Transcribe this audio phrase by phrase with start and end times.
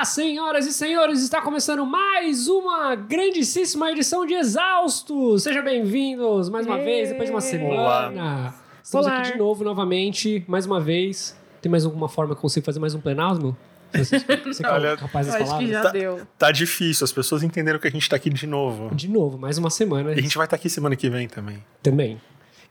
[0.00, 5.42] Olá, senhoras e senhores, está começando mais uma grandíssima edição de Exaustos.
[5.42, 8.54] Sejam bem-vindos mais uma vez, depois de uma semana.
[8.82, 9.18] Estamos Olá.
[9.18, 11.36] aqui de novo, novamente, mais uma vez.
[11.60, 13.54] Tem mais alguma forma que eu consigo fazer mais um plenasmo?
[13.92, 15.70] Você, você Olha, capaz das acho que palavras?
[15.70, 16.20] já Tá- deu.
[16.38, 18.94] Tá difícil, as pessoas entenderam que a gente tá aqui de novo.
[18.94, 21.62] De novo, mais uma semana E a gente vai estar aqui semana que vem também.
[21.82, 22.18] também.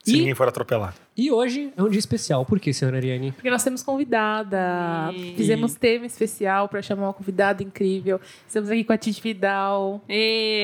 [0.09, 0.95] Se E, ninguém for atropelado.
[1.15, 2.45] e hoje é um dia especial.
[2.45, 3.31] Por quê, senhora Ariane?
[3.33, 5.11] Porque nós temos convidada.
[5.13, 8.19] E- Fizemos tema especial para chamar uma convidada incrível.
[8.47, 10.01] Estamos aqui com a Titi Vidal.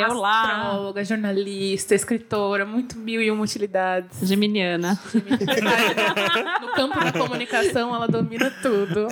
[0.09, 0.41] Olá!
[0.62, 4.20] Astróloga, jornalista, escritora, muito mil e uma utilidades.
[4.27, 4.99] Geminiana.
[6.62, 9.07] No campo da comunicação, ela domina tudo.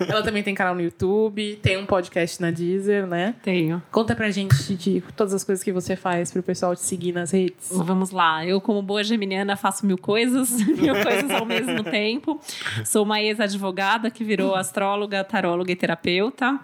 [0.00, 3.34] Ela também tem canal no YouTube, tem um podcast na Deezer, né?
[3.42, 3.82] Tenho.
[3.90, 7.30] Conta pra gente, Titi, todas as coisas que você faz pro pessoal te seguir nas
[7.30, 7.68] redes.
[7.70, 8.44] Vamos lá.
[8.44, 12.40] Eu, como boa geminiana, faço mil coisas, mil coisas ao mesmo tempo.
[12.84, 16.58] Sou uma ex-advogada que virou astróloga, taróloga e terapeuta.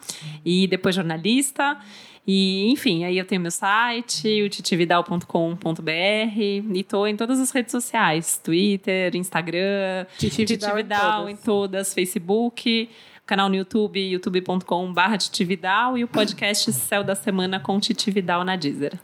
[0.45, 1.79] E depois jornalista.
[2.27, 5.91] E, enfim, aí eu tenho meu site, o titividal.com.br.
[6.37, 8.41] E tô em todas as redes sociais.
[8.43, 11.41] Twitter, Instagram, Titi Titi Vidal em todas.
[11.41, 12.91] em todas, Facebook,
[13.25, 18.43] canal no YouTube, youtube.com.br Titi Vidal e o podcast Céu da Semana com Titi Vidal
[18.43, 18.99] na Deezer.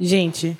[0.00, 0.56] Gente,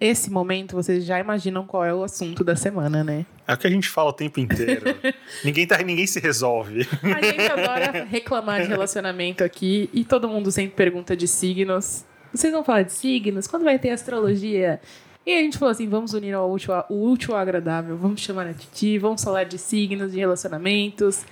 [0.00, 3.24] esse momento vocês já imaginam qual é o assunto da semana, né?
[3.46, 4.84] É o que a gente fala o tempo inteiro.
[5.44, 6.86] ninguém, tá, ninguém se resolve.
[7.02, 12.04] A gente adora reclamar de relacionamento aqui e todo mundo sempre pergunta de signos.
[12.32, 13.46] Vocês vão falar de signos?
[13.46, 14.80] Quando vai ter astrologia?
[15.26, 18.46] E a gente falou assim: vamos unir ao útil, o útil ao agradável, vamos chamar
[18.46, 21.24] a Titi, vamos falar de signos, de relacionamentos.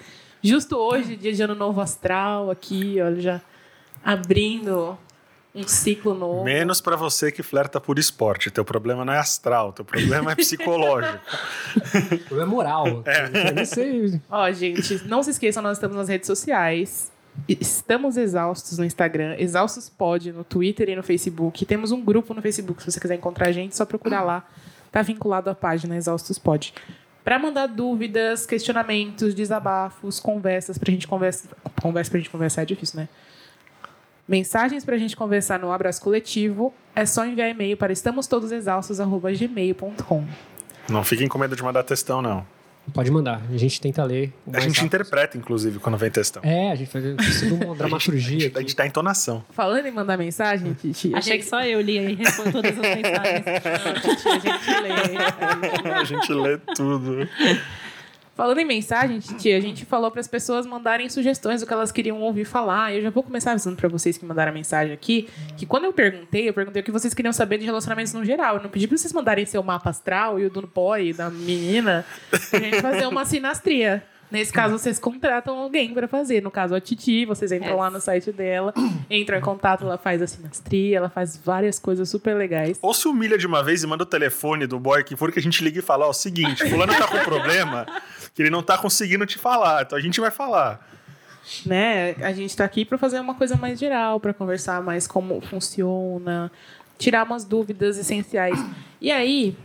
[0.42, 3.40] Justo hoje, dia de ano novo astral, aqui, olha, já
[4.04, 4.98] abrindo
[5.54, 6.44] um ciclo novo.
[6.44, 8.50] Menos pra você que flerta por esporte.
[8.50, 11.18] Teu problema não é astral, teu problema é psicológico.
[12.12, 12.86] O problema é moral.
[13.46, 14.20] Eu nem sei.
[14.30, 17.10] Ó, gente, não se esqueçam, nós estamos nas redes sociais.
[17.48, 21.64] Estamos exaustos no Instagram, exaustos pod no Twitter e no Facebook.
[21.64, 24.46] Temos um grupo no Facebook, se você quiser encontrar a gente, só procurar lá.
[24.90, 26.74] Tá vinculado à página Exaustos Pod.
[27.24, 31.48] Pra mandar dúvidas, questionamentos, desabafos, conversas pra gente conversar.
[31.80, 33.08] Conversa pra gente conversar é difícil, né?
[34.32, 36.72] Mensagens pra gente conversar no Abraço Coletivo.
[36.96, 40.24] É só enviar e-mail para estamostodosexaustos.gmail.com.
[40.88, 42.46] Não fiquem com medo de mandar textão, não.
[42.94, 44.32] Pode mandar, a gente tenta ler.
[44.50, 44.86] A gente rápido.
[44.86, 46.40] interpreta, inclusive, quando vem textão.
[46.42, 47.10] É, a gente faz de
[47.52, 48.40] uma A dramaturgia.
[48.40, 49.44] gente, a gente dá entonação.
[49.50, 51.14] Falando em mandar mensagem, Titi.
[51.14, 53.44] Achei que só eu li e respondo todas as mensagens.
[54.00, 54.92] Titi, a gente lê.
[55.92, 57.28] A gente lê tudo.
[58.34, 61.92] Falando em mensagem, Titi, a gente falou para as pessoas mandarem sugestões do que elas
[61.92, 62.94] queriam ouvir falar.
[62.94, 65.92] Eu já vou começar avisando para vocês que mandaram a mensagem aqui, que quando eu
[65.92, 68.56] perguntei, eu perguntei o que vocês queriam saber de relacionamentos no geral.
[68.56, 72.06] Eu não pedi para vocês mandarem seu mapa astral e o do boy, da menina,
[72.50, 74.02] pra gente fazer uma sinastria.
[74.32, 76.42] Nesse caso, vocês contratam alguém para fazer.
[76.42, 77.78] No caso, a Titi, vocês entram Yes.
[77.78, 78.72] lá no site dela,
[79.10, 82.78] entram em contato, ela faz a sinastria, ela faz várias coisas super legais.
[82.80, 85.38] Ou se humilha de uma vez e manda o telefone do boy que for que
[85.38, 87.86] a gente liga e fala: Ó, o seguinte, fulano tá com problema
[88.34, 90.80] que ele não tá conseguindo te falar, então a gente vai falar.
[91.66, 92.12] né?
[92.22, 96.50] A gente tá aqui para fazer uma coisa mais geral, para conversar mais como funciona,
[96.98, 98.58] tirar umas dúvidas essenciais.
[99.00, 99.56] E aí,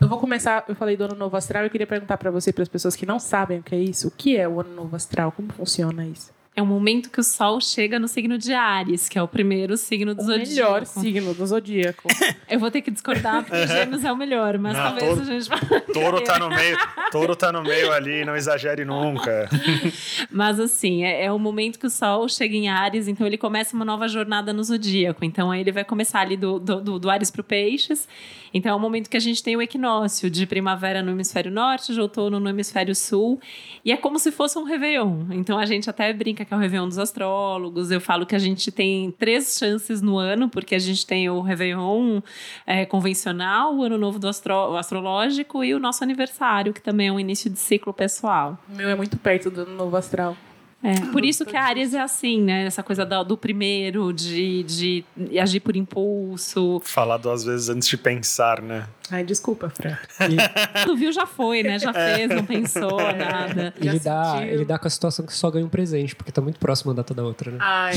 [0.00, 2.62] eu vou começar, eu falei do ano novo astral, eu queria perguntar para você, para
[2.62, 4.96] as pessoas que não sabem o que é isso, o que é o ano novo
[4.96, 5.30] astral?
[5.32, 6.32] Como funciona isso?
[6.56, 9.76] É o momento que o Sol chega no signo de Ares, que é o primeiro
[9.76, 10.48] signo do O zodíaco.
[10.50, 12.08] melhor signo do zodíaco.
[12.50, 15.24] Eu vou ter que discordar, porque Gêmeos é o melhor, mas Não, talvez todo- a
[15.24, 15.48] gente...
[15.94, 16.76] Touro tá no meio,
[17.12, 19.48] touro tá no meio ali, não exagere nunca.
[20.30, 23.74] Mas assim, é, é o momento que o Sol chega em Ares, então ele começa
[23.76, 25.24] uma nova jornada no zodíaco.
[25.24, 28.08] Então aí ele vai começar ali do, do, do, do Ares para o Peixes.
[28.52, 31.94] Então é o momento que a gente tem o equinócio de primavera no hemisfério norte,
[31.94, 33.40] de outono no hemisfério sul.
[33.84, 35.26] E é como se fosse um Réveillon.
[35.30, 37.90] Então a gente até brinca que é o Réveillon dos astrólogos.
[37.90, 41.40] Eu falo que a gente tem três chances no ano, porque a gente tem o
[41.40, 42.20] Réveillon
[42.66, 47.12] é, convencional, o Ano Novo do astro, astrológico e o nosso aniversário, que também é
[47.12, 48.58] um início de ciclo pessoal.
[48.68, 50.36] o meu é muito perto do ano novo astral.
[50.82, 52.64] É, por isso que a Ares é assim, né?
[52.64, 55.04] Essa coisa da- do primeiro, de, de
[55.38, 56.80] agir por impulso.
[56.84, 58.86] Falar duas vezes antes de pensar, né?
[59.10, 59.98] Ai, desculpa, Fran.
[60.84, 61.78] Quando viu, já foi, né?
[61.78, 63.74] Já fez, não pensou nada.
[63.78, 66.32] E Já ele dá, ele dá com a situação que só ganha um presente, porque
[66.32, 67.58] tá muito próximo uma data da outra, né?
[67.60, 67.94] Ai,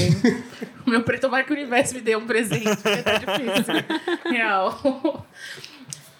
[0.86, 3.74] o meu preto tomara que o universo me dê um presente, porque tá difícil.
[4.30, 5.26] Real.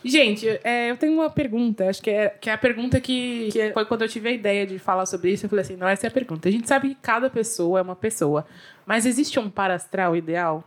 [0.04, 3.72] Gente, é, eu tenho uma pergunta, acho que é, que é a pergunta que, que
[3.72, 6.08] foi quando eu tive a ideia de falar sobre isso, eu falei assim, não, essa
[6.08, 6.50] é a pergunta.
[6.50, 8.46] A gente sabe que cada pessoa é uma pessoa,
[8.86, 10.64] mas existe um parastral ideal?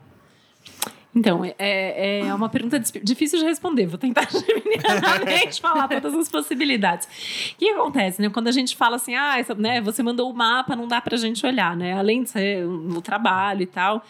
[1.17, 3.87] Então, é, é uma pergunta difícil de responder.
[3.87, 7.09] Vou tentar genuinamente falar todas as possibilidades.
[7.55, 8.29] O que acontece, né?
[8.29, 11.17] Quando a gente fala assim, ah, essa, né, você mandou o mapa, não dá pra
[11.17, 11.95] gente olhar, né?
[11.95, 14.05] Além de ser o trabalho e tal.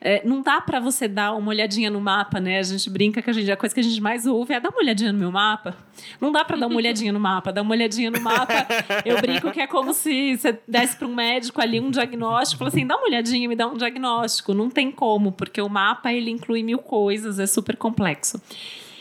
[0.00, 2.58] É, não dá para você dar uma olhadinha no mapa, né?
[2.58, 4.70] A gente brinca que a, gente, a coisa que a gente mais ouve é dar
[4.70, 5.76] uma olhadinha no meu mapa.
[6.20, 7.52] Não dá para dar uma olhadinha no mapa.
[7.52, 8.66] Dar uma olhadinha no mapa,
[9.04, 12.68] eu brinco que é como se você desse para um médico ali um diagnóstico, fala
[12.68, 14.54] assim, dá uma olhadinha, me dá um diagnóstico.
[14.54, 18.40] Não tem como, porque o mapa ele inclui mil coisas, é super complexo.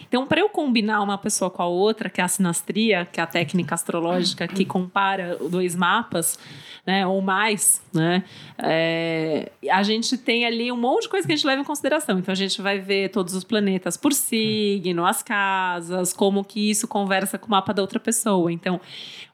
[0.07, 3.23] Então, para eu combinar uma pessoa com a outra, que é a sinastria, que é
[3.23, 6.39] a técnica astrológica que compara dois mapas,
[6.85, 8.23] né, ou mais, né,
[8.57, 12.17] é, a gente tem ali um monte de coisa que a gente leva em consideração.
[12.17, 16.87] Então a gente vai ver todos os planetas por signo, as casas, como que isso
[16.87, 18.51] conversa com o mapa da outra pessoa.
[18.51, 18.79] Então,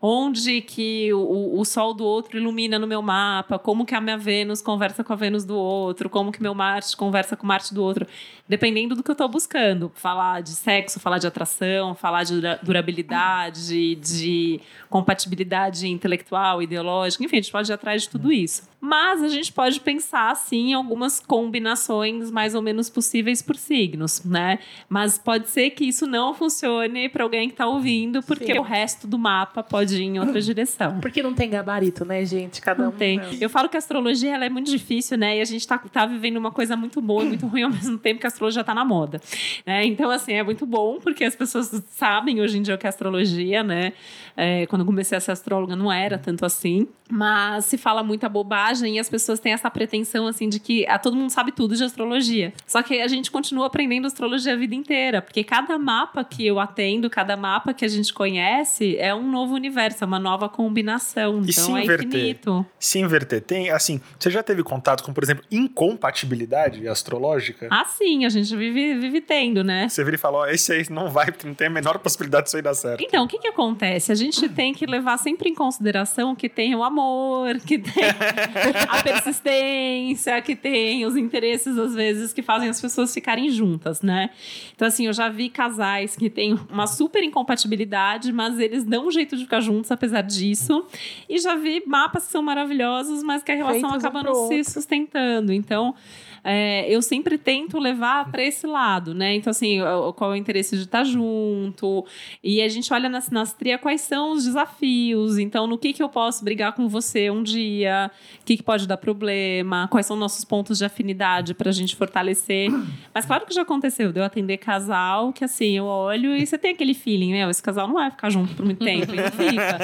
[0.02, 4.18] onde que o, o Sol do outro ilumina no meu mapa, como que a minha
[4.18, 7.74] Vênus conversa com a Vênus do outro, como que meu Marte conversa com o Marte
[7.74, 8.06] do outro,
[8.50, 9.92] dependendo do que eu estou buscando.
[9.96, 17.42] Falar de sexo, falar de atração, falar de durabilidade, de compatibilidade intelectual, ideológica, enfim, a
[17.42, 18.73] gente pode ir atrás de tudo isso.
[18.85, 24.21] Mas a gente pode pensar, sim, em algumas combinações mais ou menos possíveis por signos,
[24.25, 24.59] né?
[24.89, 28.59] Mas pode ser que isso não funcione para alguém que está ouvindo, porque sim.
[28.59, 31.00] o resto do mapa pode ir em outra direção.
[31.00, 32.62] Porque não tem gabarito, né, gente?
[32.62, 32.94] Cada não um.
[32.94, 33.21] Tem.
[33.39, 35.38] Eu falo que a astrologia ela é muito difícil, né?
[35.38, 37.97] E a gente está tá vivendo uma coisa muito boa e muito ruim ao mesmo
[37.97, 39.21] tempo que a astrologia está na moda.
[39.65, 39.86] Né?
[39.86, 42.89] Então, assim, é muito bom, porque as pessoas sabem hoje em dia o que é
[42.89, 43.94] astrologia, né?
[44.36, 46.86] É, quando eu comecei a ser astróloga, não era tanto assim.
[47.09, 50.98] Mas se fala muita bobagem e as pessoas têm essa pretensão, assim, de que ah,
[50.98, 52.54] todo mundo sabe tudo de astrologia.
[52.66, 56.60] Só que a gente continua aprendendo astrologia a vida inteira, porque cada mapa que eu
[56.60, 61.42] atendo, cada mapa que a gente conhece, é um novo universo, é uma nova combinação.
[61.46, 62.66] E então é infinito.
[62.80, 67.68] Se inverter, tem, assim, você já teve contato com, por exemplo, incompatibilidade astrológica?
[67.72, 69.88] Ah, sim, a gente vive, vive tendo, né?
[69.90, 72.46] Você vira e fala, ó, esse aí não vai, porque não tem a menor possibilidade
[72.46, 73.04] disso aí dar certo.
[73.04, 74.12] Então, o que que acontece?
[74.12, 78.04] A gente tem que levar sempre em consideração que tem o amor, que tem
[78.89, 84.30] a persistência, que tem os interesses, às vezes, que fazem as pessoas ficarem juntas, né?
[84.75, 89.12] Então, assim, eu já vi casais que têm uma super incompatibilidade, mas eles dão um
[89.12, 90.86] jeito de ficar juntos apesar disso.
[91.30, 94.63] E já vi mapas que são maravilhosos, mas que a relação Feitos acaba não se
[94.63, 95.51] sustentando.
[95.51, 95.95] Então,
[96.44, 99.36] é, eu sempre tento levar para esse lado, né?
[99.36, 99.80] Então, assim,
[100.16, 102.06] qual é o interesse de estar junto?
[102.44, 105.38] E a gente olha na sinastria quais são os desafios.
[105.38, 108.12] Então, no que, que eu posso brigar com você um dia?
[108.42, 109.88] O que, que pode dar problema?
[109.90, 112.69] Quais são nossos pontos de afinidade para a gente fortalecer?
[113.13, 116.57] Mas claro que já aconteceu de eu atender casal que, assim, eu olho e você
[116.57, 117.50] tem aquele feeling, né?
[117.50, 119.78] Esse casal não vai ficar junto por muito tempo, não fica,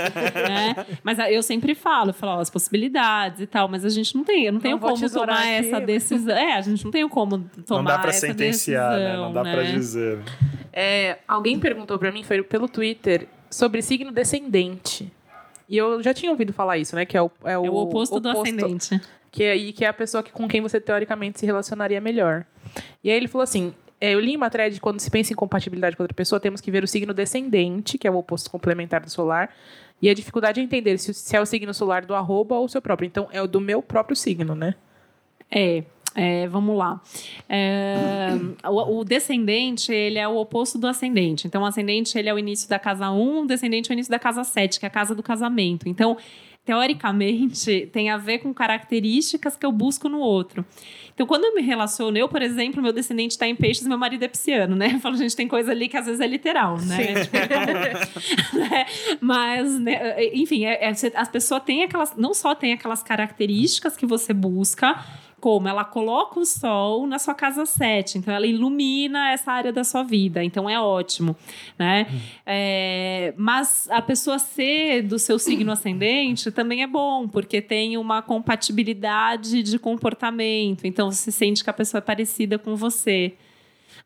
[0.49, 0.85] né?
[1.03, 4.23] Mas eu sempre falo, eu falo ó, as possibilidades e tal, mas a gente não
[4.23, 5.67] tem, eu não, não tenho como tomar aqui.
[5.67, 6.35] essa decisão.
[6.35, 9.17] É, a gente não tem como tomar Não dá pra sentenciar, decisão, né?
[9.17, 9.53] Não dá né?
[9.53, 10.19] pra dizer.
[10.71, 15.11] É, alguém perguntou pra mim, foi pelo Twitter, sobre signo descendente.
[15.67, 17.05] E eu já tinha ouvido falar isso, né?
[17.05, 19.01] Que é o, é o, é o oposto, oposto, do ascendente.
[19.31, 22.45] Que é, que é a pessoa que, com quem você teoricamente se relacionaria melhor.
[23.03, 25.95] E aí ele falou assim: é, eu li uma thread quando se pensa em compatibilidade
[25.95, 29.09] com outra pessoa, temos que ver o signo descendente, que é o oposto complementar do
[29.09, 29.53] solar,
[30.01, 32.69] e a dificuldade é entender se, se é o signo solar do arroba ou o
[32.69, 33.05] seu próprio.
[33.05, 34.73] Então, é o do meu próprio signo, né?
[35.51, 35.83] É.
[36.15, 37.01] É, vamos lá.
[37.47, 38.29] É,
[38.67, 41.47] o, o, descendente, ele é o oposto do ascendente.
[41.47, 44.11] Então, o ascendente, ele é o início da casa 1, o descendente é o início
[44.11, 45.87] da casa 7, que é a casa do casamento.
[45.87, 46.17] Então,
[46.65, 50.65] teoricamente, tem a ver com características que eu busco no outro.
[51.13, 54.23] Então, quando eu me relaciono, eu, por exemplo, meu descendente está em peixes meu marido
[54.23, 54.91] é pisciano, né?
[54.95, 57.25] Eu falo, gente, tem coisa ali que às vezes é literal, né?
[57.25, 57.35] Tipo,
[58.57, 58.85] né?
[59.19, 62.15] Mas, né, enfim, é, é, as pessoas têm aquelas.
[62.15, 64.97] Não só tem aquelas características que você busca,
[65.39, 69.83] como ela coloca o sol na sua casa 7, então ela ilumina essa área da
[69.83, 71.35] sua vida, então é ótimo,
[71.77, 72.07] né?
[72.11, 72.19] Hum.
[72.45, 78.21] É, mas a pessoa ser do seu signo ascendente também é bom, porque tem uma
[78.21, 83.33] compatibilidade de comportamento, então você sente que a pessoa é parecida com você.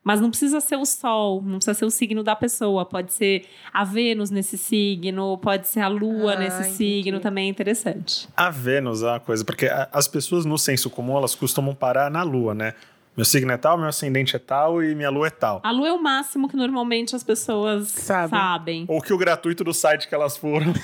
[0.04, 2.84] Mas não precisa ser o Sol, não precisa ser o signo da pessoa.
[2.84, 6.76] Pode ser a Vênus nesse signo, pode ser a Lua ah, nesse entendi.
[6.76, 8.28] signo, também é interessante.
[8.36, 12.22] A Vênus é uma coisa, porque as pessoas no senso comum elas costumam parar na
[12.22, 12.74] Lua, né?
[13.16, 15.60] Meu signo é tal, meu ascendente é tal e minha lua é tal.
[15.62, 18.30] A lua é o máximo que normalmente as pessoas Sabe.
[18.30, 18.84] sabem.
[18.88, 20.66] Ou que o gratuito do site que elas foram.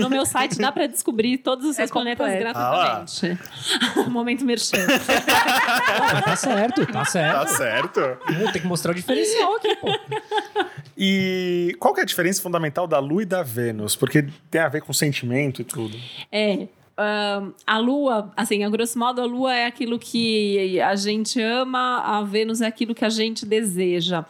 [0.00, 3.38] no meu site dá para descobrir todos os seus é planetas gratuitamente.
[3.96, 4.78] Ah, Momento merchan.
[6.24, 7.38] tá certo, tá certo.
[7.38, 8.00] Tá certo.
[8.52, 9.86] tem que mostrar o diferencial aqui, pô.
[10.96, 13.94] E qual que é a diferença fundamental da Lua e da Vênus?
[13.94, 15.96] Porque tem a ver com sentimento e tudo.
[16.32, 16.66] É,
[16.98, 22.00] uh, a Lua, assim, a grosso modo, a Lua é aquilo que a gente ama,
[22.00, 24.24] a Vênus é aquilo que a gente deseja.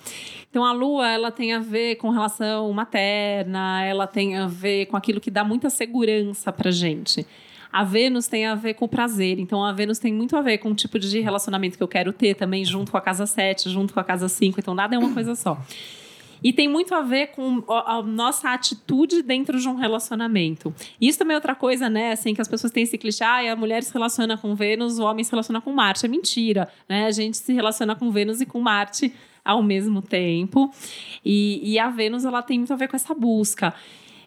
[0.51, 4.97] Então a lua, ela tem a ver com relação materna, ela tem a ver com
[4.97, 7.27] aquilo que dá muita segurança pra gente.
[7.71, 9.39] A Vênus tem a ver com o prazer.
[9.39, 12.15] Então, a Vênus tem muito a ver com o tipo de relacionamento que eu quero
[12.15, 14.59] ter também, junto com a casa 7, junto com a casa 5.
[14.59, 15.61] Então, nada é uma coisa só.
[16.43, 20.75] E tem muito a ver com a nossa atitude dentro de um relacionamento.
[21.01, 22.13] Isso também é outra coisa, né?
[22.13, 25.05] Assim, que as pessoas têm esse clichê, ah, a mulher se relaciona com Vênus, o
[25.05, 26.07] homem se relaciona com Marte.
[26.07, 27.07] É mentira, né?
[27.07, 29.13] A gente se relaciona com Vênus e com Marte
[29.45, 30.71] ao mesmo tempo.
[31.25, 33.75] E, e a Vênus, ela tem muito a ver com essa busca.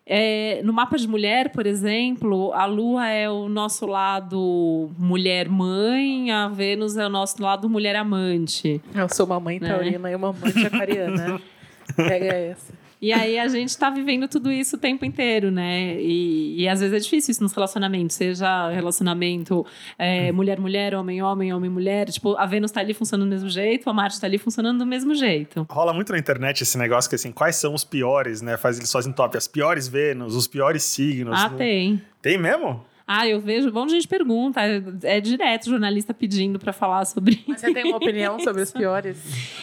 [0.06, 6.48] É, no mapa de mulher, por exemplo, a Lua é o nosso lado mulher-mãe, a
[6.48, 8.82] Vênus é o nosso lado mulher-amante.
[8.96, 9.70] Eu sou uma mãe né?
[9.70, 11.40] taurina e uma amante aquariana.
[12.08, 12.74] Pega essa.
[13.02, 16.00] E aí a gente tá vivendo tudo isso o tempo inteiro, né?
[16.00, 19.66] E, e às vezes é difícil isso nos relacionamentos, seja relacionamento
[19.98, 22.12] é, mulher-mulher, homem-homem, homem-mulher.
[22.12, 24.86] Tipo, a Vênus tá ali funcionando do mesmo jeito, a Marte tá ali funcionando do
[24.86, 25.66] mesmo jeito.
[25.68, 28.56] Rola muito na internet esse negócio que assim, quais são os piores, né?
[28.56, 31.40] Faz eles fazem top, as piores Vênus, os piores signos.
[31.42, 32.00] Ah, tem.
[32.22, 32.86] Tem mesmo?
[33.14, 37.04] Ah, eu vejo, um monte de gente pergunta, é, é direto jornalista pedindo para falar
[37.04, 37.44] sobre.
[37.46, 39.18] Mas você tem uma opinião sobre os piores?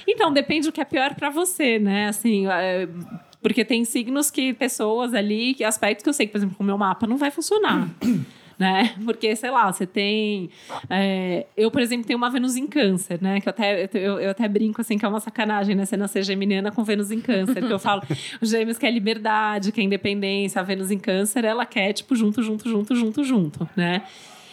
[0.07, 2.09] Então, depende do que é pior para você, né?
[2.09, 2.87] Assim, é,
[3.41, 6.63] porque tem signos que pessoas ali, que aspectos que eu sei que, por exemplo, com
[6.63, 7.89] o meu mapa não vai funcionar.
[8.59, 8.95] Né?
[9.05, 10.51] Porque, sei lá, você tem.
[10.91, 13.41] É, eu, por exemplo, tenho uma Vênus em Câncer, né?
[13.41, 15.85] Que eu até, eu, eu, até brinco assim que é uma sacanagem, né?
[15.85, 17.67] Você nascer geminiana com Vênus em Câncer.
[17.67, 18.03] que eu falo,
[18.41, 22.69] os gêmeos quer liberdade, quer independência, a Vênus em Câncer, ela quer, tipo, junto, junto,
[22.69, 24.03] junto, junto, junto, né?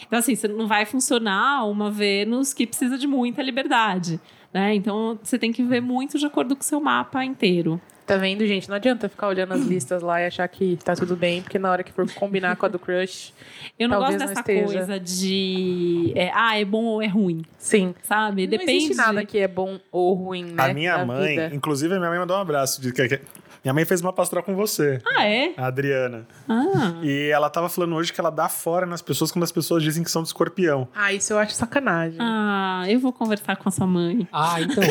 [0.06, 4.20] Então, assim, você não vai funcionar uma Vênus que precisa de muita liberdade.
[4.52, 4.74] Né?
[4.74, 7.80] Então, você tem que ver muito de acordo com o seu mapa inteiro.
[8.06, 8.68] Tá vendo, gente?
[8.68, 11.70] Não adianta ficar olhando as listas lá e achar que tá tudo bem, porque na
[11.70, 13.32] hora que for combinar com a do crush.
[13.78, 16.12] Eu não gosto dessa não coisa de.
[16.14, 17.44] É, ah, é bom ou é ruim.
[17.58, 17.94] Sim.
[18.02, 18.44] Sabe?
[18.44, 18.72] Não Depende.
[18.72, 20.70] existe nada que é bom ou ruim, né?
[20.70, 21.50] A minha mãe, vida.
[21.52, 22.80] inclusive, a minha mãe mandou um abraço.
[22.80, 23.20] De que,
[23.66, 25.00] minha mãe fez uma pastoral com você.
[25.04, 25.52] Ah, é?
[25.56, 26.24] A Adriana.
[26.48, 27.00] Ah.
[27.02, 30.04] E ela tava falando hoje que ela dá fora nas pessoas quando as pessoas dizem
[30.04, 30.86] que são de escorpião.
[30.94, 32.16] Ah, isso eu acho sacanagem.
[32.20, 34.28] Ah, eu vou conversar com a sua mãe.
[34.32, 34.84] Ah, então.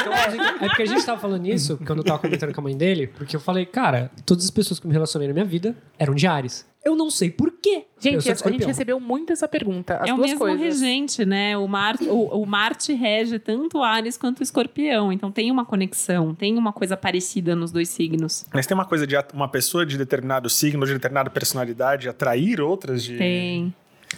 [0.00, 0.12] então
[0.60, 3.06] é porque a gente tava falando isso quando eu tava comentando com a mãe dele,
[3.06, 6.26] porque eu falei, cara, todas as pessoas que me relacionei na minha vida eram de
[6.26, 6.66] Ares.
[6.84, 7.84] Eu não sei por quê.
[8.00, 9.98] Gente, a gente recebeu muito essa pergunta.
[9.98, 10.60] As é o mesmo coisas.
[10.60, 11.56] regente, né?
[11.56, 15.12] O, Mar, o, o Marte rege tanto Ares quanto o Escorpião.
[15.12, 18.44] Então tem uma conexão, tem uma coisa parecida nos dois signos.
[18.52, 23.04] Mas tem uma coisa de uma pessoa de determinado signo, de determinada personalidade, atrair outras
[23.04, 23.16] de.
[23.16, 23.72] Tem.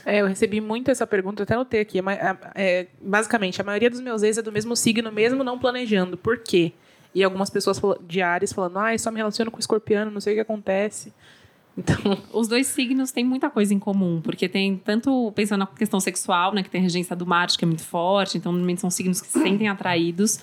[0.07, 1.99] É, eu recebi muito essa pergunta, até notei aqui.
[1.99, 6.17] É, é, basicamente, a maioria dos meus ex é do mesmo signo, mesmo não planejando.
[6.17, 6.73] Por quê?
[7.15, 10.37] E algumas pessoas de Ares falando, ah, só me relaciono com escorpiano, não sei o
[10.37, 11.13] que acontece.
[11.77, 11.97] Então,
[12.33, 16.55] os dois signos têm muita coisa em comum, porque tem tanto pensando na questão sexual,
[16.55, 19.21] né, que tem a regência do Marte, que é muito forte, então normalmente são signos
[19.21, 20.41] que se sentem atraídos.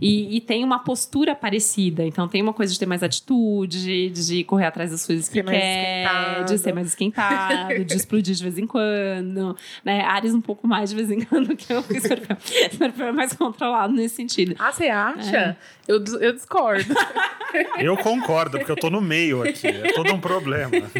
[0.00, 2.04] E, e, tem uma postura parecida.
[2.04, 6.44] Então tem uma coisa de ter mais atitude, de correr atrás das coisas que quer,
[6.44, 9.56] de ser mais esquentado, de explodir de vez em quando.
[9.84, 10.02] Né?
[10.02, 12.38] Ares um pouco mais de vez em quando que o escorpião.
[12.70, 14.54] escorpião é mais controlado nesse sentido.
[14.58, 15.36] Ah, você acha?
[15.36, 15.56] É.
[15.86, 16.94] Eu, eu discordo.
[17.78, 19.66] Eu concordo, porque eu tô no meio aqui.
[19.66, 20.70] É todo um problema.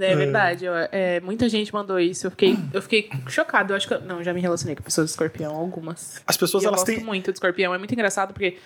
[0.00, 0.64] É, é verdade.
[0.64, 2.26] Eu, é, muita gente mandou isso.
[2.26, 3.72] Eu fiquei, eu fiquei chocado.
[3.72, 3.94] Eu acho que.
[3.94, 6.22] Eu, não, já me relacionei com pessoas de escorpião, algumas.
[6.26, 7.04] As pessoas, e elas eu gosto têm.
[7.04, 7.74] muito de escorpião.
[7.74, 8.58] É muito engraçado porque.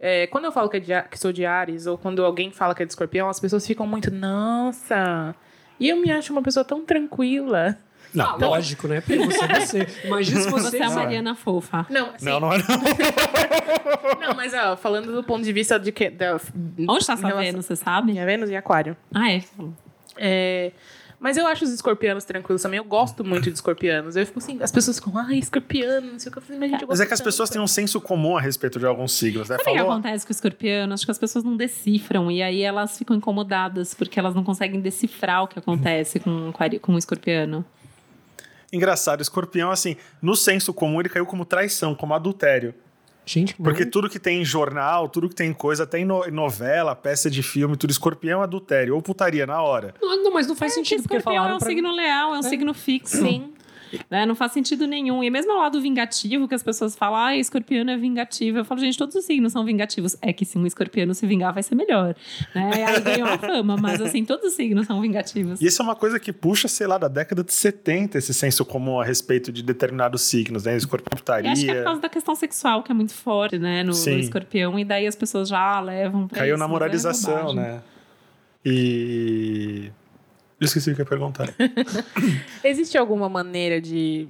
[0.00, 2.74] É, quando eu falo que, é de, que sou de Ares, ou quando alguém fala
[2.74, 5.34] que é de escorpião, as pessoas ficam muito, nossa.
[5.80, 7.78] E eu me acho uma pessoa tão tranquila.
[8.14, 9.00] Não, ah, lógico, né?
[9.00, 9.88] Porque você é você.
[10.04, 10.70] Imagina se você.
[10.70, 11.84] Você é a Mariana fofa.
[11.90, 12.64] Não, assim, não, não é não.
[14.28, 16.10] não, mas ó, falando do ponto de vista de que.
[16.10, 16.36] Da,
[16.88, 18.12] Onde está sua Vênus, você sabe?
[18.12, 18.96] Minha Vênus em Aquário.
[19.12, 19.42] Ah, é?
[20.16, 20.72] É.
[21.24, 22.76] Mas eu acho os escorpianos tranquilos também.
[22.76, 24.14] Eu gosto muito de escorpianos.
[24.14, 26.70] Eu fico assim, as pessoas ficam, ai, escorpiano, não sei o que eu falei, mas
[26.70, 29.12] gente, eu Mas é que as pessoas têm um senso comum a respeito de alguns
[29.12, 29.56] signos, né?
[29.56, 30.92] Sabe o que acontece com o escorpiano?
[30.92, 34.82] Acho que as pessoas não decifram e aí elas ficam incomodadas porque elas não conseguem
[34.82, 36.52] decifrar o que acontece com,
[36.82, 37.64] com o escorpiano.
[38.70, 42.74] Engraçado, escorpião, assim, no senso comum ele caiu como traição, como adultério.
[43.26, 47.30] Gente, Porque tudo que tem em jornal, tudo que tem coisa, até em novela, peça
[47.30, 49.94] de filme, tudo escorpião é adultério ou putaria na hora.
[50.00, 51.68] Não, não mas não faz é, sentido, porque falaram é um pra...
[51.68, 52.42] signo leal, é um é.
[52.42, 53.16] signo fixo.
[53.16, 53.52] Sim.
[54.10, 54.26] Né?
[54.26, 55.22] Não faz sentido nenhum.
[55.22, 58.58] E mesmo ao lado vingativo, que as pessoas falam, ah, escorpiano é vingativo.
[58.58, 60.16] Eu falo, gente, todos os signos são vingativos.
[60.20, 62.14] É que se um escorpiano se vingar, vai ser melhor.
[62.54, 62.70] Né?
[62.72, 65.60] Aí ganhou uma fama, mas assim, todos os signos são vingativos.
[65.60, 68.64] E isso é uma coisa que puxa, sei lá, da década de 70, esse senso
[68.64, 70.76] comum a respeito de determinados signos, né?
[70.76, 71.52] Escorpião putaria.
[71.52, 73.82] acho que é por causa da questão sexual, que é muito forte, né?
[73.82, 74.78] No, no escorpião.
[74.78, 77.80] E daí as pessoas já levam pra Caiu isso, na moralização, né?
[78.64, 79.90] E
[80.60, 81.52] esqueci o que ia perguntar.
[82.62, 84.28] Existe alguma maneira de,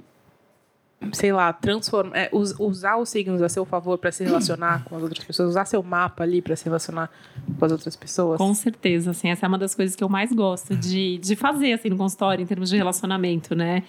[1.13, 4.95] sei lá, transformar, é, us- usar os signos a seu favor para se relacionar com
[4.95, 7.09] as outras pessoas, usar seu mapa ali para se relacionar
[7.59, 8.37] com as outras pessoas?
[8.37, 11.73] Com certeza, assim, essa é uma das coisas que eu mais gosto de, de fazer,
[11.73, 13.83] assim, no consultório, em termos de relacionamento, né?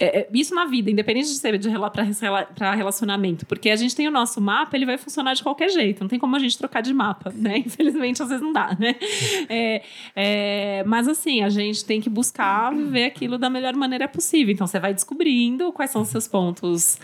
[0.00, 1.68] É, é, isso na vida, independente de ser de
[2.54, 6.00] para relacionamento, porque a gente tem o nosso mapa, ele vai funcionar de qualquer jeito,
[6.00, 7.58] não tem como a gente trocar de mapa, né?
[7.58, 8.94] Infelizmente, às vezes não dá, né?
[9.50, 9.82] É,
[10.14, 14.52] é, mas assim, a gente tem que buscar viver aquilo da melhor maneira possível.
[14.52, 16.98] Então, você vai descobrindo quais são os seus pontos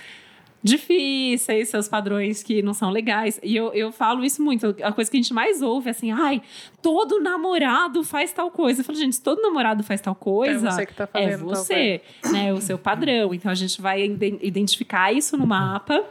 [0.65, 3.39] difíceis, seus padrões que não são legais.
[3.43, 4.75] E eu, eu falo isso muito.
[4.83, 6.43] A coisa que a gente mais ouve é assim: ai,
[6.83, 8.81] todo namorado faz tal coisa.
[8.81, 10.67] Eu falo, gente, todo namorado faz tal coisa.
[10.69, 12.01] É você que tá É fazendo tal você,
[12.33, 12.53] né?
[12.53, 13.35] O seu padrão.
[13.35, 16.03] Então a gente vai iden- identificar isso no mapa.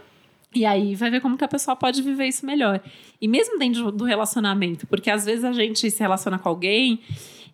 [0.56, 2.80] E aí vai ver como que a pessoa pode viver isso melhor.
[3.20, 7.00] E mesmo dentro do relacionamento, porque às vezes a gente se relaciona com alguém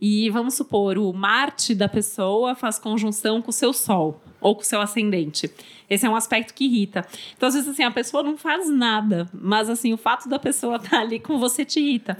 [0.01, 4.61] e vamos supor, o Marte da pessoa faz conjunção com o seu Sol ou com
[4.61, 5.49] o seu ascendente.
[5.89, 7.03] Esse é um aspecto que irrita.
[7.35, 10.75] Então, às vezes, assim, a pessoa não faz nada, mas, assim, o fato da pessoa
[10.75, 12.15] estar ali com você te irrita,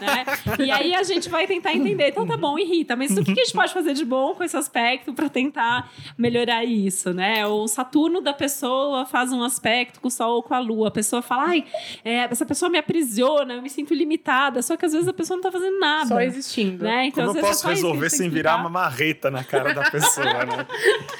[0.00, 0.26] né?
[0.58, 2.08] E aí a gente vai tentar entender.
[2.08, 4.56] Então, tá bom, irrita, mas o que a gente pode fazer de bom com esse
[4.56, 7.46] aspecto para tentar melhorar isso, né?
[7.46, 10.88] O Saturno da pessoa faz um aspecto com o Sol ou com a Lua.
[10.88, 11.64] A pessoa fala, ai,
[12.04, 14.60] é, essa pessoa me aprisiona, eu me sinto limitada.
[14.60, 16.08] Só que, às vezes, a pessoa não tá fazendo nada.
[16.08, 16.84] Só existindo.
[16.84, 17.06] Né?
[17.06, 20.66] Então, Como eu é posso resolver sem virar uma marreta na cara da pessoa, né?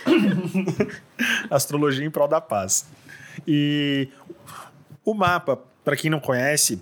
[1.50, 2.86] Astrologia em prol da paz.
[3.46, 4.08] E
[5.04, 6.80] o mapa, para quem não conhece,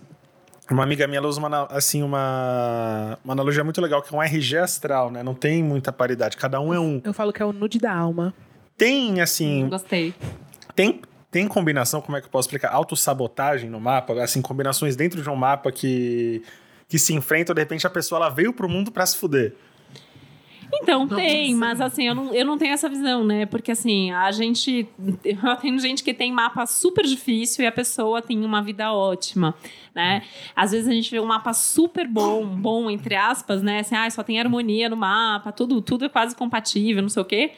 [0.71, 4.23] uma amiga minha ela usa uma, assim, uma, uma analogia muito legal, que é um
[4.23, 5.23] RG astral, né?
[5.23, 7.01] Não tem muita paridade, cada um é um.
[7.05, 8.33] Eu falo que é o nude da alma.
[8.77, 10.15] Tem, assim, Gostei.
[10.75, 12.71] tem, tem combinação, como é que eu posso explicar?
[12.71, 16.43] Autossabotagem no mapa, assim, combinações dentro de um mapa que,
[16.89, 19.55] que se enfrentam, de repente a pessoa ela veio pro mundo pra se fuder.
[20.75, 23.45] Então, tem, mas assim, eu não, eu não tenho essa visão, né?
[23.45, 24.89] Porque assim, a gente.
[25.25, 29.55] Eu tenho gente que tem mapa super difícil e a pessoa tem uma vida ótima,
[29.95, 30.23] né?
[30.57, 33.81] Às vezes a gente vê um mapa super bom, bom, entre aspas, né?
[33.81, 37.25] Assim, ah, só tem harmonia no mapa, tudo, tudo é quase compatível, não sei o
[37.25, 37.53] quê.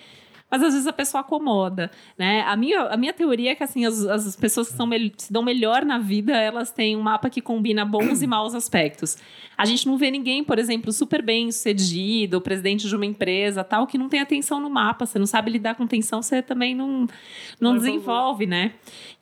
[0.51, 2.43] Mas às vezes a pessoa acomoda, né?
[2.43, 5.43] A minha, a minha teoria é que assim, as, as pessoas que são se dão
[5.43, 9.17] melhor na vida, elas têm um mapa que combina bons e maus aspectos.
[9.57, 13.87] A gente não vê ninguém, por exemplo, super bem sucedido, presidente de uma empresa, tal,
[13.87, 15.07] que não tem atenção no mapa.
[15.07, 17.07] Você não sabe lidar com tensão, você também não,
[17.61, 18.73] não desenvolve, né?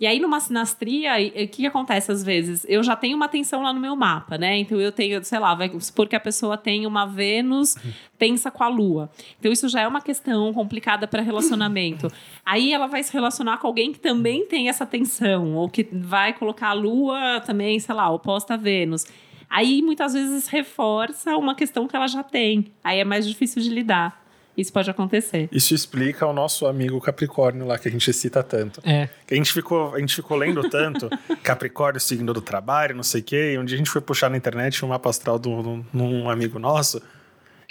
[0.00, 2.66] E aí, numa sinastria, o que, que acontece às vezes?
[2.68, 4.58] Eu já tenho uma tensão lá no meu mapa, né?
[4.58, 7.76] Então eu tenho, sei lá, vai supor que a pessoa tem uma Vênus
[8.18, 9.10] tensa com a Lua.
[9.38, 12.10] Então isso já é uma questão complicada para relacionamento.
[12.44, 16.32] Aí ela vai se relacionar com alguém que também tem essa tensão, ou que vai
[16.32, 19.04] colocar a Lua também, sei lá, oposta a Vênus.
[19.50, 22.72] Aí muitas vezes reforça uma questão que ela já tem.
[22.82, 24.22] Aí é mais difícil de lidar.
[24.56, 25.50] Isso pode acontecer.
[25.52, 28.80] Isso explica o nosso amigo Capricórnio lá, que a gente cita tanto.
[28.82, 29.10] É.
[29.26, 31.10] Que a gente ficou, a gente ficou lendo tanto
[31.42, 33.52] Capricórnio, signo do trabalho, não sei o quê.
[33.52, 36.58] E um dia a gente foi puxar na internet um mapa astral de um amigo
[36.58, 37.02] nosso.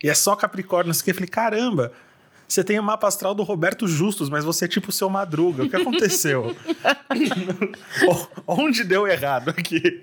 [0.03, 1.11] E é só Capricórnio, não sei o quê.
[1.11, 1.91] Eu falei, caramba,
[2.51, 5.63] você tem o mapa astral do Roberto Justus, mas você é tipo o seu Madruga.
[5.63, 6.53] O que aconteceu?
[8.45, 10.01] Onde deu errado aqui?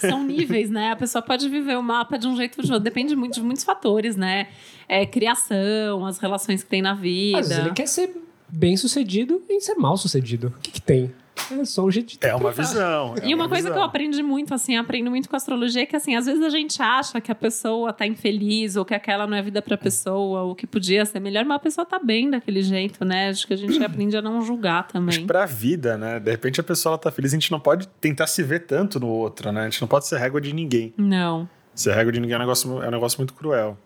[0.00, 0.90] São níveis, né?
[0.90, 2.82] A pessoa pode viver o mapa de um jeito ou de outro.
[2.82, 4.48] Depende muito de muitos fatores, né?
[4.88, 7.38] É, criação, as relações que tem na vida.
[7.38, 8.16] Às vezes ele quer ser
[8.48, 10.52] bem sucedido em ser mal sucedido.
[10.56, 11.12] O que, que tem?
[11.50, 13.14] É só um jeito de É uma visão.
[13.22, 13.84] é E uma coisa que eu visão.
[13.84, 17.20] aprendi muito, assim, aprendo muito com astrologia, é que, assim, às vezes a gente acha
[17.20, 20.66] que a pessoa tá infeliz, ou que aquela não é vida pra pessoa, ou que
[20.66, 23.28] podia ser melhor, mas a pessoa tá bem daquele jeito, né?
[23.28, 25.20] Acho que a gente aprende a não julgar também.
[25.20, 26.18] que pra vida, né?
[26.18, 28.98] De repente a pessoa ela tá feliz, a gente não pode tentar se ver tanto
[28.98, 29.62] no outro, né?
[29.62, 30.92] A gente não pode ser régua de ninguém.
[30.96, 31.48] Não.
[31.74, 33.76] Ser régua de ninguém é um negócio, é um negócio muito cruel.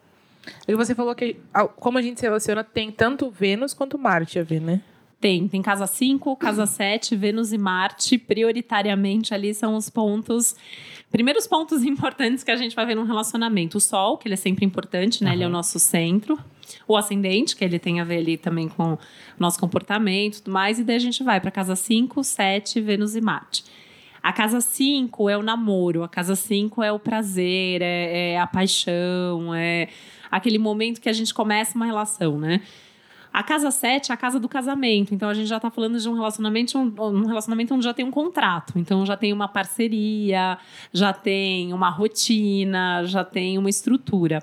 [0.66, 1.36] E você falou que
[1.76, 4.80] como a gente se relaciona, tem tanto Vênus quanto Marte a ver, né?
[5.20, 10.56] Tem, tem casa 5, casa 7, Vênus e Marte, prioritariamente ali são os pontos,
[11.11, 13.76] primeiros pontos importantes que a gente vai ver num relacionamento.
[13.76, 15.35] O Sol, que ele é sempre importante, né?
[15.35, 16.38] Ele é o nosso centro.
[16.87, 18.98] O ascendente, que ele tem a ver ali também com o
[19.38, 20.78] nosso comportamento e tudo mais.
[20.78, 23.64] E daí a gente vai para casa 5, 7, Vênus e Marte.
[24.22, 28.46] A casa 5 é o namoro, a casa 5 é o prazer, é, é a
[28.46, 29.88] paixão, é
[30.30, 32.61] aquele momento que a gente começa uma relação, né?
[33.32, 35.14] A casa 7 é a casa do casamento.
[35.14, 38.04] Então a gente já está falando de um relacionamento, um, um relacionamento onde já tem
[38.04, 38.78] um contrato.
[38.78, 40.58] Então já tem uma parceria,
[40.92, 44.42] já tem uma rotina, já tem uma estrutura.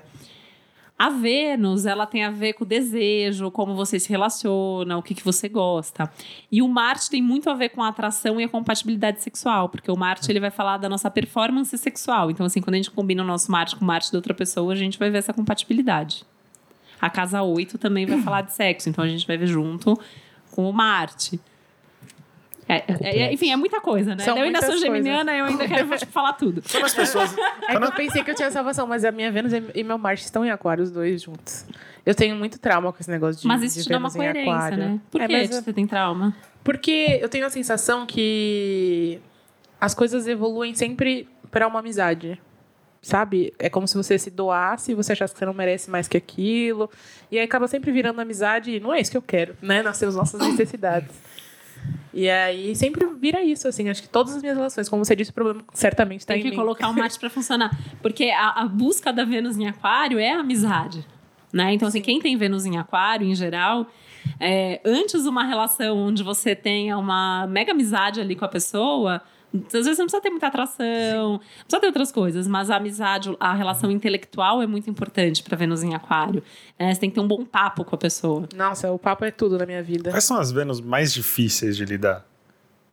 [0.98, 5.14] A Vênus, ela tem a ver com o desejo, como você se relaciona, o que,
[5.14, 6.10] que você gosta.
[6.50, 9.92] E o Marte tem muito a ver com a atração e a compatibilidade sexual, porque
[9.92, 12.32] o Marte ele vai falar da nossa performance sexual.
[12.32, 14.72] Então, assim, quando a gente combina o nosso Marte com o Marte de outra pessoa,
[14.72, 16.26] a gente vai ver essa compatibilidade.
[17.00, 19.98] A casa 8 também vai falar de sexo, então a gente vai ver junto
[20.50, 21.40] com o Marte.
[22.68, 24.22] É, é, é, enfim, é muita coisa, né?
[24.24, 26.62] São eu ainda sou geminiana, eu ainda quero tipo, falar tudo.
[26.70, 27.34] Quando as pessoas.
[27.66, 30.22] É que eu pensei que eu tinha salvação, mas a minha Vênus e meu Marte
[30.24, 31.64] estão em aquário, os dois juntos.
[32.04, 34.52] Eu tenho muito trauma com esse negócio de Mas isso de te dá uma coerência,
[34.52, 34.76] aquário.
[34.78, 35.00] né?
[35.10, 36.36] Por É, que mas- você tem trauma?
[36.62, 39.18] Porque eu tenho a sensação que
[39.80, 42.38] as coisas evoluem sempre para uma amizade.
[43.00, 43.54] Sabe?
[43.58, 46.16] É como se você se doasse e você achasse que você não merece mais que
[46.16, 46.90] aquilo.
[47.30, 49.82] E aí acaba sempre virando amizade e não é isso que eu quero, né?
[49.82, 51.10] Nós temos nossas necessidades.
[52.12, 53.88] E aí sempre vira isso, assim.
[53.88, 56.44] Acho que todas as minhas relações, como você disse, o problema certamente está Tem em
[56.44, 56.56] que mim.
[56.56, 57.70] colocar o Marte pra funcionar.
[58.02, 61.06] Porque a, a busca da Vênus em Aquário é a amizade.
[61.52, 61.72] Né?
[61.74, 63.86] Então, assim, quem tem Vênus em Aquário, em geral,
[64.40, 69.22] é, antes de uma relação onde você tenha uma mega amizade ali com a pessoa,
[69.54, 73.34] às vezes não precisa ter muita atração, não precisa ter outras coisas, mas a amizade,
[73.40, 76.42] a relação intelectual é muito importante para Vênus em Aquário.
[76.78, 76.92] né?
[76.92, 78.48] Você tem que ter um bom papo com a pessoa.
[78.54, 80.10] Nossa, o papo é tudo na minha vida.
[80.10, 82.26] Quais são as Vênus mais difíceis de lidar?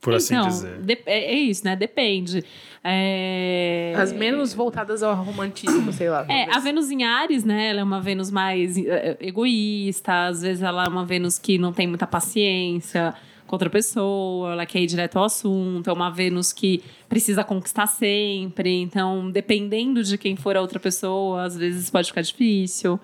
[0.01, 0.77] Por assim então, dizer.
[0.81, 1.75] de- é, é isso, né?
[1.75, 2.43] Depende.
[2.83, 3.93] É...
[3.97, 6.25] As menos voltadas ao romantismo, sei lá.
[6.29, 7.69] É, a Vênus em Ares, né?
[7.69, 11.73] Ela é uma Vênus mais eh, egoísta, às vezes ela é uma Vênus que não
[11.73, 16.51] tem muita paciência com outra pessoa, ela quer ir direto ao assunto, é uma Vênus
[16.51, 22.07] que precisa conquistar sempre, então, dependendo de quem for a outra pessoa, às vezes pode
[22.07, 22.99] ficar difícil.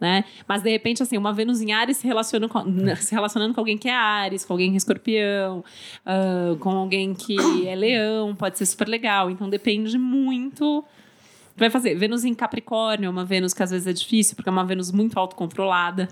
[0.00, 0.24] Né?
[0.48, 2.08] Mas de repente, assim, uma Vênus em Ares se,
[2.48, 5.62] com- se relacionando com alguém que é Ares, com alguém que é escorpião,
[6.06, 7.36] ah, com alguém que
[7.68, 9.30] é leão, pode ser super legal.
[9.30, 10.82] Então depende muito
[11.54, 11.94] vai fazer.
[11.94, 14.90] Vênus em Capricórnio é uma Vênus que às vezes é difícil, porque é uma Vênus
[14.90, 16.08] muito autocontrolada.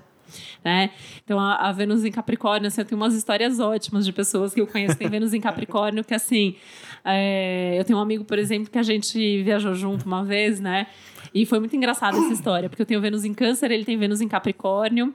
[0.64, 0.90] Né?
[1.24, 4.60] Então, a, a Vênus em Capricórnio, assim, eu tenho umas histórias ótimas de pessoas que
[4.60, 6.56] eu conheço que Vênus em Capricórnio, que assim,
[7.04, 10.86] é, eu tenho um amigo, por exemplo, que a gente viajou junto uma vez, né?
[11.34, 14.20] E foi muito engraçada essa história, porque eu tenho Vênus em Câncer, ele tem Vênus
[14.20, 15.14] em Capricórnio.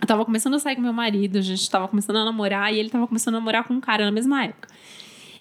[0.00, 2.78] Eu tava começando a sair com meu marido, a gente tava começando a namorar, e
[2.78, 4.68] ele tava começando a namorar com um cara na mesma época.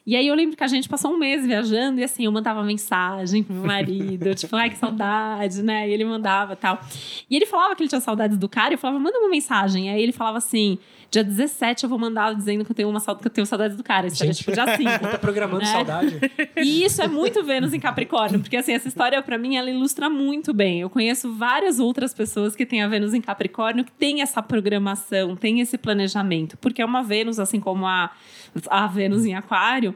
[0.09, 2.63] E aí eu lembro que a gente passou um mês viajando e assim, eu mandava
[2.63, 5.87] mensagem pro meu marido, tipo, ai, que saudade, né?
[5.87, 6.81] E ele mandava tal.
[7.29, 9.87] E ele falava que ele tinha saudades do cara, e eu falava, manda uma mensagem.
[9.87, 10.79] Aí ele falava assim:
[11.11, 13.83] dia 17 eu vou mandar dizendo que eu tenho, uma, que eu tenho saudades do
[13.83, 14.07] cara.
[14.07, 14.39] Isso era Gente.
[14.45, 14.89] tipo dia 5.
[15.09, 15.65] Tá programando Né?
[15.71, 16.19] saudade.
[16.57, 20.09] E isso é muito Vênus em Capricórnio, porque assim, essa história pra mim ela ilustra
[20.09, 20.81] muito bem.
[20.81, 25.35] Eu conheço várias outras pessoas que têm a Vênus em Capricórnio que tem essa programação,
[25.35, 28.11] tem esse planejamento, porque é uma Vênus assim como a
[28.69, 29.95] a Vênus em Aquário,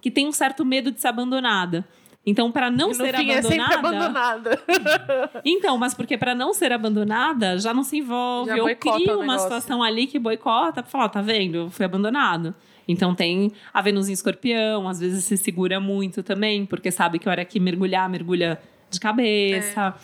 [0.00, 1.84] que tem um certo medo de ser abandonada.
[2.26, 4.60] Então, para não no ser fim é abandonada, abandonada.
[5.44, 8.50] então, mas porque para não ser abandonada, já não se envolve.
[8.50, 11.56] Já ou cria uma situação ali que boicota pra falar, tá vendo?
[11.56, 12.54] Eu fui abandonado.
[12.86, 17.28] Então tem a Vênus em escorpião, às vezes se segura muito também, porque sabe que
[17.28, 18.60] a hora que mergulhar, mergulha
[18.94, 19.94] de cabeça.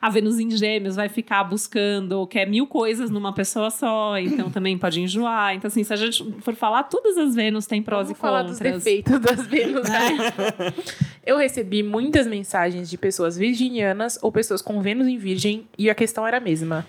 [0.00, 4.76] A Vênus em gêmeos vai ficar buscando quer mil coisas numa pessoa só, então também
[4.76, 5.54] pode enjoar.
[5.54, 8.44] Então, assim, se a gente for falar, todas as Vênus têm prós Vamos e falar
[8.44, 8.58] contras.
[8.58, 9.88] dos defeitos das Vênus.
[9.88, 10.72] né?
[11.24, 15.94] Eu recebi muitas mensagens de pessoas virginianas ou pessoas com Vênus em Virgem e a
[15.94, 16.86] questão era a mesma.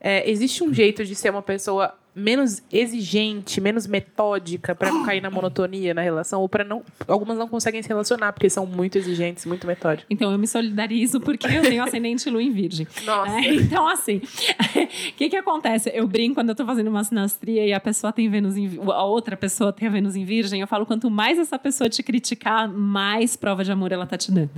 [0.00, 5.20] É, existe um jeito de ser uma pessoa menos exigente, menos metódica para não cair
[5.20, 8.98] na monotonia na relação ou para não algumas não conseguem se relacionar porque são muito
[8.98, 10.06] exigentes, muito metódicas.
[10.10, 12.86] Então eu me solidarizo porque eu tenho ascendente lua em virgem.
[13.04, 13.32] Nossa.
[13.32, 15.90] É, então, assim, o que que acontece?
[15.94, 18.78] Eu brinco quando eu tô fazendo uma sinastria e a pessoa tem Vênus em...
[18.86, 22.02] A outra pessoa tem a Vênus em virgem, eu falo, quanto mais essa pessoa te
[22.02, 24.50] criticar, mais prova de amor ela tá te dando.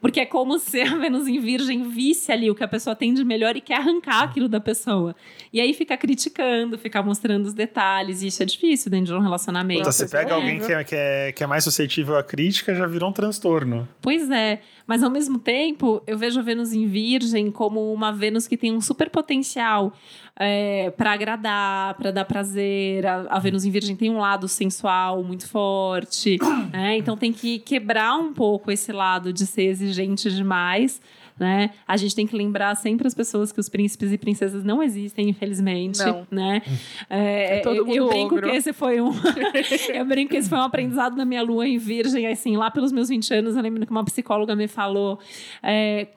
[0.00, 3.12] Porque é como se a Vênus em virgem visse ali o que a pessoa tem
[3.14, 5.16] de melhor e quer arrancar aquilo da pessoa.
[5.52, 9.20] E aí fica criticando, fica mostrando os detalhes, e isso é difícil dentro de um
[9.20, 9.80] relacionamento.
[9.80, 10.34] Então, você pega é.
[10.34, 13.88] alguém que é, que, é, que é mais suscetível à crítica, já virou um transtorno.
[14.00, 18.46] Pois é, mas ao mesmo tempo eu vejo a Vênus em Virgem como uma Vênus
[18.46, 19.92] que tem um super potencial
[20.38, 23.06] é, para agradar, para dar prazer.
[23.06, 26.38] A, a Vênus em Virgem tem um lado sensual muito forte,
[26.72, 26.96] né?
[26.96, 31.00] então tem que quebrar um pouco esse lado de ser exigente demais.
[31.38, 31.70] Né?
[31.86, 35.28] A gente tem que lembrar sempre as pessoas que os príncipes e princesas não existem,
[35.28, 35.98] infelizmente.
[35.98, 36.26] Não.
[36.30, 36.62] Né?
[37.10, 38.50] É, É todo eu- eu mundo brinco ogro.
[38.50, 39.10] que esse foi um.
[39.94, 42.90] eu brinco que esse foi um aprendizado da minha lua em virgem, assim, lá pelos
[42.90, 45.18] meus 20 anos, eu lembro que uma psicóloga me falou.
[45.62, 46.08] é,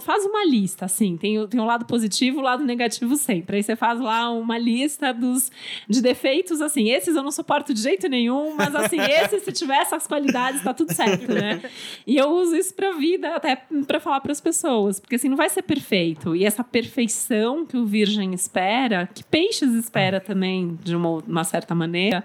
[0.00, 3.56] faz uma lista, assim, tem, o- tem um lado positivo e o lado negativo sempre.
[3.56, 5.50] Aí você faz lá uma lista dos,
[5.88, 9.76] de defeitos, assim, esses eu não suporto de jeito nenhum, mas assim, esse, se tiver
[9.78, 11.62] essas qualidades, tá tudo certo, né?
[12.06, 14.52] E eu uso isso pra vida, até pra falar pras pessoas.
[14.52, 16.36] pessoas, porque assim não vai ser perfeito.
[16.36, 21.74] E essa perfeição que o virgem espera, que peixes espera também, de uma, uma certa
[21.74, 22.22] maneira,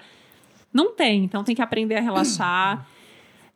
[0.74, 1.24] não tem.
[1.24, 2.86] Então tem que aprender a relaxar.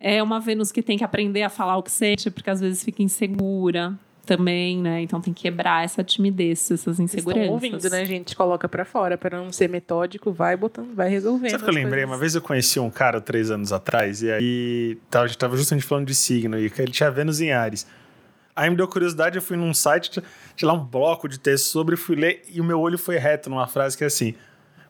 [0.02, 2.84] É uma Vênus que tem que aprender a falar o que sente, porque às vezes
[2.84, 3.94] fica insegura
[4.26, 5.02] também, né?
[5.02, 7.44] Então tem que quebrar essa timidez, essas inseguranças.
[7.44, 8.36] Estão ouvindo, né, gente?
[8.36, 11.52] Coloca pra fora, para não ser metódico, vai botando, vai resolvendo.
[11.52, 11.92] Sabe o que eu lembrei?
[12.02, 12.10] coisas.
[12.10, 15.86] Uma vez eu conheci um cara três anos atrás, e aí a gente tava justamente
[15.86, 17.86] falando de signo, e ele tinha Vênus em Ares.
[18.56, 20.24] Aí me deu curiosidade, eu fui num site, tinha-
[20.56, 23.50] tinha lá um bloco de texto sobre, fui ler, e o meu olho foi reto
[23.50, 24.34] numa frase que é assim: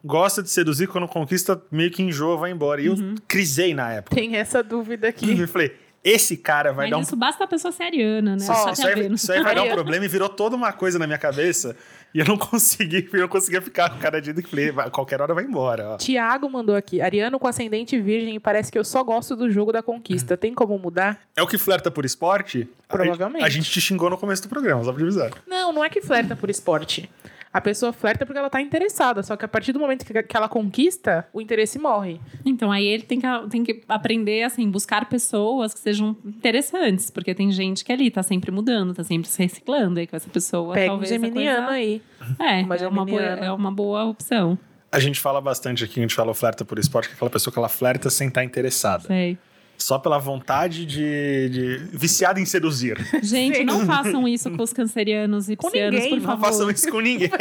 [0.03, 2.81] gosta de seduzir quando conquista, meio que enjoa, vai embora.
[2.81, 2.95] E eu
[3.27, 4.15] crisei na época.
[4.15, 5.25] Tem essa dúvida aqui.
[5.31, 8.35] E eu falei: esse cara vai Mas dar um isso basta a pessoa ser ariana,
[8.35, 8.39] né?
[8.45, 10.97] Só- Só isso, aí, isso aí vai dar um problema e virou toda uma coisa
[10.97, 11.75] na minha cabeça.
[12.13, 15.21] E eu não consegui, eu não conseguia ficar com cada dia que falei, "Vai, qualquer
[15.21, 15.91] hora vai embora.
[15.91, 15.97] Ó.
[15.97, 16.99] Tiago mandou aqui.
[16.99, 20.35] Ariano com ascendente virgem e parece que eu só gosto do jogo da conquista.
[20.35, 21.21] Tem como mudar?
[21.35, 22.67] É o que flerta por esporte?
[22.89, 23.43] Provavelmente.
[23.43, 25.31] A, a gente te xingou no começo do programa, só pra te avisar.
[25.47, 27.09] Não, não é que flerta por esporte.
[27.53, 29.21] A pessoa flerta porque ela tá interessada.
[29.23, 32.19] Só que a partir do momento que, que ela conquista, o interesse morre.
[32.45, 37.35] Então, aí ele tem que, tem que aprender, assim, buscar pessoas que sejam interessantes, porque
[37.35, 40.73] tem gente que ali tá sempre mudando, tá sempre se reciclando, aí com essa pessoa
[40.73, 41.71] Pega um talvez a geminiano coisa...
[41.73, 42.01] aí.
[42.39, 44.57] É, uma é uma, boa, é uma boa opção.
[44.91, 47.51] A gente fala bastante aqui, a gente fala flerta por esporte, que é aquela pessoa
[47.51, 49.03] que ela flerta sem estar interessada.
[49.03, 49.37] Sei.
[49.82, 51.78] Só pela vontade de, de.
[51.91, 52.98] viciada em seduzir.
[53.24, 53.63] Gente, Sim.
[53.63, 56.46] não façam isso com os cancerianos e Com piscianos, ninguém, por não Não favor.
[56.46, 57.30] façam isso com ninguém.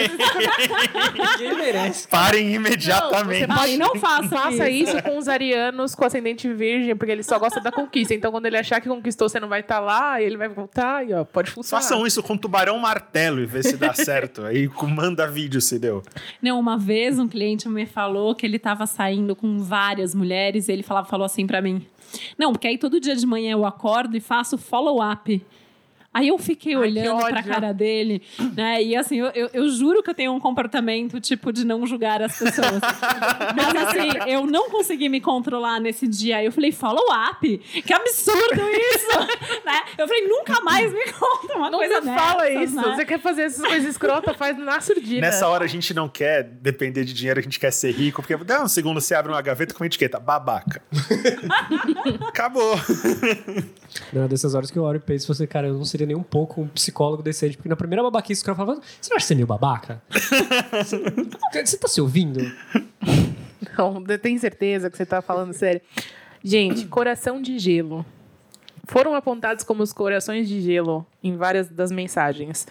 [1.38, 2.08] Ninguém merece.
[2.08, 3.46] Parem imediatamente.
[3.46, 4.96] Não, você Ah, e não faça Faça isso.
[4.96, 8.14] isso com os arianos com ascendente virgem, porque ele só gosta da conquista.
[8.14, 11.12] Então, quando ele achar que conquistou, você não vai estar lá, ele vai voltar e
[11.12, 11.82] ó, pode funcionar.
[11.82, 14.42] Façam isso com tubarão martelo e vê se dá certo.
[14.44, 16.02] Aí manda vídeo se deu.
[16.42, 20.72] Não, uma vez um cliente me falou que ele tava saindo com várias mulheres e
[20.72, 21.84] ele falava, falou assim pra mim:
[22.38, 25.44] Não, porque aí todo dia de manhã eu acordo e faço follow-up.
[26.12, 28.20] Aí eu fiquei Ai, olhando pra cara dele,
[28.56, 28.82] né?
[28.82, 32.20] E assim, eu, eu, eu juro que eu tenho um comportamento, tipo, de não julgar
[32.20, 32.80] as pessoas.
[33.54, 36.38] Mas assim, eu não consegui me controlar nesse dia.
[36.38, 37.58] Aí eu falei, follow-up?
[37.58, 39.18] Que absurdo isso!
[39.64, 39.82] né?
[39.96, 42.76] Eu falei, nunca mais me conta uma Nunca coisa fala dessas, isso.
[42.76, 42.94] né?
[42.96, 45.20] Você quer fazer essas coisas escrotas, faz na surdina.
[45.20, 48.36] Nessa hora a gente não quer depender de dinheiro, a gente quer ser rico, porque
[48.44, 50.82] dá um segundo você abre uma gaveta com uma etiqueta, babaca.
[52.28, 52.74] Acabou.
[54.12, 56.22] Não, dessas horas que eu olho e penso, você, cara, eu não seria nem um
[56.22, 59.28] pouco um psicólogo decente, porque na primeira babaquice o cara falava, você não acha que
[59.28, 60.02] você é meio babaca?
[60.72, 60.98] você,
[61.64, 62.40] você tá se ouvindo?
[63.76, 65.80] Não, eu tenho certeza que você tá falando sério.
[66.42, 68.04] Gente, coração de gelo.
[68.84, 72.66] Foram apontados como os corações de gelo em várias das mensagens.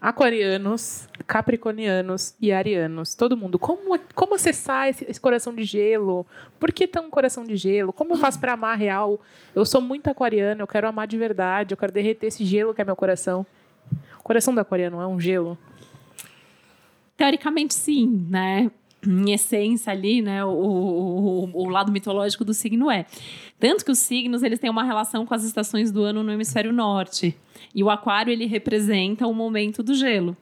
[0.00, 3.14] Aquarianos, capricornianos e arianos.
[3.14, 3.58] Todo mundo.
[3.58, 6.26] Como, como acessar esse, esse coração de gelo?
[6.58, 7.92] Por que tão coração de gelo?
[7.92, 9.20] Como eu faço pra amar real?
[9.54, 12.80] Eu sou muito aquariano, eu quero amar de verdade, eu quero derreter esse gelo que
[12.80, 13.44] é meu coração.
[14.18, 15.58] O coração do aquariano é um gelo?
[17.16, 18.70] Teoricamente, sim, né?
[19.06, 20.44] Em essência ali, né?
[20.44, 23.06] O, o, o lado mitológico do signo é.
[23.58, 26.72] Tanto que os signos, eles têm uma relação com as estações do ano no hemisfério
[26.72, 27.36] norte.
[27.74, 30.36] E o aquário, ele representa o momento do gelo.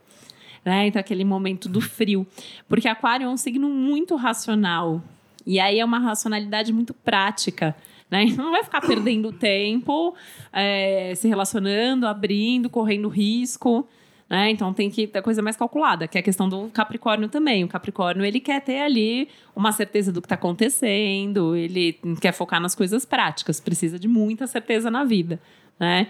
[0.65, 0.89] Né?
[0.89, 2.27] Então, aquele momento do frio.
[2.69, 5.03] Porque aquário é um signo muito racional.
[5.47, 7.77] E aí é uma racionalidade muito prática.
[8.11, 8.25] Né?
[8.37, 10.15] Não vai ficar perdendo tempo,
[10.53, 13.87] é, se relacionando, abrindo, correndo risco.
[14.29, 14.51] Né?
[14.51, 17.63] Então tem que ter coisa mais calculada, que é a questão do Capricórnio também.
[17.63, 22.61] O Capricórnio ele quer ter ali uma certeza do que está acontecendo, ele quer focar
[22.61, 25.41] nas coisas práticas, precisa de muita certeza na vida,
[25.79, 26.09] né?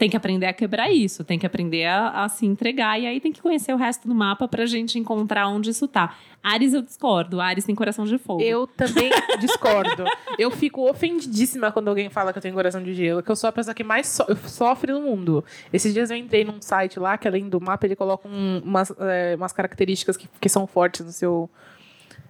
[0.00, 3.20] Tem que aprender a quebrar isso, tem que aprender a, a se entregar e aí
[3.20, 6.16] tem que conhecer o resto do mapa pra gente encontrar onde isso tá.
[6.42, 8.40] Ares eu discordo, Ares tem coração de fogo.
[8.40, 10.04] Eu também discordo.
[10.38, 13.48] Eu fico ofendidíssima quando alguém fala que eu tenho coração de gelo, que eu sou
[13.48, 15.44] a pessoa que mais so- sofre no mundo.
[15.70, 18.90] Esses dias eu entrei num site lá, que além do mapa, ele coloca um- umas,
[19.00, 21.50] é, umas características que, que são fortes no seu,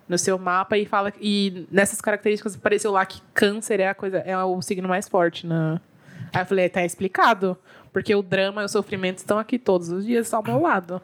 [0.09, 1.13] no seu mapa e fala.
[1.21, 5.47] E nessas características apareceu lá que câncer é a coisa, é o signo mais forte
[5.47, 5.81] na.
[6.33, 7.57] Aí eu falei, tá explicado.
[7.93, 11.03] Porque o drama e o sofrimento estão aqui todos os dias ao meu lado.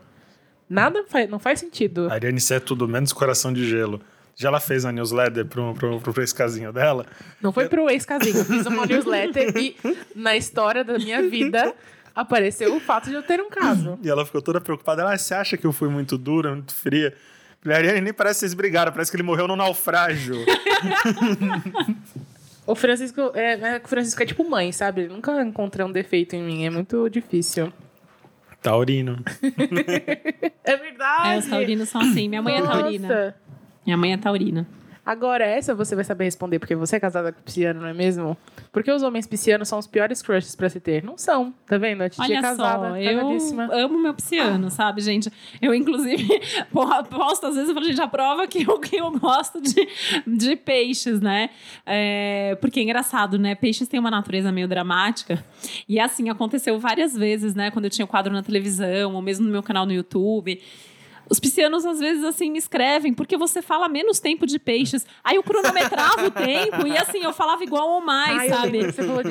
[0.69, 2.09] Nada faz, não faz sentido.
[2.11, 4.01] A Ariane Sé é tudo menos coração de gelo.
[4.37, 7.07] Já ela fez a newsletter pro, pro, pro ex-casinho dela.
[7.41, 8.45] Não foi pro ex-casinho.
[8.45, 9.77] Fiz uma newsletter e
[10.15, 11.75] na história da minha vida
[12.15, 13.99] apareceu o fato de eu ter um caso.
[14.03, 15.03] E ela ficou toda preocupada.
[15.03, 17.15] Ela, "Ah, você acha que eu fui muito dura, muito fria?
[17.67, 20.37] Ariane, nem parece que vocês brigaram, parece que ele morreu num naufrágio.
[22.67, 25.03] O Francisco é, é, o Francisco é tipo mãe, sabe?
[25.03, 26.65] Ele nunca encontrou um defeito em mim.
[26.65, 27.73] É muito difícil.
[28.63, 29.23] Taurino.
[30.69, 31.29] É verdade.
[31.29, 32.29] É, os taurinos são assim.
[32.29, 33.09] Minha mãe é taurina.
[33.09, 33.35] Nossa.
[33.87, 34.67] Minha mãe é taurina.
[35.07, 38.37] Agora, essa você vai saber responder, porque você é casada com pisciano, não é mesmo?
[38.73, 41.05] Porque os homens piscianos são os piores crushes pra se ter.
[41.05, 42.03] Não são, tá vendo?
[42.03, 45.33] A tia é casada, só, eu amo meu pisciano, sabe, gente?
[45.63, 46.27] Eu, inclusive,
[47.09, 49.89] posto às vezes, eu falo, gente, a prova que eu, que eu gosto de,
[50.27, 51.51] de peixes, né?
[51.87, 53.55] É, porque é engraçado, né?
[53.55, 55.45] Peixes têm uma natureza meio dramática.
[55.89, 57.71] E assim, aconteceu várias vezes, né?
[57.71, 60.61] Quando eu tinha quadro na televisão, ou mesmo no meu canal no YouTube.
[61.29, 65.05] Os piscianos, às vezes, assim, me escrevem, porque você fala menos tempo de peixes.
[65.25, 68.81] Aí eu cronometrava o tempo e, assim, eu falava igual ou mais, Ai, sabe?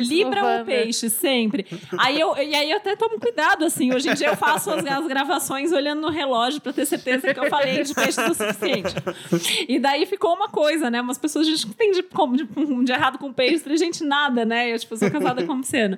[0.04, 1.66] Libra ou peixe, sempre.
[1.98, 3.94] Aí eu, e aí eu até tomo cuidado, assim.
[3.94, 7.40] Hoje em dia eu faço as, as gravações olhando no relógio pra ter certeza que
[7.40, 8.94] eu falei de peixe o suficiente.
[9.68, 11.02] E daí ficou uma coisa, né?
[11.02, 12.46] Umas pessoas, gente, que tem de, como, de,
[12.84, 13.64] de errado com peixe?
[13.64, 14.74] Falei, gente, nada, né?
[14.74, 15.98] Eu, tipo, sou casada com um pisciano.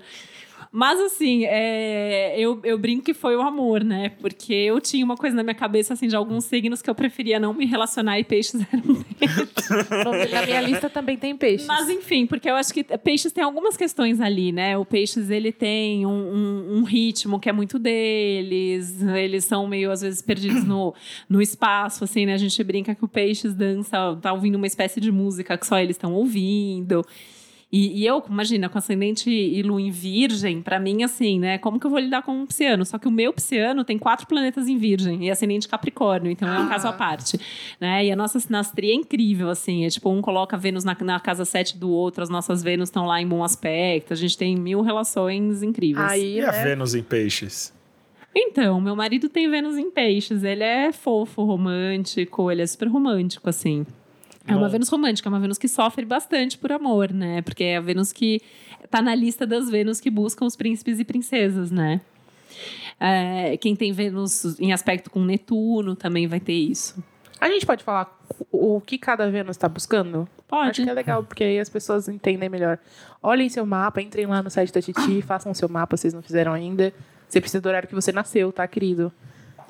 [0.71, 4.09] Mas assim, é, eu, eu brinco que foi o amor, né?
[4.21, 7.39] Porque eu tinha uma coisa na minha cabeça, assim, de alguns signos que eu preferia
[7.39, 8.81] não me relacionar e peixes eram
[10.11, 10.31] deles.
[10.31, 11.67] Na minha lista também tem peixes.
[11.67, 14.77] Mas enfim, porque eu acho que peixes tem algumas questões ali, né?
[14.77, 19.91] O peixes ele tem um, um- um ritmo que é muito deles, eles são meio
[19.91, 20.93] às vezes perdidos no,
[21.29, 22.33] no espaço, assim, né?
[22.33, 25.79] A gente brinca que o peixes dança, tá ouvindo uma espécie de música que só
[25.79, 27.05] eles estão ouvindo.
[27.71, 31.57] E, e eu, imagina, com ascendente e lua em virgem, pra mim, assim, né?
[31.57, 32.85] Como que eu vou lidar com um pisciano?
[32.85, 36.59] Só que o meu pisciano tem quatro planetas em virgem e ascendente capricórnio, então é
[36.59, 37.37] um caso à parte,
[37.79, 38.05] né?
[38.05, 39.85] E a nossa sinastria é incrível, assim.
[39.85, 43.05] É tipo, um coloca Vênus na, na casa 7 do outro, as nossas Vênus estão
[43.05, 46.09] lá em bom aspecto, a gente tem mil relações incríveis.
[46.09, 46.63] Aí, E a né?
[46.63, 47.75] Vênus em peixes?
[48.33, 50.43] Então, meu marido tem Vênus em peixes.
[50.43, 53.85] Ele é fofo, romântico, ele é super romântico, assim.
[54.47, 54.71] É uma Bom.
[54.71, 57.41] Vênus romântica, é uma Vênus que sofre bastante por amor, né?
[57.41, 58.41] Porque é a Vênus que
[58.89, 61.99] tá na lista das Vênus que buscam os príncipes e princesas, né?
[62.99, 67.03] É, quem tem Vênus em aspecto com Netuno também vai ter isso.
[67.39, 68.17] A gente pode falar
[68.51, 70.27] o que cada Vênus está buscando?
[70.47, 70.69] Pode.
[70.69, 72.79] Acho que é legal, porque aí as pessoas entendem melhor.
[73.21, 76.21] Olhem seu mapa, entrem lá no site da Titi, façam seu mapa, se vocês não
[76.21, 76.93] fizeram ainda.
[77.27, 79.11] Você precisa do horário que você nasceu, tá, querido?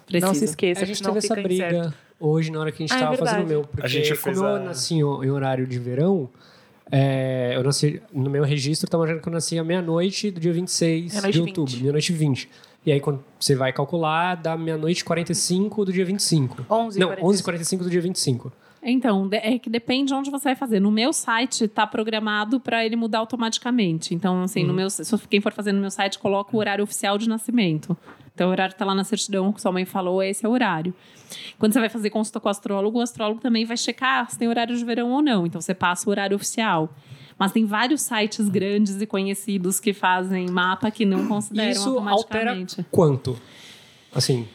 [0.05, 0.27] Precisa.
[0.27, 2.06] Não se esqueça, A gente senão teve essa fica briga incerto.
[2.19, 3.61] Hoje na hora que a gente Ah, é tava fazendo o meu.
[3.63, 6.29] Porque A gente como fez eu a- nasci em horário de verão,
[6.91, 10.53] é, eu nasci no meu registro, tá marcando que eu nasci à meia-noite do dia
[10.53, 11.81] 26 Meia-noite de outubro, 20.
[11.81, 12.49] meia-noite e 20.
[12.85, 16.65] E aí, quando você vai calcular, dá meia-noite e 45 do dia 25.
[16.69, 18.51] 11 Não, 11 e 45 do dia 25.
[18.81, 20.79] Então, é que depende de onde você vai fazer.
[20.79, 24.15] No meu site tá programado para ele mudar automaticamente.
[24.15, 24.67] Então, assim, Uhum.
[24.67, 27.97] no meu, se quem for fazer no meu site, coloca o horário oficial de nascimento.
[28.37, 30.93] Então, o horário tá lá na certidão que sua mãe falou, esse é o horário.
[31.57, 34.47] Quando você vai fazer consulta com o astrólogo, o astrólogo também vai checar se tem
[34.47, 35.47] horário de verão ou não.
[35.47, 36.93] Então, você passa o horário oficial.
[37.39, 42.51] Mas tem vários sites grandes e conhecidos que fazem mapa que não consideram Isso altera
[42.51, 42.85] automaticamente.
[42.91, 43.41] quanto?
[44.13, 44.47] Assim,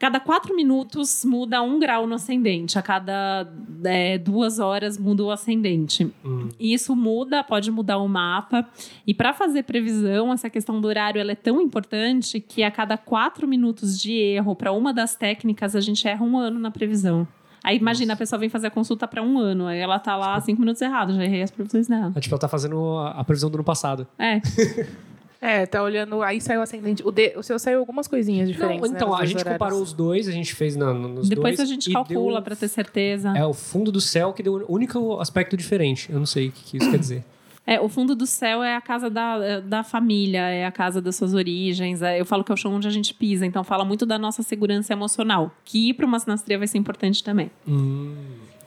[0.00, 2.78] Cada quatro minutos muda um grau no ascendente.
[2.78, 3.46] A cada
[3.84, 6.10] é, duas horas muda o ascendente.
[6.58, 8.66] E isso muda, pode mudar o mapa.
[9.06, 12.96] E para fazer previsão, essa questão do horário ela é tão importante que a cada
[12.96, 17.28] quatro minutos de erro para uma das técnicas, a gente erra um ano na previsão.
[17.62, 20.40] Aí imagina, a pessoa vem fazer a consulta para um ano, aí ela tá lá
[20.40, 22.10] cinco minutos errado, já errei as previsões dela.
[22.16, 24.06] é tipo, ela tá fazendo a previsão do ano passado.
[24.18, 24.40] É,
[25.40, 26.22] É, tá olhando.
[26.22, 27.02] Aí saiu o ascendente.
[27.06, 28.90] O, de, o seu saiu algumas coisinhas diferentes.
[28.90, 29.52] Não, então, né, a gente horários.
[29.54, 31.68] comparou os dois, a gente fez na, no- nos depois dois.
[31.68, 33.32] a gente calcula para ter certeza.
[33.36, 36.12] É o fundo do céu que deu o único aspecto diferente.
[36.12, 37.24] Eu não sei o que, que isso quer dizer.
[37.66, 41.14] É, o fundo do céu é a casa da, da família, é a casa das
[41.16, 42.02] suas origens.
[42.02, 44.18] é- eu falo que é o chão onde a gente pisa, então fala muito da
[44.18, 47.50] nossa segurança emocional, que ir para uma sinastria vai ser importante também.
[47.68, 48.14] Hum.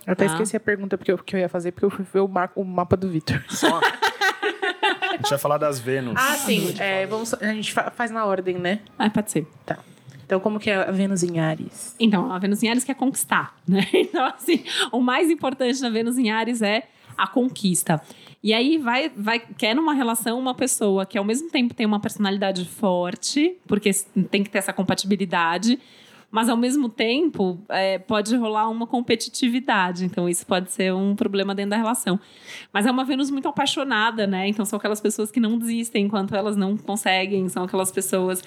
[0.07, 0.33] Eu até Tá.
[0.33, 2.51] esqueci a pergunta porque eu, que eu ia fazer, porque eu fui ver o, mar-
[2.55, 3.43] o mapa do Vitor.
[3.49, 3.79] Só...
[5.23, 6.13] a gente vai falar das Vênus.
[6.17, 6.73] Ah, sim.
[6.79, 8.79] É, vamos, a gente fa- faz na ordem, né?
[8.97, 9.47] Ah, pode ser.
[9.65, 9.79] Tá.
[10.25, 11.95] Então, como que é a Vênus em Ares?
[11.99, 13.85] Então, a Vênus em Ares quer conquistar, né?
[13.93, 16.83] Então, assim, o mais importante na Vênus em Ares é
[17.17, 18.01] a conquista.
[18.41, 21.99] E aí vai, vai quer numa relação uma pessoa que ao mesmo tempo tem uma
[21.99, 23.91] personalidade forte, porque
[24.29, 25.79] tem que ter essa compatibilidade,
[26.33, 30.03] mas ao mesmo tempo é, pode rolar uma competitividade.
[30.03, 32.19] Então, isso pode ser um problema dentro da relação.
[32.73, 34.47] Mas é uma Vênus muito apaixonada, né?
[34.47, 38.41] Então, são aquelas pessoas que não desistem enquanto elas não conseguem, são aquelas pessoas.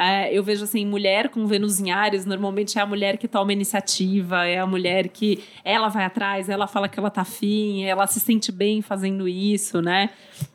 [0.00, 3.52] É, eu vejo assim, mulher com Vênus em Ares, normalmente é a mulher que toma
[3.52, 8.06] iniciativa, é a mulher que ela vai atrás, ela fala que ela tá afim, ela
[8.06, 10.08] se sente bem fazendo isso, né?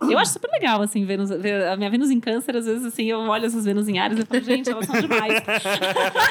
[0.09, 3.05] Eu acho super legal, assim, Vênus, ver- a minha Vênus em Câncer, às vezes, assim,
[3.05, 5.43] eu olho essas Vênus em Ares e falo, gente, elas são demais.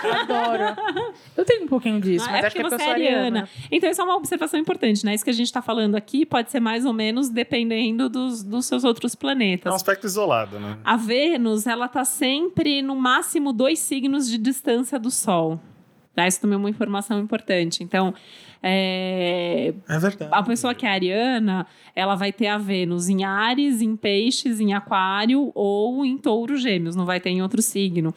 [0.02, 1.14] Adoro.
[1.36, 2.94] Eu tenho um pouquinho disso, Não, mas é acho que porque é você eu é
[2.96, 3.20] sou ariana.
[3.26, 3.48] ariana.
[3.70, 5.14] Então, isso é uma observação importante, né?
[5.14, 8.66] Isso que a gente está falando aqui pode ser mais ou menos dependendo dos, dos
[8.66, 9.74] seus outros É um planetas.
[9.74, 10.76] aspecto isolado, né?
[10.84, 15.60] A Vênus, ela tá sempre no máximo dois signos de distância do Sol.
[16.14, 16.26] Tá?
[16.26, 17.84] Isso também é uma informação importante.
[17.84, 18.14] Então,
[18.62, 20.30] é, É verdade.
[20.32, 24.72] a pessoa que é ariana, ela vai ter a Vênus em Ares, em Peixes, em
[24.72, 28.14] Aquário ou em Touro Gêmeos, não vai ter em outro signo.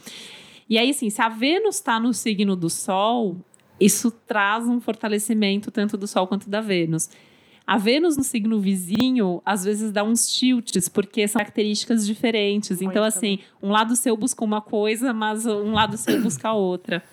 [0.69, 3.35] E aí, assim, se a Vênus está no signo do Sol,
[3.79, 7.09] isso traz um fortalecimento tanto do Sol quanto da Vênus.
[7.67, 12.81] A Vênus no signo vizinho, às vezes dá uns tilts, porque são características diferentes.
[12.81, 17.03] Então, Muito assim, um lado seu busca uma coisa, mas um lado seu busca outra.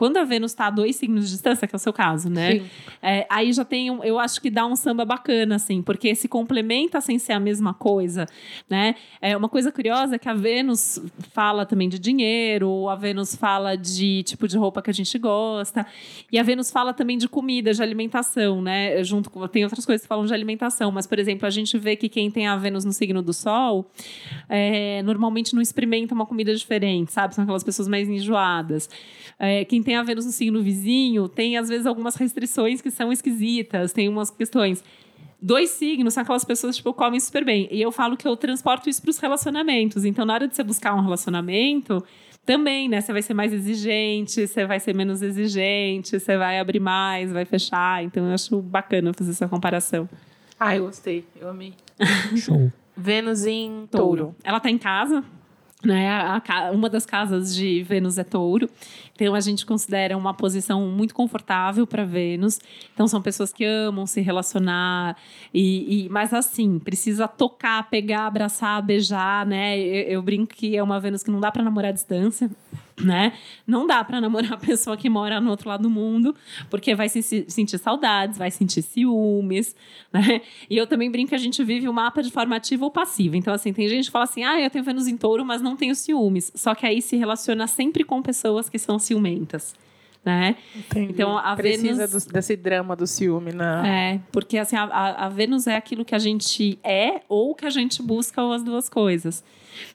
[0.00, 2.52] Quando a Vênus está a dois signos de distância, que é o seu caso, né?
[2.52, 2.66] Sim.
[3.02, 6.26] É, aí já tem, um, eu acho que dá um samba bacana, assim, porque se
[6.26, 8.24] complementa sem ser a mesma coisa,
[8.66, 8.94] né?
[9.20, 10.98] É uma coisa curiosa é que a Vênus
[11.34, 15.86] fala também de dinheiro, a Vênus fala de tipo de roupa que a gente gosta,
[16.32, 19.04] e a Vênus fala também de comida, de alimentação, né?
[19.04, 21.94] Junto com, tem outras coisas que falam de alimentação, mas, por exemplo, a gente vê
[21.94, 23.84] que quem tem a Vênus no signo do Sol,
[24.48, 27.34] é, normalmente não experimenta uma comida diferente, sabe?
[27.34, 28.88] São aquelas pessoas mais enjoadas.
[29.38, 33.12] É, quem tem a Vênus no signo vizinho tem, às vezes, algumas restrições que são
[33.12, 34.82] esquisitas, tem umas questões.
[35.42, 37.66] Dois signos são aquelas pessoas tipo, comem super bem.
[37.70, 40.04] E eu falo que eu transporto isso para os relacionamentos.
[40.04, 42.04] Então, na hora de você buscar um relacionamento,
[42.44, 43.00] também, né?
[43.00, 47.44] Você vai ser mais exigente, você vai ser menos exigente, você vai abrir mais, vai
[47.44, 48.02] fechar.
[48.04, 50.08] Então, eu acho bacana fazer essa comparação.
[50.58, 51.24] Ah, eu gostei.
[51.40, 51.74] Eu amei.
[52.36, 52.70] Show.
[52.96, 54.34] Vênus em touro.
[54.44, 55.24] Ela tá em casa,
[55.84, 56.10] né?
[56.10, 58.68] A ca- uma das casas de Vênus é touro.
[59.14, 62.58] Então a gente considera uma posição muito confortável para Vênus.
[62.94, 65.16] Então são pessoas que amam se relacionar
[65.52, 69.78] e, e- mas assim precisa tocar, pegar, abraçar, beijar, né?
[69.78, 72.50] Eu, eu brinco que é uma Vênus que não dá para namorar à distância.
[73.02, 73.32] Né?
[73.66, 76.34] Não dá para namorar a pessoa que mora no outro lado do mundo,
[76.68, 79.74] porque vai se, se- sentir saudades, vai sentir ciúmes,
[80.12, 80.42] né?
[80.68, 83.36] E eu também brinco que a gente vive o mapa de forma ativa ou passiva.
[83.36, 85.76] Então, assim, tem gente que fala assim: ah, eu tenho Vênus em touro, mas não
[85.76, 86.52] tenho ciúmes.
[86.54, 89.74] Só que aí se relaciona sempre com pessoas que são ciumentas.
[90.22, 90.56] Né?
[90.76, 91.12] Entendi.
[91.12, 93.86] Então, a Precisa Vênus- do- desse drama do ciúme na.
[93.88, 97.64] É, porque assim, a, a- a Vênus é aquilo que a gente é ou que
[97.64, 99.42] a gente busca, ou as duas coisas.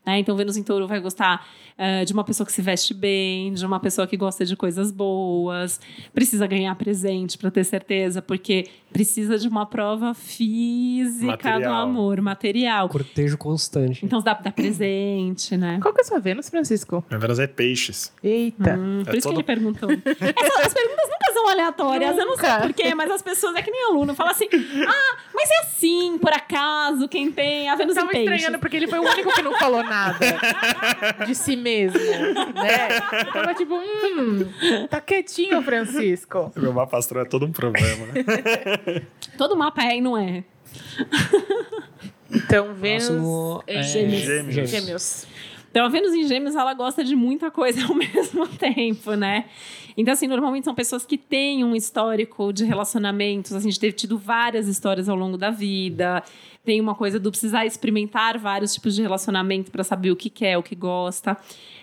[0.06, 0.20] Né?
[0.20, 1.48] Então, Vênus em touro vai gostar
[1.78, 4.92] eh, de uma pessoa que se veste bem, de uma pessoa que gosta de coisas
[4.92, 5.80] boas,
[6.14, 11.74] precisa ganhar presente para ter certeza, porque precisa de uma prova física do Material.
[11.84, 12.90] amor, material.
[12.90, 14.06] Cortejo constante.
[14.06, 15.80] Então, dá, dá presente, né?
[15.82, 17.04] Qual que é a sua Vênus, Francisco?
[17.10, 18.14] Minha Vênus é peixes.
[18.24, 18.76] Eita.
[18.78, 19.90] Hum, por É isso todo- que ele perguntou.
[19.92, 22.62] Essa- as perguntas nunca são aleatórias, eu não sei Nunca.
[22.62, 26.32] porquê, mas as pessoas é que nem aluno, fala assim: ah, mas é assim, por
[26.32, 28.32] acaso, quem tem a Vênus em Tava peixes.
[28.34, 30.18] estranhando porque ele foi o único que não falou nada
[31.26, 33.02] de si mesmo, né?
[33.34, 36.52] Tava tipo, hum, tá quietinho, Francisco.
[36.56, 39.02] Meu mapa astral é todo um problema, né?
[39.38, 40.44] Todo mapa é e não é.
[42.32, 44.22] Então, Vênus Próximo em é Gêmeos.
[44.22, 44.70] Gêmeos.
[44.70, 45.28] Gêmeos.
[45.72, 49.46] Então, a Vênus em Gêmeos, ela gosta de muita coisa ao mesmo tempo, né?
[49.98, 53.54] Então, assim, normalmente são pessoas que têm um histórico de relacionamentos.
[53.54, 56.24] A gente teve tido várias histórias ao longo da vida.
[56.66, 60.58] Tem uma coisa do precisar experimentar vários tipos de relacionamento para saber o que quer,
[60.58, 61.38] o que gosta.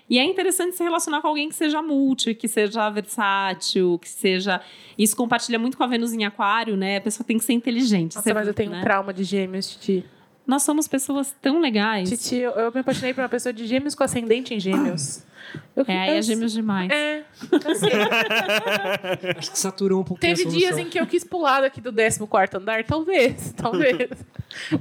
[0.09, 4.59] E é interessante se relacionar com alguém que seja multi, que seja versátil, que seja.
[4.97, 6.97] Isso compartilha muito com a Vênus em Aquário, né?
[6.97, 8.15] A pessoa tem que ser inteligente.
[8.15, 8.79] Nossa, Você- mas eu tenho né?
[8.79, 10.05] um trauma de gêmeos, Titi.
[10.45, 12.09] Nós somos pessoas tão legais.
[12.09, 15.23] Titi, eu, eu me apaixonei por uma pessoa de gêmeos com ascendente em gêmeos.
[15.75, 16.89] Eu, É, aí eu- é gêmeos demais.
[16.91, 17.23] É,
[17.69, 17.87] assim,
[19.37, 21.91] Acho que saturou um pouquinho teve a dias em que eu quis pular daqui do
[21.91, 24.09] 14 andar, talvez, talvez.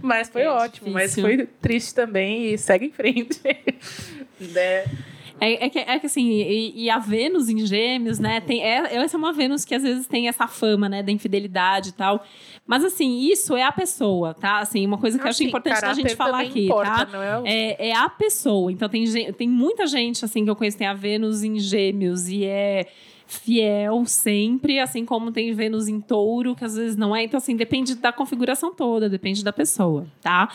[0.01, 1.23] Mas foi É ótimo, mas difícil.
[1.25, 3.41] foi triste também e segue em frente.
[4.41, 4.85] né?
[5.45, 8.41] É, é que, é que assim, e, e a Vênus em Gêmeos, né?
[8.41, 11.89] Tem, é, essa é uma Vênus que às vezes tem essa fama, né, da infidelidade
[11.89, 12.25] e tal.
[12.65, 14.59] Mas assim, isso é a pessoa, tá?
[14.61, 17.09] Assim, uma coisa que eu acho Assim, importante da caráter gente falar aqui, importa, tá?
[17.13, 18.71] não é o- É, é a pessoa.
[18.71, 22.45] Então tem, tem muita gente assim que eu conheço tem a Vênus em Gêmeos e
[22.45, 22.87] é
[23.27, 27.25] fiel sempre, assim como tem Vênus em Touro, que às vezes não é.
[27.25, 30.49] Então assim, depende da configuração toda, depende da pessoa, tá?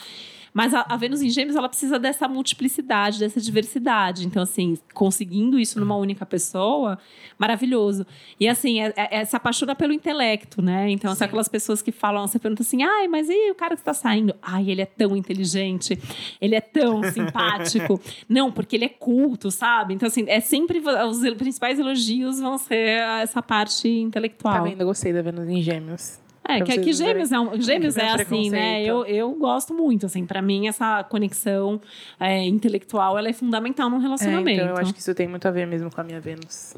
[0.58, 4.26] Mas a, a Vênus em Gêmeos, ela precisa dessa multiplicidade, dessa diversidade.
[4.26, 6.98] Então, assim, conseguindo isso numa única pessoa,
[7.38, 8.08] maravilhoso.
[8.40, 10.90] E, assim, é, é- é- se apaixona pelo intelecto, né?
[10.90, 13.82] Então, são aquelas pessoas que falam, você pergunta assim, ai, mas e o cara que
[13.82, 14.34] está saindo?
[14.42, 15.96] Ai, ele é tão inteligente,
[16.42, 18.02] ele é tão simpático.
[18.28, 19.94] Não, porque ele é culto, sabe?
[19.94, 24.64] Então, assim, é sempre, os principais elogios vão ser essa parte Tá intelectual.
[24.64, 24.82] vendo?
[24.82, 26.20] Eu gostei da Vênus em gêmeos.
[26.48, 28.82] É, que, que gêmeos é, um- gêmeos é é assim, né?
[28.84, 30.26] Eu, eu gosto muito, assim.
[30.26, 31.82] Pra mim, essa conexão
[32.20, 34.62] é, intelectual, ela é fundamental num É, relacionamento.
[34.62, 36.76] então eu acho que isso tem muito a ver mesmo com a minha Vênus.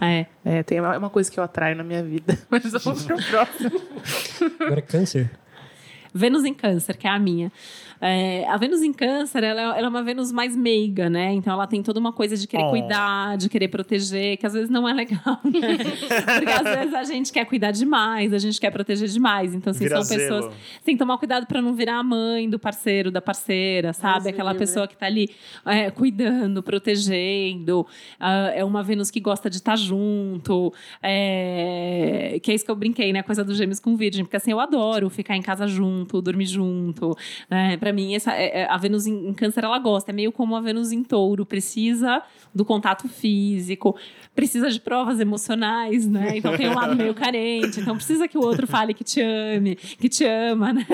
[0.00, 0.26] É.
[0.44, 2.38] É, tem uma, é uma coisa que eu atraio na minha vida.
[2.50, 3.80] Mas vamos pro próximo.
[4.60, 5.30] Agora é câncer.
[6.12, 7.50] Vênus em Câncer, que é a minha.
[8.00, 11.32] É, a Vênus em Câncer, ela, é, ela, é uma Vênus mais meiga, né?
[11.32, 12.70] Então ela tem toda uma coisa de querer oh.
[12.70, 15.78] cuidar, de querer proteger, que às vezes não é legal, né?
[16.38, 19.54] Porque às vezes a gente quer cuidar demais, a gente quer proteger demais.
[19.54, 20.20] Então, assim, Vira são zelo.
[20.20, 20.54] pessoas.
[20.84, 24.28] Tem que tomar cuidado para não virar a mãe do parceiro, da parceira, sabe?
[24.28, 25.30] Aquela pessoa que tá ali
[25.64, 27.86] é, cuidando, protegendo.
[28.20, 30.72] Uh, é uma Vênus que gosta de estar tá junto.
[31.02, 33.22] É, que é isso que eu brinquei, né?
[33.22, 34.24] Coisa do Gêmeos com Virgem.
[34.24, 37.16] Porque assim, eu adoro ficar em casa junto, dormir junto.
[37.50, 37.76] Né?
[37.84, 40.10] Para mim, essa, é, é, a Vênus em, em Câncer, ela gosta.
[40.10, 41.44] É meio como a Vênus em Touro.
[41.44, 42.22] Precisa
[42.54, 43.94] do contato físico,
[44.34, 46.38] precisa de provas emocionais, né?
[46.38, 47.80] Então tem um lado meio carente.
[47.80, 50.86] Então precisa que o outro fale que te ame, que te ama, né?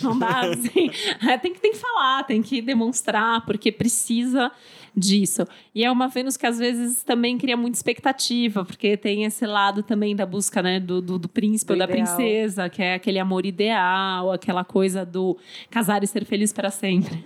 [0.00, 0.88] Não dá assim.
[1.28, 4.52] É, tem, que, tem que falar, tem que demonstrar, porque precisa
[4.96, 5.46] disso.
[5.74, 9.82] E é uma Vênus que às vezes também cria muita expectativa, porque tem esse lado
[9.82, 13.44] também da busca né, do, do, do príncipe ou da princesa, que é aquele amor
[13.44, 15.36] ideal, aquela coisa do
[15.70, 17.24] casar e ser feliz para sempre.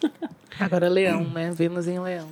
[0.58, 1.50] Agora, Leão, né?
[1.50, 2.28] Vênus em Leão.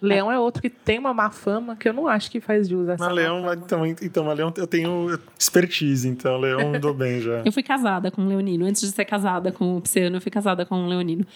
[0.00, 2.88] Leão é outro que tem uma má fama que eu não acho que faz jus
[2.88, 3.04] a essa.
[3.04, 7.42] Mas Leão, então, então, Leão eu tenho expertise, então Leão andou bem já.
[7.44, 8.64] eu fui casada com o Leonino.
[8.64, 11.26] Antes de ser casada com o Pseano, eu fui casada com o Leonino.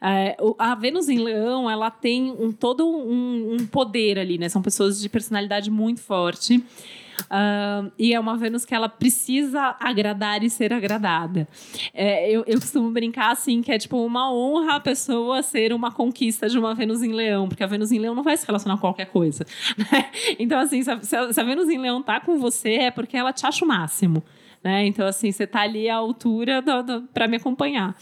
[0.00, 4.48] É, a Vênus em Leão, ela tem um, todo um, um, poder ali, né?
[4.48, 6.62] São pessoas de personalidade muito forte.
[7.22, 11.48] Uh, e é uma Vênus que ela precisa agradar e ser agradada.
[11.92, 15.90] É, eu, eu costumo brincar assim, que é tipo uma honra a pessoa ser uma
[15.90, 18.76] conquista de uma Vênus em Leão, porque a Vênus em Leão não vai se relacionar
[18.76, 19.44] com qualquer coisa.
[19.78, 20.10] Né?
[20.38, 23.32] Então, assim, se a, se a Vênus em Leão tá com você, é porque ela
[23.32, 24.22] te acha o máximo.
[24.62, 24.86] Né?
[24.86, 26.62] Então, assim, você tá ali à altura
[27.14, 27.96] para me acompanhar.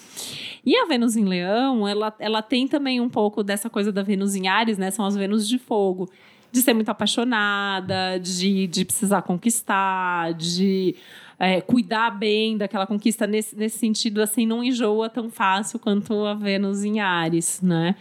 [0.65, 4.35] E a Vênus em Leão, ela, ela tem também um pouco dessa coisa da Vênus
[4.35, 4.91] em Ares, né?
[4.91, 6.11] São as Vênus de fogo.
[6.51, 10.95] De ser muito apaixonada, de, de precisar conquistar, de
[11.39, 16.35] é, cuidar bem daquela conquista nesse, nesse sentido, assim, não enjoa tão fácil quanto a
[16.35, 17.95] Vênus em Ares, né?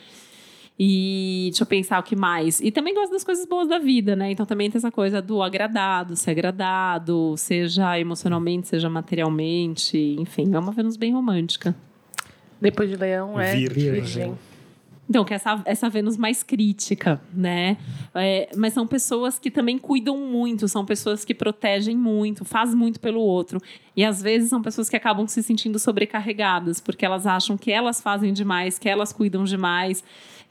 [0.77, 2.59] E deixa eu pensar o que mais.
[2.59, 4.31] E também gosto das coisas boas da vida, né?
[4.31, 10.59] Então também tem essa coisa do agradado, ser agradado, seja emocionalmente, seja materialmente, enfim, é
[10.59, 11.73] uma Vênus bem romântica.
[12.59, 13.91] Depois de Leão é Virgem.
[13.91, 14.37] Virgem.
[15.07, 17.77] Então, que é essa, essa Vênus mais crítica, né?
[18.13, 22.99] É, mas são pessoas que também cuidam muito, são pessoas que protegem muito, fazem muito
[22.99, 23.61] pelo outro.
[23.95, 28.01] E às vezes são pessoas que acabam se sentindo sobrecarregadas, porque elas acham que elas
[28.01, 30.03] fazem demais, que elas cuidam demais.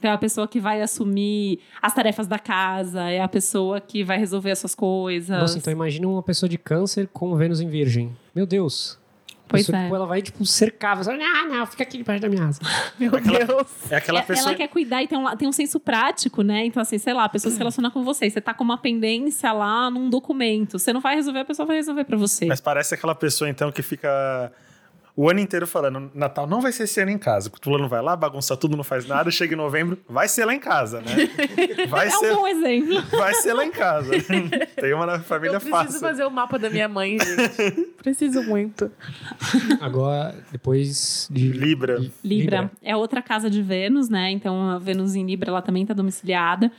[0.04, 4.04] Então, é a pessoa que vai assumir as tarefas da casa, é a pessoa que
[4.04, 5.30] vai resolver as suas coisas.
[5.40, 8.14] Nossa, então imagina uma pessoa de câncer com Vênus em Virgem.
[8.34, 8.98] Meu Deus.
[9.48, 9.84] Pois pessoa, é.
[9.84, 10.98] Tipo, ela vai, tipo, cercar.
[10.98, 12.60] Você fala, ah, não, fica aqui debaixo da minha asa.
[13.00, 13.66] Meu aquela, Deus.
[13.90, 14.48] É aquela pessoa...
[14.48, 16.66] Ela quer cuidar e tem um, tem um senso prático, né?
[16.66, 18.28] Então, assim, sei lá, a pessoa se relaciona com você.
[18.28, 20.78] Você tá com uma pendência lá num documento.
[20.78, 22.44] Você não vai resolver, a pessoa vai resolver pra você.
[22.44, 24.52] Mas parece aquela pessoa, então, que fica
[25.16, 27.48] o ano inteiro falando, Natal não vai ser esse ano em casa.
[27.48, 30.52] O fulano vai lá, bagunça tudo, não faz nada, chega em novembro, vai ser lá
[30.52, 31.06] em casa, né?
[31.88, 33.02] Vai é ser, um bom exemplo.
[33.10, 34.12] Vai ser lá em casa.
[34.80, 35.76] Tem uma na família fácil.
[35.76, 37.82] Eu preciso fazer o mapa da minha mãe, gente.
[38.02, 38.90] preciso muito.
[39.80, 41.48] Agora, depois de...
[41.48, 41.98] Libra.
[41.98, 42.10] Libra.
[42.24, 42.70] Libra.
[42.82, 44.30] É outra casa de Vênus, né?
[44.30, 46.72] Então, a Vênus em Libra, ela também está domiciliada.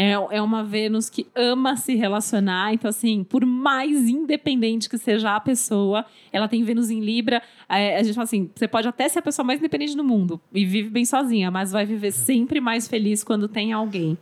[0.00, 2.72] É, é uma Vênus que ama se relacionar.
[2.72, 7.42] Então, assim, por mais independente que seja a pessoa, ela tem Vênus em Libra.
[7.68, 10.40] É, a gente fala assim: você pode até ser a pessoa mais independente do mundo
[10.54, 14.16] e vive bem sozinha, mas vai viver sempre mais feliz quando tem alguém.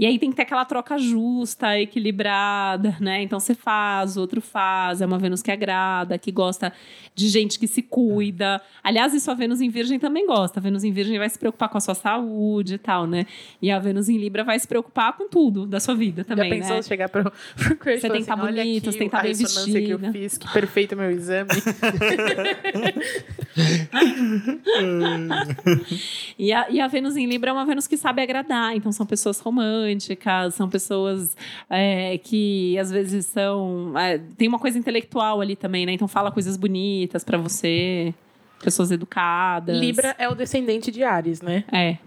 [0.00, 3.22] E aí tem que ter aquela troca justa, equilibrada, né?
[3.22, 6.72] Então você faz, o outro faz, é uma Vênus que agrada, que gosta
[7.14, 8.62] de gente que se cuida.
[8.82, 10.58] Aliás, isso a Vênus em Virgem também gosta.
[10.58, 13.26] A Vênus em Virgem vai se preocupar com a sua saúde e tal, né?
[13.60, 16.56] E a Vênus em Libra vai se preocupar com tudo da sua vida também, Já
[16.56, 16.82] pensou né?
[16.82, 17.24] chegar pro,
[17.54, 19.82] pro Você tem que estar assim, bonita, você tem que estar bem vestida.
[19.82, 21.50] que eu fiz, que perfeito meu exame.
[26.38, 28.74] e, a, e a Vênus em Libra é uma Vênus que sabe agradar.
[28.74, 31.36] Então são pessoas românticas, românticas, são pessoas
[31.68, 33.92] é, que às vezes são.
[33.98, 35.92] É, tem uma coisa intelectual ali também, né?
[35.92, 38.14] Então fala coisas bonitas para você,
[38.62, 39.78] pessoas educadas.
[39.78, 41.64] Libra é o descendente de Ares, né?
[41.72, 41.98] É.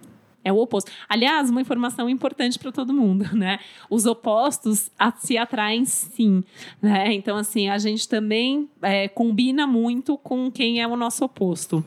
[0.46, 0.92] É o oposto.
[1.08, 3.60] Aliás, uma informação importante para todo mundo, né?
[3.90, 6.44] Os opostos se atraem sim,
[6.82, 7.14] né?
[7.14, 11.84] Então, assim, a gente também é, combina muito com quem é o nosso oposto.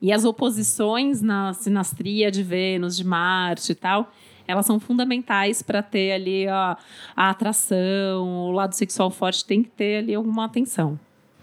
[0.00, 4.10] E as oposições na sinastria de Vênus, de Marte e tal,
[4.50, 6.76] elas são fundamentais para ter ali a,
[7.16, 10.98] a atração, o lado sexual forte tem que ter ali alguma atenção.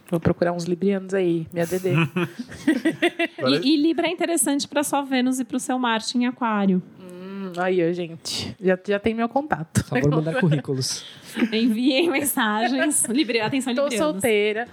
[0.09, 1.89] Vou procurar uns librianos aí, minha DD.
[3.45, 6.81] e, e, Libra é interessante para sua Vênus e para o seu Marte em Aquário.
[6.97, 8.55] Hum, aí, gente.
[8.61, 9.83] Já, já tem meu contato.
[9.83, 11.03] Por favor, mandar currículos.
[11.51, 13.03] Enviem mensagens.
[13.05, 14.67] Libra, atenção, Tô solteira.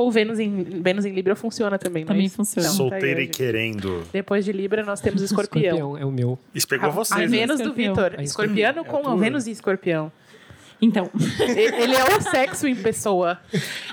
[0.00, 2.36] Ou Vênus em, Vênus em Libra funciona também, é Também isso?
[2.36, 2.66] funciona.
[2.66, 3.36] Então, tá aí, Solteira e gente.
[3.36, 4.02] querendo.
[4.10, 5.98] Depois de Libra, nós temos Escorpião.
[5.98, 6.38] é o meu.
[6.54, 7.26] Isso pegou A, vocês, a né?
[7.26, 7.94] Vênus do Escorpião.
[7.94, 8.14] Vitor.
[8.18, 9.12] A Escorpiano com tua.
[9.12, 10.10] a Vênus e Escorpião.
[10.80, 13.38] Então, Ele é o sexo em pessoa.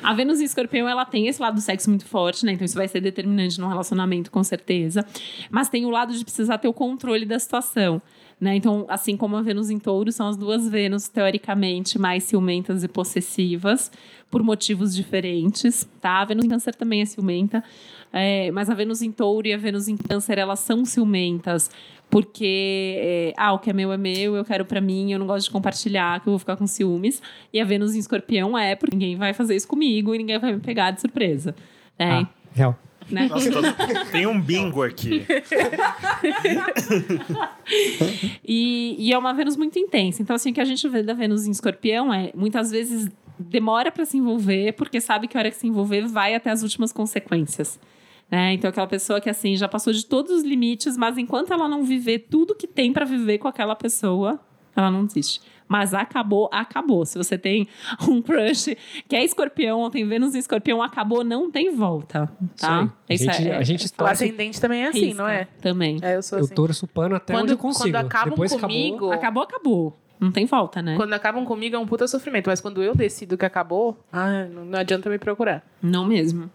[0.01, 2.53] a Vênus em Escorpião, ela tem esse lado do sexo muito forte, né?
[2.53, 5.05] Então isso vai ser determinante num relacionamento, com certeza.
[5.51, 8.01] Mas tem o lado de precisar ter o controle da situação.
[8.39, 8.55] Né?
[8.55, 12.87] Então, assim como a Vênus em touro, são as duas Vênus, teoricamente, mais ciumentas e
[12.87, 13.91] possessivas,
[14.29, 16.21] por motivos diferentes, tá?
[16.21, 17.63] A Vênus em câncer também é ciumenta,
[18.13, 21.71] é, mas a Vênus em touro e a Vênus em câncer, elas são ciumentas,
[22.11, 25.25] porque, é, ah, o que é meu é meu, eu quero pra mim, eu não
[25.25, 27.21] gosto de compartilhar, que eu vou ficar com ciúmes.
[27.51, 30.53] E a Vênus em escorpião é, porque ninguém vai fazer isso comigo e ninguém vai
[30.53, 31.55] me pegar de surpresa.
[31.97, 32.21] né?
[32.21, 32.79] Ah, real.
[33.09, 33.27] Né?
[33.27, 33.73] Nossa,
[34.11, 35.25] tem um bingo aqui.
[38.49, 40.21] E, e é uma Vênus muito intensa.
[40.21, 43.91] Então, assim, o que a gente vê da Vênus em escorpião é, muitas vezes, demora
[43.91, 46.93] para se envolver, porque sabe que a hora que se envolver vai até as últimas
[46.93, 47.77] consequências.
[48.31, 48.53] Né?
[48.53, 51.83] Então, aquela pessoa que, assim, já passou de todos os limites, mas enquanto ela não
[51.83, 54.39] viver tudo que tem para viver com aquela pessoa,
[54.75, 55.41] ela não desiste.
[55.67, 57.05] Mas acabou, acabou.
[57.05, 57.67] Se você tem
[58.07, 58.75] um crush
[59.07, 62.29] que é escorpião ou tem Vênus em escorpião, acabou, não tem volta.
[62.59, 62.89] Tá?
[63.09, 63.35] Isso aí.
[63.35, 65.47] A gente, a gente O torce, ascendente também é assim, risca não é?
[65.61, 65.97] Também.
[66.01, 66.53] É, eu sou eu assim.
[66.55, 67.83] torço o pano até Quando- onde eu consigo.
[67.89, 69.97] quando acabam Depois comigo- Acabou, acabou.
[70.19, 70.95] Não tem volta, né?
[70.95, 74.65] Quando acabam comigo é um puta sofrimento, mas quando eu decido que acabou, ah, não,
[74.65, 75.63] não adianta me procurar.
[75.79, 76.49] Não mesmo.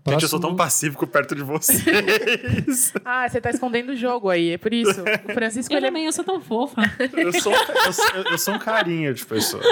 [0.00, 0.14] Acabou.
[0.14, 2.92] Gente, eu sou tão pacífico perto de vocês.
[3.04, 5.02] Ah, você tá escondendo o jogo aí, é por isso.
[5.28, 5.88] O Francisco, Eu ele é...
[5.88, 6.80] também, eu sou tão fofa.
[7.12, 9.62] Eu sou, eu, sou, eu sou um carinho de pessoa.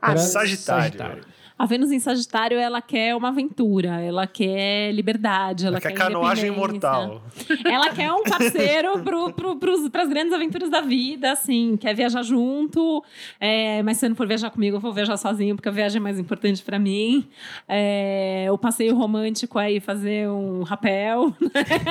[0.00, 1.24] Ah, Era Sagitário.
[1.58, 6.50] A Vênus em Sagitário, ela quer uma aventura, ela quer liberdade, ela, Ela quer canoagem
[6.50, 6.88] independência.
[6.90, 7.22] mortal.
[7.64, 12.22] Ela quer um parceiro pro, pro, pros, pras grandes aventuras da vida, assim, quer viajar
[12.22, 13.02] junto.
[13.40, 16.02] é, mas se não for viajar comigo, eu vou viajar sozinho, porque a viagem é
[16.02, 17.26] mais importante pra mim.
[17.68, 21.34] É, o passeio romântico ir fazer um rapel.
[21.40, 21.48] né?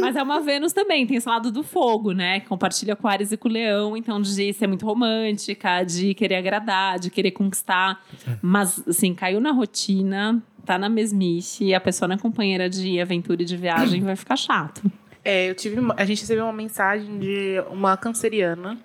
[0.00, 2.40] mas é uma Vênus também, tem esse lado do fogo, né?
[2.40, 6.91] Compartilha com Ares e com o Leão, então de ser muito romântica, de querer agradar,
[6.98, 8.00] de querer conquistar.
[8.40, 13.42] Mas, assim, caiu na rotina, tá na mesmice, a pessoa não é companheira de aventura
[13.42, 14.90] e de viagem, vai ficar chato.
[15.24, 18.76] É, eu tive a gente recebeu uma mensagem de uma canceriana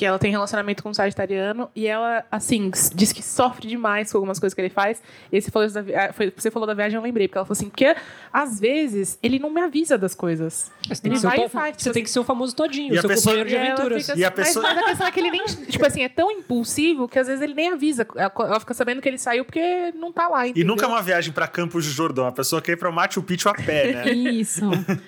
[0.00, 4.16] que ela tem relacionamento com um sagitariano e ela, assim, diz que sofre demais com
[4.16, 5.02] algumas coisas que ele faz.
[5.30, 7.52] E você falou, da, ah, foi- você falou da viagem, eu lembrei, porque ela falou
[7.52, 7.94] assim, porque
[8.32, 10.72] às vezes ele não me avisa das coisas.
[10.88, 12.24] Você tem, Ele que ser o vai e faz, você tipo tem que ser o
[12.24, 14.06] famoso todinho, E a seu pessoa- companheiro de E aventuras.
[14.06, 16.02] fica E a assim, mas- pessoa- Mas, a questão é que ele nem, tipo assim,
[16.02, 18.06] é tão impulsivo que às vezes ele nem avisa.
[18.16, 20.66] Ela fica sabendo que ele saiu porque não tá lá, E entendeu?
[20.68, 22.26] nunca é uma viagem pra Campos de Jordão.
[22.26, 24.04] A pessoa quer ir pra Machu Picchu a pé, né?
[24.40, 24.64] Isso.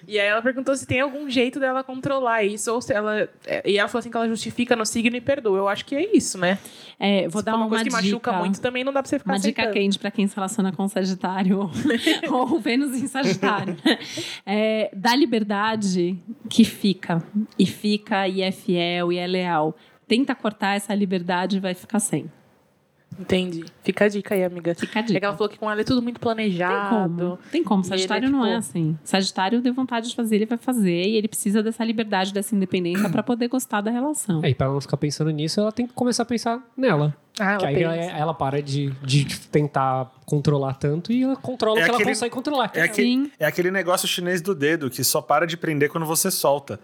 [0.06, 3.26] E aí ela perguntou se tem algum jeito dela controlar isso, ou se ela.
[3.46, 5.56] é, E ela falou assim que ela justifica no signo e perdoa.
[5.56, 6.58] Eu acho que é isso, né?
[6.98, 8.02] É, vou Se dar uma, uma coisa que dica.
[8.02, 9.80] machuca muito, também não dá pra você ficar Uma dica aceitando.
[9.82, 11.70] quente para quem se relaciona com Sagitário
[12.30, 13.76] ou Vênus em Sagitário.
[14.44, 16.18] É, dá liberdade
[16.48, 17.22] que fica.
[17.58, 19.76] E fica, e é fiel, e é leal.
[20.06, 22.30] Tenta cortar essa liberdade e vai ficar sem.
[23.18, 23.64] Entendi.
[23.82, 24.74] Fica a dica aí, amiga.
[24.74, 25.26] Fica a É que dica.
[25.26, 27.08] ela falou que com ela é tudo muito Tem planejado.
[27.08, 27.38] como.
[27.50, 27.82] Tem como.
[27.82, 28.98] Ele é, Sagitário não é tipo- assim.
[29.04, 31.02] Sagitário deu vontade de fazer, ele vai fazer.
[31.06, 34.40] E ele precisa dessa liberdade, dessa independência para poder gostar da relação.
[34.44, 37.14] É, e pra ela não ficar pensando nisso, ela tem que começar a pensar nela.
[37.40, 41.78] Ah, que ela aí ela, ela para de, de tentar controlar tanto e ela controla
[41.78, 42.70] É o que aquele- ela consegue controlar.
[42.74, 43.30] É é- aquele, Sim.
[43.40, 46.78] é aquele negócio chinês do dedo que só para de prender quando você solta.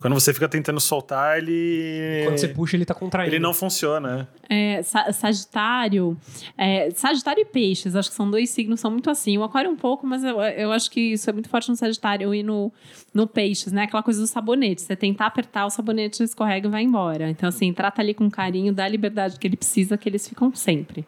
[0.00, 2.22] Quando você fica tentando soltar, ele.
[2.24, 3.34] Quando você puxa, ele tá contraindo.
[3.34, 4.26] Ele não funciona.
[4.48, 6.16] É, sa- sagitário,
[6.56, 9.36] é, Sagitário e Peixes, acho que são dois signos são muito assim.
[9.36, 12.34] O Aquário um pouco, mas eu, eu acho que isso é muito forte no Sagitário
[12.34, 12.72] e no,
[13.12, 13.82] no Peixes, né?
[13.82, 14.80] Aquela coisa do sabonete.
[14.80, 17.28] Você tentar apertar, o sabonete escorrega e vai embora.
[17.28, 20.50] Então, assim, trata ali com carinho, dá a liberdade que ele precisa, que eles ficam
[20.54, 21.04] sempre.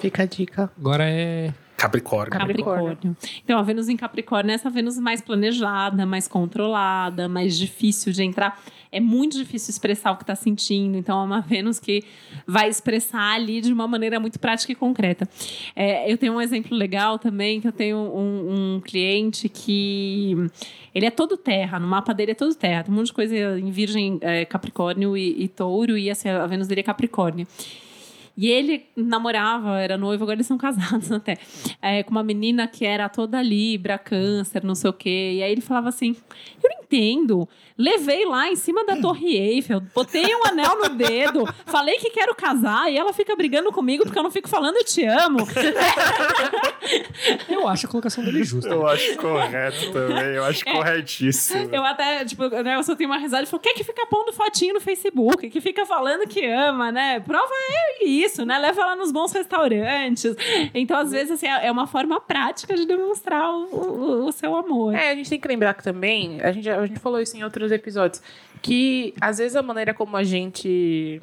[0.00, 0.70] Fica a dica.
[0.78, 1.54] Agora é.
[1.76, 2.30] Capricórnio.
[2.30, 3.16] Capricórnio.
[3.42, 8.22] Então, a Vênus em Capricórnio é essa Vênus mais planejada, mais controlada, mais difícil de
[8.22, 8.62] entrar.
[8.90, 10.96] É muito difícil expressar o que está sentindo.
[10.96, 12.04] Então, é uma Vênus que
[12.46, 15.28] vai expressar ali de uma maneira muito prática e concreta.
[15.74, 20.36] É, eu tenho um exemplo legal também, que eu tenho um, um cliente que...
[20.94, 22.84] Ele é todo terra, no mapa dele é todo terra.
[22.84, 26.46] Tem um monte de coisa em Virgem, é, Capricórnio e, e Touro, e assim, a
[26.46, 27.48] Vênus dele é Capricórnio.
[28.36, 31.38] E ele namorava, era noivo, agora eles são casados até,
[31.80, 35.34] é, com uma menina que era toda Libra, câncer, não sei o quê.
[35.36, 36.16] E aí ele falava assim:
[36.62, 37.48] Eu não entendo.
[37.76, 42.32] Levei lá em cima da Torre Eiffel, botei um anel no dedo, falei que quero
[42.32, 45.38] casar, e ela fica brigando comigo porque eu não fico falando eu te amo.
[47.48, 48.68] Eu acho a colocação dele justa.
[48.68, 51.68] Eu acho correto também, eu acho corretíssimo.
[51.74, 54.32] Eu até, tipo, né, eu só tenho uma risada e falo, quer que fica pondo
[54.32, 57.20] fotinho no Facebook, que fica falando que ama, né?
[57.20, 58.58] Prova é isso, né?
[58.58, 60.36] Leva ela nos bons restaurantes.
[60.74, 64.94] Então, às vezes, assim, é uma forma prática de demonstrar o, o, o seu amor.
[64.94, 67.42] É, a gente tem que lembrar que também, a gente, a gente falou isso em
[67.42, 68.22] outros episódios,
[68.62, 71.20] que às vezes a maneira como a gente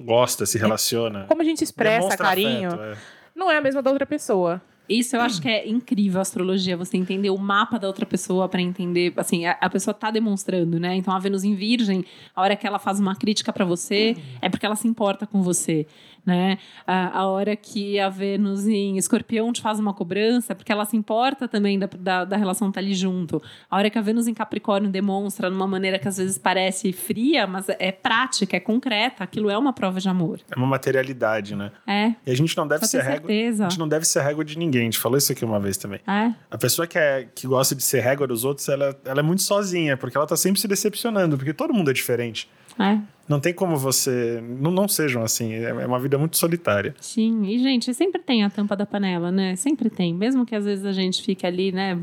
[0.00, 1.24] gosta, se relaciona.
[1.28, 2.96] Como a gente expressa carinho, afeto, é.
[3.34, 4.60] não é a mesma da outra pessoa.
[4.88, 8.48] Isso eu acho que é incrível a astrologia, você entender o mapa da outra pessoa
[8.48, 10.96] para entender, assim, a, a, pessoa tá demonstrando, né?
[10.96, 14.48] Então a Vênus em Virgem, a hora que ela faz uma crítica para você, é
[14.48, 15.86] porque ela se importa com você
[16.24, 16.58] né?
[16.86, 20.96] A, a hora que a Vênus em Escorpião te faz uma cobrança, porque ela se
[20.96, 23.42] importa também da, da, da relação estar tá ali junto.
[23.70, 26.92] A hora que a Vênus em Capricórnio demonstra de uma maneira que às vezes parece
[26.92, 30.40] fria, mas é prática, é concreta, aquilo é uma prova de amor.
[30.50, 31.72] É uma materialidade, né?
[31.86, 32.14] É.
[32.26, 33.30] E a gente não deve ser régua.
[33.30, 34.82] A gente não deve ser régua de ninguém.
[34.82, 36.00] A gente falou isso aqui uma vez também.
[36.06, 36.32] É.
[36.50, 39.42] A pessoa que, é, que gosta de ser régua dos outros, ela, ela é muito
[39.42, 42.48] sozinha, porque ela tá sempre se decepcionando, porque todo mundo é diferente.
[42.78, 42.98] É.
[43.28, 44.42] Não tem como você.
[44.60, 45.52] Não, não sejam assim.
[45.52, 46.94] É, é uma vida muito solitária.
[47.00, 49.56] Sim, e gente, sempre tem a tampa da panela, né?
[49.56, 50.12] Sempre tem.
[50.12, 51.96] Mesmo que às vezes a gente fique ali, né,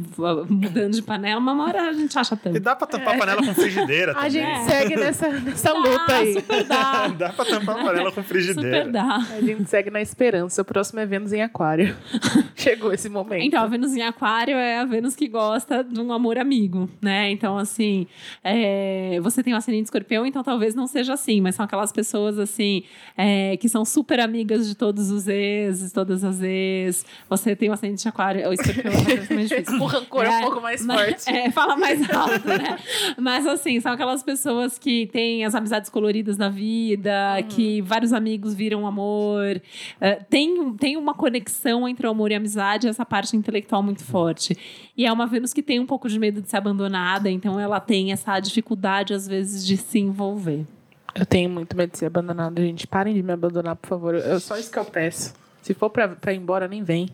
[0.50, 2.58] mudando de panela, uma hora a gente acha tampa.
[2.58, 3.18] E dá pra tampar é.
[3.18, 4.28] a panela com frigideira também.
[4.28, 6.34] A gente segue nessa, nessa dá, luta aí.
[6.34, 7.08] Super dá.
[7.18, 8.78] dá pra tampar a panela com frigideira.
[8.78, 9.16] Super dá.
[9.16, 10.62] A gente segue na esperança.
[10.62, 11.96] O próximo é Vênus em Aquário.
[12.56, 13.44] Chegou esse momento.
[13.44, 17.30] Então, a Vênus em Aquário é a Vênus que gosta de um amor amigo, né?
[17.30, 18.08] Então, assim,
[18.44, 19.20] é...
[19.22, 22.84] você tem um ascendente escorpião, então talvez não seja assim, mas são aquelas pessoas assim
[23.18, 27.06] é, que são super amigas de todos os ex, todas as ex.
[27.30, 29.80] Você tem um ascendente aquário, o escorpião é mais difícil.
[29.82, 31.30] o rancor é, um pouco mais mas, forte.
[31.30, 32.78] É, fala mais alto, né?
[33.18, 37.48] Mas assim, são aquelas pessoas que têm as amizades coloridas na vida, uhum.
[37.48, 39.62] que vários amigos viram amor.
[40.02, 44.04] Uh, tem, tem uma conexão entre o amor e a amizade, essa parte intelectual muito
[44.04, 44.58] forte.
[44.98, 47.80] E é uma Vênus que tem um pouco de medo de ser abandonada, então ela
[47.80, 50.66] tem essa dificuldade, às vezes, de se envolver.
[51.20, 52.88] Eu tenho muito medo de ser abandonado, gente.
[52.88, 54.16] Parem de me abandonar, por favor.
[54.16, 55.34] É só isso que eu peço.
[55.62, 57.10] Se for pra, pra ir embora, nem vem.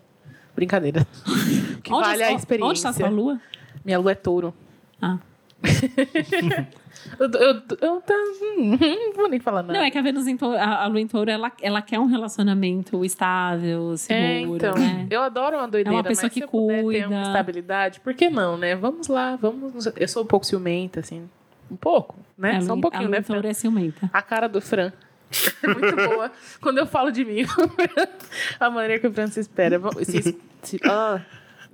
[0.55, 1.07] Brincadeira.
[1.83, 2.69] que onde vale a experiência.
[2.69, 3.39] Onde está sua lua?
[3.83, 4.53] Minha lua é touro.
[5.01, 5.17] Ah.
[7.19, 8.13] eu, eu, eu, tá,
[8.57, 9.79] não vou nem falar nada.
[9.79, 11.99] Não, é que a Vênus em touro, a, a Lua em touro, ela, ela quer
[11.99, 15.07] um relacionamento estável, seguro, é, então, né?
[15.09, 16.91] Eu adoro uma doideira, é uma pessoa que cuida.
[16.91, 18.75] ter uma estabilidade, por que não, né?
[18.75, 19.87] Vamos lá, vamos...
[19.97, 21.27] Eu sou um pouco ciumenta, assim.
[21.69, 22.57] Um pouco, né?
[22.57, 23.41] É, Só um pouquinho, né, Fran?
[23.43, 24.09] É ciumenta.
[24.13, 24.91] A cara do Fran.
[25.63, 26.31] É muito boa.
[26.61, 27.45] Quando eu falo de mim,
[28.59, 29.79] a maneira que o Fran se espera.
[30.03, 31.19] Se, se, ah,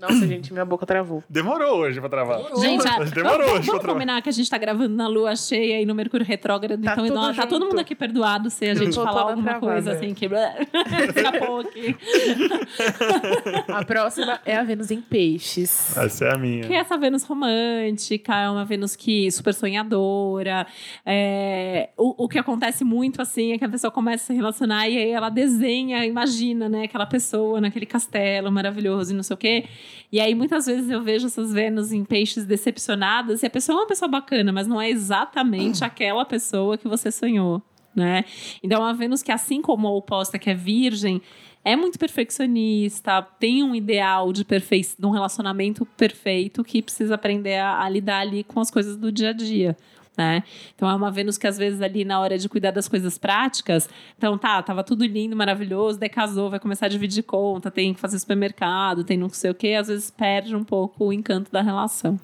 [0.01, 1.23] nossa, gente, minha boca travou.
[1.29, 2.39] Demorou hoje pra travar.
[2.59, 5.35] Gente, a, demorou vamos, hoje vamos pra combinar que a gente tá gravando na lua
[5.35, 6.81] cheia e no Mercúrio retrógrado.
[6.81, 9.59] Tá então, não, tá todo mundo aqui perdoado se a gente falar alguma travada.
[9.59, 10.25] coisa assim que
[11.15, 11.95] escapou aqui.
[13.67, 15.95] A próxima é a Vênus em Peixes.
[15.95, 16.63] Essa é a minha.
[16.65, 20.65] Que é essa Vênus romântica, é uma Vênus que super sonhadora.
[21.05, 24.89] É, o, o que acontece muito assim é que a pessoa começa a se relacionar
[24.89, 29.37] e aí ela desenha, imagina, né, aquela pessoa naquele castelo maravilhoso e não sei o
[29.37, 29.65] quê.
[30.11, 33.81] E aí, muitas vezes, eu vejo essas Vênus em peixes decepcionadas, e a pessoa é
[33.81, 37.61] uma pessoa bacana, mas não é exatamente aquela pessoa que você sonhou,
[37.95, 38.25] né?
[38.63, 41.21] Então, a Vênus que, assim como a oposta, que é virgem,
[41.63, 44.81] é muito perfeccionista, tem um ideal de, perfe...
[44.97, 49.11] de um relacionamento perfeito que precisa aprender a, a lidar ali com as coisas do
[49.11, 49.77] dia a dia
[50.21, 50.43] né?
[50.75, 53.89] Então é uma Vênus que às vezes ali na hora de cuidar das coisas práticas,
[54.17, 57.99] então tá, tava tudo lindo, maravilhoso, daí casou, vai começar a dividir conta, tem que
[57.99, 61.61] fazer supermercado, tem não sei o quê, às vezes perde um pouco o encanto da
[61.61, 62.19] relação.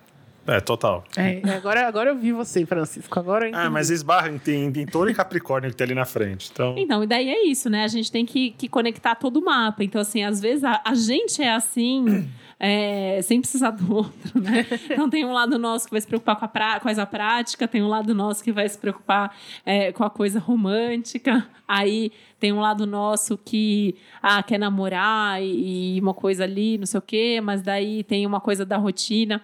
[0.48, 1.04] É, total.
[1.18, 3.20] É, agora, agora eu vi você, Francisco.
[3.20, 6.50] Agora Ah, mas esbarra em, em, em touro e capricórnio que tem ali na frente.
[6.54, 7.84] Então, então e daí é isso, né?
[7.84, 9.84] A gente tem que, que conectar todo o mapa.
[9.84, 12.30] Então, assim, às vezes a, a gente é assim
[12.60, 14.66] é, sem precisar do outro, né?
[14.90, 17.84] Então tem um lado nosso que vai se preocupar com a pra, coisa prática, tem
[17.84, 19.36] um lado nosso que vai se preocupar
[19.66, 25.98] é, com a coisa romântica, aí tem um lado nosso que ah, quer namorar e,
[25.98, 29.42] e uma coisa ali, não sei o quê, mas daí tem uma coisa da rotina.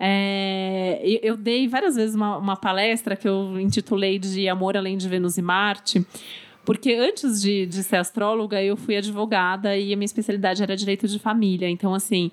[0.00, 5.08] É, eu dei várias vezes uma, uma palestra que eu intitulei de Amor Além de
[5.08, 6.06] Vênus e Marte,
[6.64, 11.08] porque antes de, de ser astróloga, eu fui advogada e a minha especialidade era direito
[11.08, 11.68] de família.
[11.68, 12.30] Então, assim,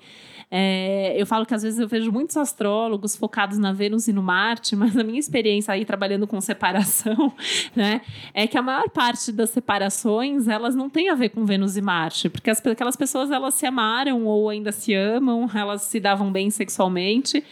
[0.50, 4.22] é, eu falo que às vezes eu vejo muitos astrólogos focados na Vênus e no
[4.22, 7.32] Marte, mas a minha experiência aí trabalhando com separação,
[7.74, 8.00] né,
[8.32, 11.82] é que a maior parte das separações elas não tem a ver com Vênus e
[11.82, 16.30] Marte, porque as, aquelas pessoas elas se amaram ou ainda se amam, elas se davam
[16.30, 17.42] bem sexualmente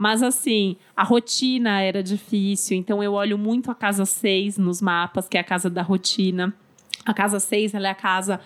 [0.00, 5.28] mas assim, a rotina era difícil, então eu olho muito a casa 6 nos mapas,
[5.28, 6.54] que é a casa da rotina.
[7.04, 8.40] A casa 6 ela é a casa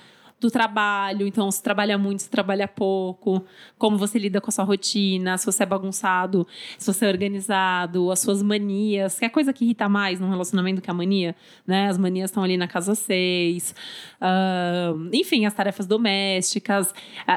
[0.45, 3.43] do trabalho, então se trabalha muito, se trabalha pouco,
[3.79, 6.47] como você lida com a sua rotina, se você é bagunçado,
[6.79, 10.29] se você é organizado, as suas manias, que é a coisa que irrita mais num
[10.29, 11.35] relacionamento que a mania,
[11.67, 11.89] né?
[11.89, 13.75] As manias estão ali na casa 6.
[14.21, 16.93] Uh, enfim, as tarefas domésticas.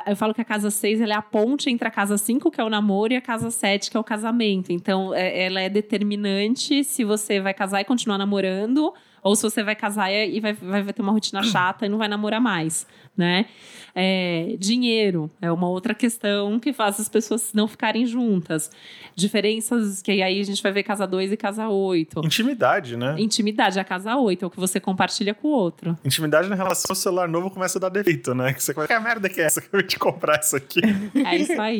[0.05, 2.63] Eu falo que a casa 6 é a ponte entre a casa 5, que é
[2.63, 4.71] o namoro, e a casa 7, que é o casamento.
[4.71, 9.63] Então, é, ela é determinante se você vai casar e continuar namorando ou se você
[9.63, 12.87] vai casar e vai, vai, ter uma rotina chata e não vai namorar mais,
[13.17, 13.45] né?
[13.99, 18.69] É, dinheiro é uma outra questão que faz as pessoas não ficarem juntas.
[19.15, 22.21] Diferenças que aí a gente vai ver casa 2 e casa 8.
[22.23, 23.15] Intimidade, né?
[23.17, 25.97] Intimidade, a casa 8 é o que você compartilha com o outro.
[26.05, 28.53] Intimidade na relação celular novo começa a dar defeito, né?
[28.53, 29.59] Que você vai, que a merda que é essa?
[29.59, 30.79] Que eu vou te comprar isso aqui.
[31.25, 31.79] É isso aí.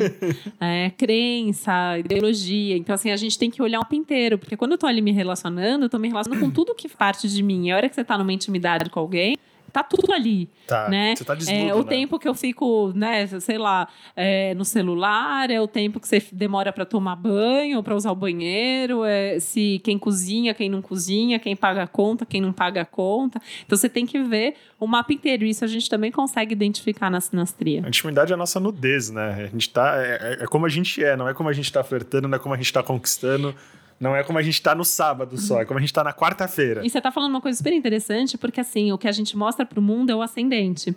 [0.60, 2.76] É, crença, ideologia.
[2.76, 4.38] Então, assim, a gente tem que olhar o inteiro.
[4.38, 7.28] Porque quando eu tô ali me relacionando, eu tô me relacionando com tudo que parte
[7.30, 7.68] de mim.
[7.68, 9.38] E a hora que você tá numa intimidade com alguém,
[9.78, 10.50] tá tudo ali.
[10.66, 10.90] Tá.
[10.90, 11.16] Né?
[11.16, 11.84] Você tá desnudo, é, o né?
[11.84, 16.24] tempo que eu fico, né, sei lá, é, no celular, é o tempo que você
[16.32, 21.40] demora para tomar banho para usar o banheiro, é se quem cozinha, quem não cozinha,
[21.40, 23.40] quem paga a conta, quem não paga a conta.
[23.66, 25.46] Então você tem que ver o mapa inteiro.
[25.46, 27.84] Isso a gente também consegue identificar na sinastria.
[27.86, 29.44] A intimidade é a nossa nudez, né?
[29.44, 29.96] A gente tá.
[29.98, 32.36] É, é, é como a gente é, não é como a gente tá flertando, não
[32.36, 33.56] é como a gente tá conquistando.
[34.00, 36.14] Não é como a gente tá no sábado só, é como a gente tá na
[36.14, 36.86] quarta-feira.
[36.86, 39.66] E você tá falando uma coisa super interessante, porque assim, o que a gente mostra
[39.66, 40.96] pro mundo é o ascendente.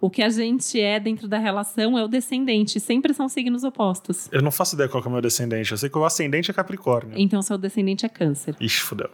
[0.00, 2.80] O que a gente é dentro da relação é o descendente.
[2.80, 4.28] Sempre são signos opostos.
[4.32, 5.70] Eu não faço ideia qual é o meu descendente.
[5.70, 7.14] Eu sei que o ascendente é Capricórnio.
[7.16, 8.56] Então, seu descendente é Câncer.
[8.60, 9.10] Ixi, fudeu.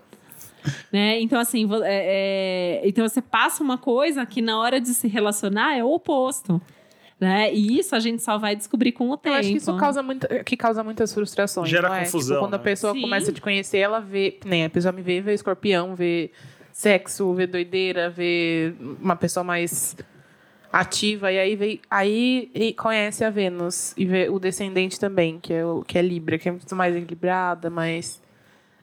[0.92, 1.20] Né?
[1.20, 5.76] Então, assim, é, é, então você passa uma coisa que na hora de se relacionar
[5.76, 6.60] é o oposto.
[7.18, 7.52] Né?
[7.54, 9.34] E isso a gente só vai descobrir com o tempo.
[9.34, 11.68] Eu acho que isso causa, muito, que causa muitas frustrações.
[11.68, 12.04] Gera é?
[12.04, 12.36] confusão.
[12.36, 12.58] Tipo, quando né?
[12.58, 13.00] a pessoa Sim.
[13.00, 14.38] começa a te conhecer, ela vê.
[14.44, 16.30] Nem a pessoa me vê, vê escorpião, vê
[16.72, 19.96] sexo, vê doideira, vê uma pessoa mais
[20.70, 25.52] ativa e aí vem aí e conhece a Vênus e vê o descendente também que
[25.54, 28.20] é o que é Libra que é muito mais equilibrada mais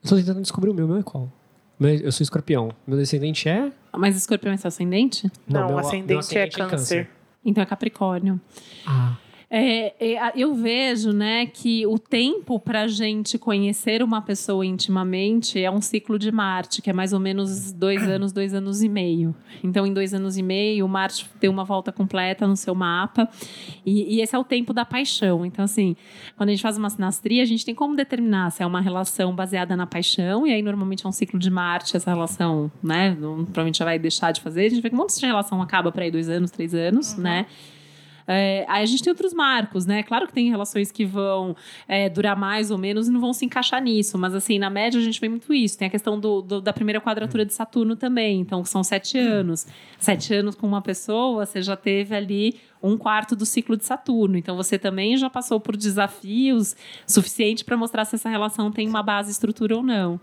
[0.02, 1.30] estou tentando descobrir o meu meu é qual
[1.80, 6.08] eu sou escorpião meu descendente é mas escorpião é seu ascendente não, não meu, ascendente,
[6.08, 7.10] meu ascendente é, é câncer.
[7.46, 8.40] Então é Capricórnio.
[8.86, 9.16] Ah.
[9.56, 15.62] É, é, eu vejo, né, que o tempo para a gente conhecer uma pessoa intimamente
[15.62, 18.90] é um ciclo de Marte, que é mais ou menos dois anos, dois anos e
[18.90, 19.36] meio.
[19.64, 23.30] Então, em dois anos e meio, Marte deu uma volta completa no seu mapa
[23.86, 25.46] e, e, esse é o tempo da paixão.
[25.46, 25.96] Então, assim,
[26.36, 29.36] quando a gente faz uma sinastria, a gente tem como determinar se é uma relação
[29.36, 33.78] baseada na paixão e aí normalmente é um ciclo de Marte, essa relação, né, provavelmente
[33.78, 34.66] já vai deixar de fazer.
[34.66, 37.14] A gente vê que um monte de relação acaba para aí dois anos, três anos,
[37.14, 37.22] uhum.
[37.22, 37.46] né?
[38.28, 40.04] É, aí a gente tem outros marcos, né?
[40.04, 41.56] Claro que tem relações que vão
[41.88, 45.00] é, durar mais ou menos e não vão se encaixar nisso, mas assim, na média
[45.00, 45.78] a gente vê muito isso.
[45.78, 49.68] Tem a questão do, do da primeira quadratura de Saturno também, então são sete anos.
[50.00, 54.38] Sete anos com uma pessoa, você já teve ali um quarto do ciclo de Saturno.
[54.38, 56.76] Então você também já passou por desafios
[57.08, 60.20] suficiente para mostrar se essa relação tem uma base estrutura ou não.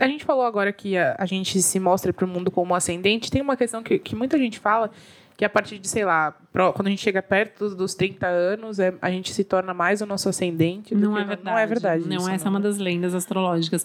[0.00, 3.30] A gente falou agora que a, a gente se mostra para o mundo como ascendente.
[3.30, 4.90] Tem uma questão que, que muita gente fala
[5.36, 6.34] que a partir de, sei lá,
[6.74, 10.06] quando a gente chega perto dos 30 anos, é, a gente se torna mais o
[10.06, 10.94] nosso ascendente.
[10.94, 11.44] Não, é verdade.
[11.44, 12.08] não é verdade.
[12.08, 12.52] Não, isso, essa não.
[12.52, 13.84] é uma das lendas astrológicas.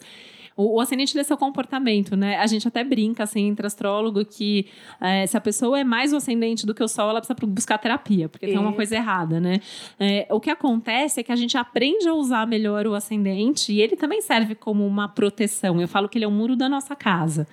[0.56, 2.38] O, o ascendente é seu comportamento, né?
[2.38, 4.68] A gente até brinca, assim, entre astrólogo, que
[5.00, 7.78] é, se a pessoa é mais o ascendente do que o sol, ela precisa buscar
[7.78, 9.60] terapia, porque tem uma coisa errada, né?
[10.00, 13.82] É, o que acontece é que a gente aprende a usar melhor o ascendente e
[13.82, 15.82] ele também serve como uma proteção.
[15.82, 17.48] Eu falo que ele é o muro da nossa casa.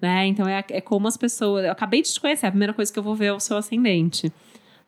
[0.00, 0.26] Né?
[0.26, 1.64] Então é, é como as pessoas.
[1.64, 3.56] Eu acabei de te conhecer, a primeira coisa que eu vou ver é o seu
[3.56, 4.32] ascendente.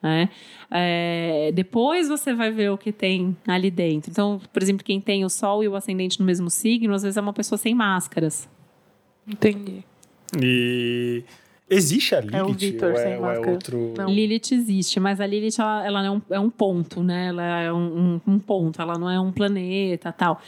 [0.02, 0.28] Né?
[0.70, 4.10] É, depois você vai ver o que tem ali dentro.
[4.10, 7.16] Então, por exemplo, quem tem o Sol e o ascendente no mesmo signo, às vezes
[7.16, 8.48] é uma pessoa sem máscaras.
[9.28, 9.84] Entendi.
[10.42, 11.22] E
[11.68, 12.36] existe a Lilith?
[12.36, 13.50] É o Victor sem é, máscara.
[13.50, 13.94] É outro...
[13.96, 14.08] Não.
[14.08, 17.28] Lilith existe, mas a Lilith ela, ela é, um, é um ponto, né?
[17.28, 20.40] Ela é um, um, um ponto, ela não é um planeta tal.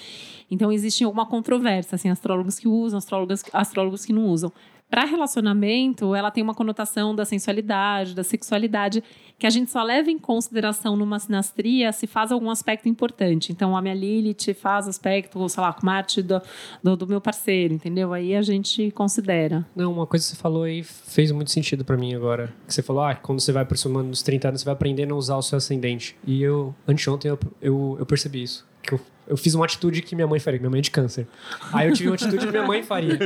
[0.51, 4.53] Então existe uma controvérsia, assim, astrólogos que usam, astrólogos, astrólogos que não usam.
[4.91, 9.03] Para relacionamento, ela tem uma conotação da sensualidade, da sexualidade,
[9.39, 13.51] que a gente só leva em consideração numa sinastria se faz algum aspecto importante.
[13.51, 16.41] Então, a minha Lilith faz aspecto, sei lá, com Marte do,
[16.83, 18.13] do, do, meu parceiro, entendeu?
[18.13, 19.67] Aí a gente considera.
[19.75, 22.55] Não, uma coisa que você falou aí fez muito sentido para mim agora.
[22.67, 25.17] Que você falou, ah, quando você vai aproximando dos 30 anos, você vai aprendendo a
[25.17, 26.17] usar o seu ascendente.
[26.27, 28.65] E eu, anteontem, eu, eu, eu percebi isso.
[28.83, 31.27] Que eu eu fiz uma atitude que minha mãe faria, minha mãe é de câncer.
[31.73, 33.19] Aí eu tive uma atitude que minha mãe faria.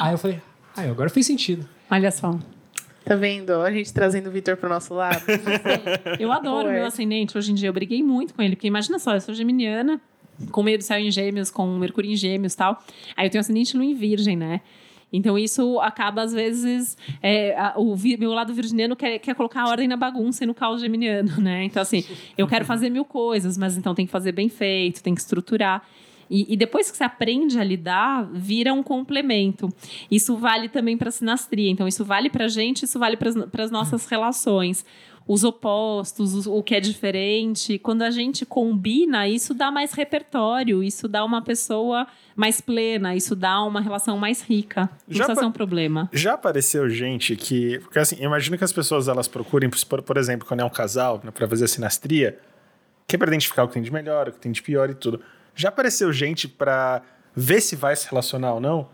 [0.00, 0.40] Aí eu falei,
[0.76, 1.66] ah, agora fez sentido.
[1.90, 2.38] Olha só.
[3.04, 3.50] Tá vendo?
[3.54, 5.22] A gente trazendo o Vitor pro nosso lado.
[6.20, 7.68] eu adoro o meu ascendente hoje em dia.
[7.68, 10.00] Eu briguei muito com ele, porque imagina só, eu sou geminiana,
[10.50, 12.82] com meio do céu em gêmeos, com Mercúrio em gêmeos e tal.
[13.16, 14.60] Aí eu tenho ascendente lua em virgem, né?
[15.12, 19.62] Então isso acaba, às vezes, é, a- o vi- meu lado virginiano quer, quer colocar
[19.64, 21.64] a ordem na bagunça e no caos geminiano, né?
[21.64, 22.02] Então, assim,
[22.38, 25.82] eu quero fazer mil coisas, mas então tem que fazer bem feito, tem que estruturar.
[26.34, 29.68] E, e depois que você aprende a lidar, vira um complemento.
[30.10, 31.68] Isso vale também para a sinastria.
[31.70, 34.82] Então, isso vale para a gente, isso vale para as nossas relações.
[35.28, 37.78] Os opostos, os- o que é diferente.
[37.78, 43.36] Quando a gente combina, isso dá mais repertório, isso dá uma pessoa mais plena, isso
[43.36, 44.88] dá uma relação mais rica.
[45.06, 46.08] Não Já precisa pa- ser um problema.
[46.12, 47.78] Já apareceu gente que.
[47.80, 51.20] Porque assim, imagino que as pessoas elas procurem, por, por exemplo, quando é um casal,
[51.22, 52.38] né, pra fazer a sinastria,
[53.06, 54.94] que é pra identificar o que tem de melhor, o que tem de pior e
[54.94, 55.20] tudo.
[55.54, 57.02] Já apareceu gente pra
[57.34, 58.88] ver se vai se relacionar ou não?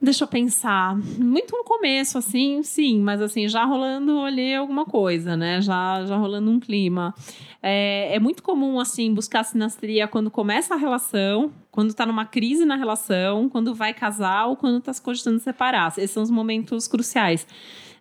[0.00, 0.94] Deixa eu pensar.
[0.96, 5.60] Muito no começo, assim, sim, mas assim, já rolando ali alguma coisa, né?
[5.62, 7.14] Já, já rolando um clima.
[7.62, 12.66] É, é muito comum, assim, buscar sinastria quando começa a relação, quando tá numa crise
[12.66, 15.88] na relação, quando vai casar ou quando tá se cogitando separar.
[15.96, 17.46] Esses são os momentos cruciais.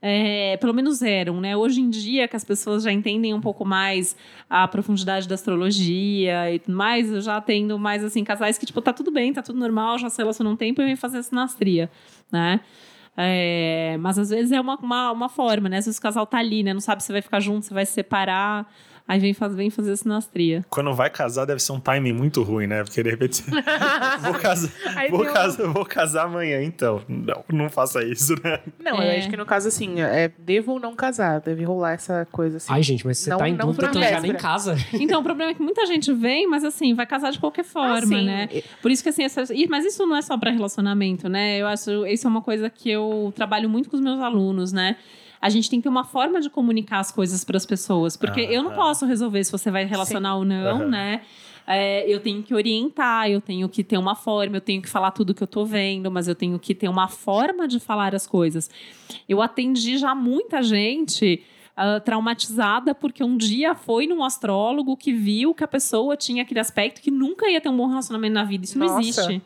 [0.08, 1.58] É, pelo menos eram, né?
[1.58, 4.16] Hoje em dia, que as pessoas já entendem um pouco mais
[4.48, 8.80] a profundidade da astrologia e tudo mais, eu já tendo mais, assim, casais que, tipo,
[8.84, 11.90] tá tudo bem, tá tudo normal, já se relacionam um tempo e vem fazer sinastria,
[12.32, 12.60] né?
[13.18, 15.78] É, mas às vezes é uma, uma, uma forma, né?
[15.78, 16.72] Vezes o casal tá ali, né?
[16.72, 18.72] Não sabe se vai ficar junto, se vai se separar.
[19.08, 20.66] Aí vem, faz, vem fazer sinastria.
[20.68, 22.84] Quando vai casar, deve ser um timing muito ruim, né?
[22.84, 23.44] Porque de repente.
[24.22, 24.72] vou casar,
[25.12, 27.04] vou, tem um- casar, vou casar amanhã, então.
[27.08, 28.60] Não, não faça isso, né?
[28.80, 29.14] Não, É.
[29.14, 31.40] eu acho que no caso, assim, é, devo ou não casar.
[31.40, 32.74] Deve rolar essa coisa assim.
[32.74, 34.76] Ai, gente, mas você Não- tá em dúvida, pra então já nem casa.
[34.94, 38.00] Então, o problema é que muita gente vem, mas assim, vai casar de qualquer forma,
[38.00, 38.50] Assim, né?
[38.82, 41.58] Por isso que assim, essa- mas isso não é só para relacionamento, né?
[41.62, 44.96] Eu acho isso é uma coisa que eu trabalho muito com os meus alunos, né?
[45.42, 48.40] A gente tem que ter uma forma de comunicar as coisas para as pessoas, porque
[48.42, 48.80] eu não Aham.
[48.80, 51.22] posso resolver se você vai relacionar ou não, né?
[51.68, 55.12] É, eu tenho que orientar, eu tenho que ter uma forma, eu tenho que falar
[55.12, 58.28] tudo que eu tô vendo, mas eu tenho que ter uma forma de falar as
[58.28, 58.70] coisas.
[59.28, 61.44] Eu atendi já muita gente
[61.76, 66.60] ah, traumatizada porque um dia foi num astrólogo que viu que a pessoa tinha aquele
[66.60, 68.64] aspecto que nunca ia ter um bom relacionamento na vida.
[68.64, 69.02] Isso não Nossa.
[69.02, 69.42] existe.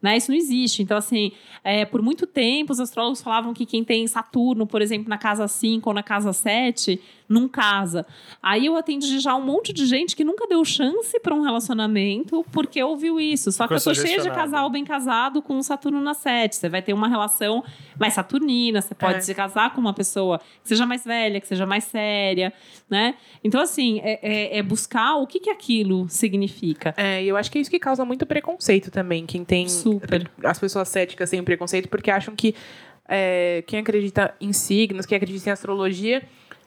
[0.00, 0.16] Né?
[0.16, 0.82] Isso não existe.
[0.82, 1.32] Então, assim,
[1.64, 5.46] é, por muito tempo, os astrólogos falavam que quem tem Saturno, por exemplo, na casa
[5.46, 7.00] 5 ou na casa 7,
[7.32, 8.06] não casa.
[8.42, 12.44] Aí eu atendi já um monte de gente que nunca deu chance para um relacionamento
[12.52, 13.50] porque ouviu isso.
[13.50, 16.54] Só que eu tô cheia de casal bem casado com o Saturno na 7.
[16.56, 17.64] Você vai ter uma relação
[17.98, 19.20] mais saturnina, você pode É.
[19.20, 22.52] se casar com uma pessoa que seja mais velha, que seja mais séria,
[22.88, 23.14] né?
[23.42, 26.94] Então, assim, é, é- é buscar o que, que aquilo significa.
[26.96, 29.26] É, e eu acho que é isso que causa muito preconceito também.
[29.26, 29.68] Quem tem.
[29.68, 30.30] Super.
[30.44, 32.54] As pessoas céticas têm preconceito porque acham que
[33.08, 36.22] é, quem acredita em signos, quem acredita em astrologia,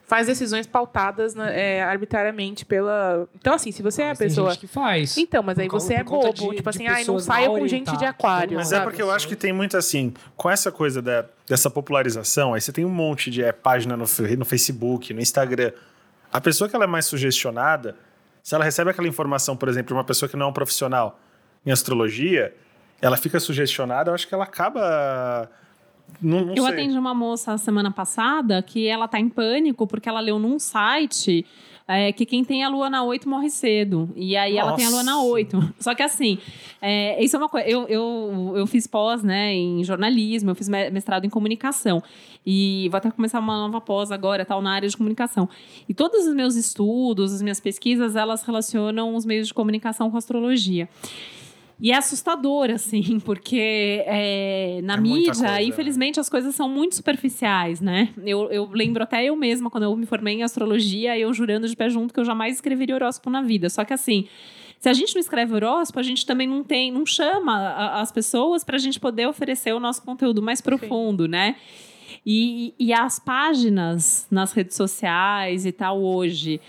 [0.07, 3.27] faz decisões pautadas né, é, arbitrariamente pela.
[3.35, 4.51] Então, assim, se você é a tem pessoa.
[4.51, 5.17] gente que faz.
[5.17, 6.31] Então, mas aí Por você é bobo.
[6.31, 8.55] de- tipo de assim, ai, não saia com gente de aquário.
[8.57, 8.81] Mas sabe?
[8.81, 12.61] é porque eu acho que tem muito assim, com essa coisa da- dessa popularização, aí
[12.61, 14.03] você tem um monte de é, página no,
[14.37, 15.71] no Facebook, no Instagram.
[16.31, 17.95] A pessoa que ela é mais sugestionada,
[18.43, 21.19] se ela recebe aquela informação, por exemplo, de uma pessoa que não é um profissional
[21.65, 22.53] em astrologia,
[23.01, 25.49] ela fica sugestionada, eu acho que ela acaba.
[26.21, 26.73] Não, não Eu sei.
[26.73, 31.45] atendi uma moça semana passada que ela tá em pânico porque ela leu num site
[31.87, 34.09] é, que quem tem a lua na 8 morre cedo.
[34.15, 35.27] E aí ela tem a lua na Nossa.
[35.27, 35.73] 8.
[35.77, 36.39] Só que assim,
[36.81, 37.67] é, isso é uma coisa.
[37.67, 42.01] Eu, eu, eu fiz pós né, em jornalismo, eu fiz me- mestrado em comunicação.
[42.43, 45.47] E vou até começar uma nova pós agora, tal, na área de comunicação.
[45.87, 50.17] E todos os meus estudos, as minhas pesquisas, elas relacionam os meios de comunicação com
[50.17, 50.89] astrologia.
[51.79, 55.63] E é assustador, assim, porque é, na É mídia, coisa, né?
[55.63, 58.09] infelizmente, as coisas são muito superficiais, né?
[58.25, 61.75] Eu, eu lembro até eu mesma, quando eu me formei em astrologia, eu jurando de
[61.75, 63.69] pé junto que eu jamais escreveria horóscopo na vida.
[63.69, 64.27] Só que assim.
[64.77, 68.11] Se a gente não escreve horóscopo, a gente também não tem, não chama a- as
[68.11, 71.55] pessoas para a gente poder oferecer o nosso conteúdo mais profundo, né?
[72.25, 76.59] E, e as páginas nas redes sociais e tal hoje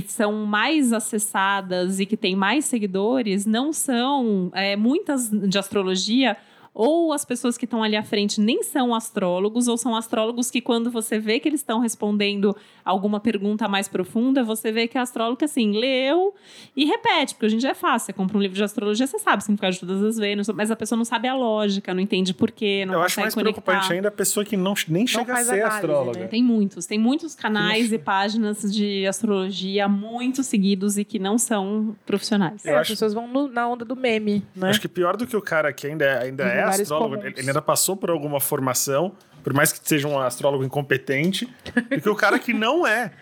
[0.00, 6.34] que são mais acessadas e que têm mais seguidores não são é, muitas de astrologia
[6.74, 10.60] ou as pessoas que estão ali à frente nem são astrólogos, ou são astrólogos que,
[10.60, 15.00] quando você vê que eles estão respondendo alguma pergunta mais profunda, você vê que é
[15.00, 16.34] astrólogo que, assim, leu
[16.76, 18.06] e repete, porque hoje em dia é fácil.
[18.06, 20.70] Você compra um livro de astrologia, você sabe o significado de todas as Vênus, mas
[20.70, 23.60] a pessoa não sabe a lógica, não entende porquê, não eu acho mais conectar.
[23.60, 26.20] preocupante ainda a pessoa que não, nem chega a ser análise, astróloga.
[26.20, 26.26] né?
[26.28, 31.94] Tem muitos, tem muitos canais e páginas de astrologia muito seguidos e que não são
[32.06, 32.64] profissionais.
[32.64, 34.70] É, Eu as acho- pessoas vão no- na onda do meme, né?
[34.70, 37.38] Acho que pior do que o cara que ainda, ainda Em é lugares astrólogo, comuns.
[37.38, 41.48] ele ainda passou por alguma formação, por mais que seja um astrólogo incompetente,
[41.90, 43.12] do que o cara que não é.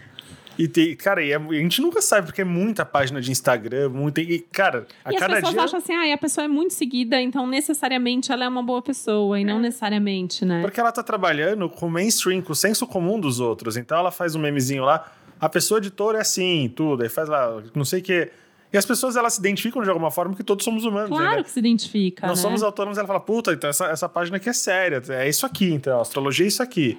[0.58, 3.88] E tem, cara, e é- a gente nunca sabe, porque é muita página de Instagram,
[3.88, 4.20] muita.
[4.20, 5.62] E, cara, a e as cada pessoas dia.
[5.62, 9.40] acham assim, ah, a pessoa é muito seguida, então necessariamente ela é uma boa pessoa,
[9.40, 10.60] e não necessariamente, né?
[10.60, 13.76] Porque ela tá trabalhando com o mainstream, com o senso comum dos outros.
[13.78, 15.10] Então ela faz um memezinho lá,
[15.40, 18.30] a pessoa de touro é assim, tudo, aí faz lá, não sei o quê.
[18.72, 21.08] E as pessoas elas se identificam de alguma forma que todos somos humanos.
[21.08, 21.42] Claro né?
[21.42, 22.42] que se identifica, Nós né?
[22.42, 25.72] somos autônomos, ela fala, puta, então essa, essa página aqui é séria, é isso aqui,
[25.72, 26.98] então, a astrologia é isso aqui.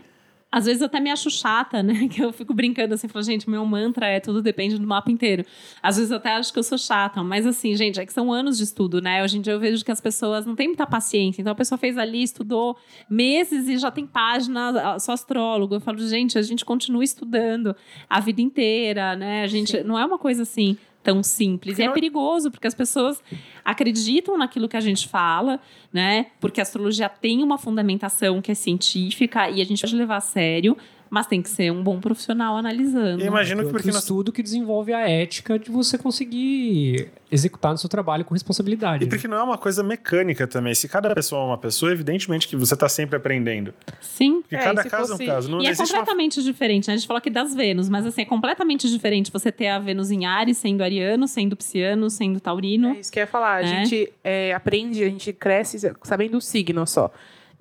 [0.52, 2.08] Às vezes eu até me acho chata, né?
[2.12, 5.46] Que eu fico brincando assim, falo, gente, meu mantra é tudo depende do mapa inteiro.
[5.82, 8.34] Às vezes eu até acho que eu sou chata, mas assim, gente, é que são
[8.34, 9.24] anos de estudo, né?
[9.24, 11.42] Hoje em dia eu vejo que as pessoas não têm muita paciência.
[11.42, 12.76] Então a pessoa fez ali, estudou
[13.10, 15.76] meses e já tem página, sou astrólogo.
[15.76, 17.74] Eu falo, gente, a gente continua estudando
[18.10, 19.44] a vida inteira, né?
[19.44, 21.80] A gente não é uma coisa assim tão simples.
[21.80, 23.22] E é perigoso, porque as pessoas
[23.64, 25.60] acreditam naquilo que a gente fala,
[25.92, 26.28] né?
[26.40, 30.22] Porque a astrologia tem uma fundamentação que é científica e a gente pode levar a
[30.22, 30.78] sério,
[31.12, 33.22] mas tem que ser um bom profissional analisando.
[33.22, 37.90] Eu imagino que porque estudo que desenvolve a ética de você conseguir executar no seu
[37.90, 39.04] trabalho com responsabilidade.
[39.04, 39.10] E né?
[39.10, 40.74] porque não é uma coisa mecânica também.
[40.74, 43.74] Se cada pessoa é uma pessoa, evidentemente que você tá sempre aprendendo.
[44.00, 44.42] Sim.
[44.42, 45.52] Porque É, cada e caso fosse- é um caso.
[45.52, 46.00] Não E é existe uma...
[46.00, 46.94] completamente diferente, né?
[46.94, 50.12] A gente falou aqui das Vênus, mas assim, é completamente diferente você ter a Vênus
[50.12, 52.92] em Ares, sendo ariano, sendo pisciano, sendo taurino.
[52.96, 53.58] É isso que eu ia falar.
[53.60, 53.84] A né?
[53.86, 57.12] gente é, aprende, a gente cresce sabendo o signo só.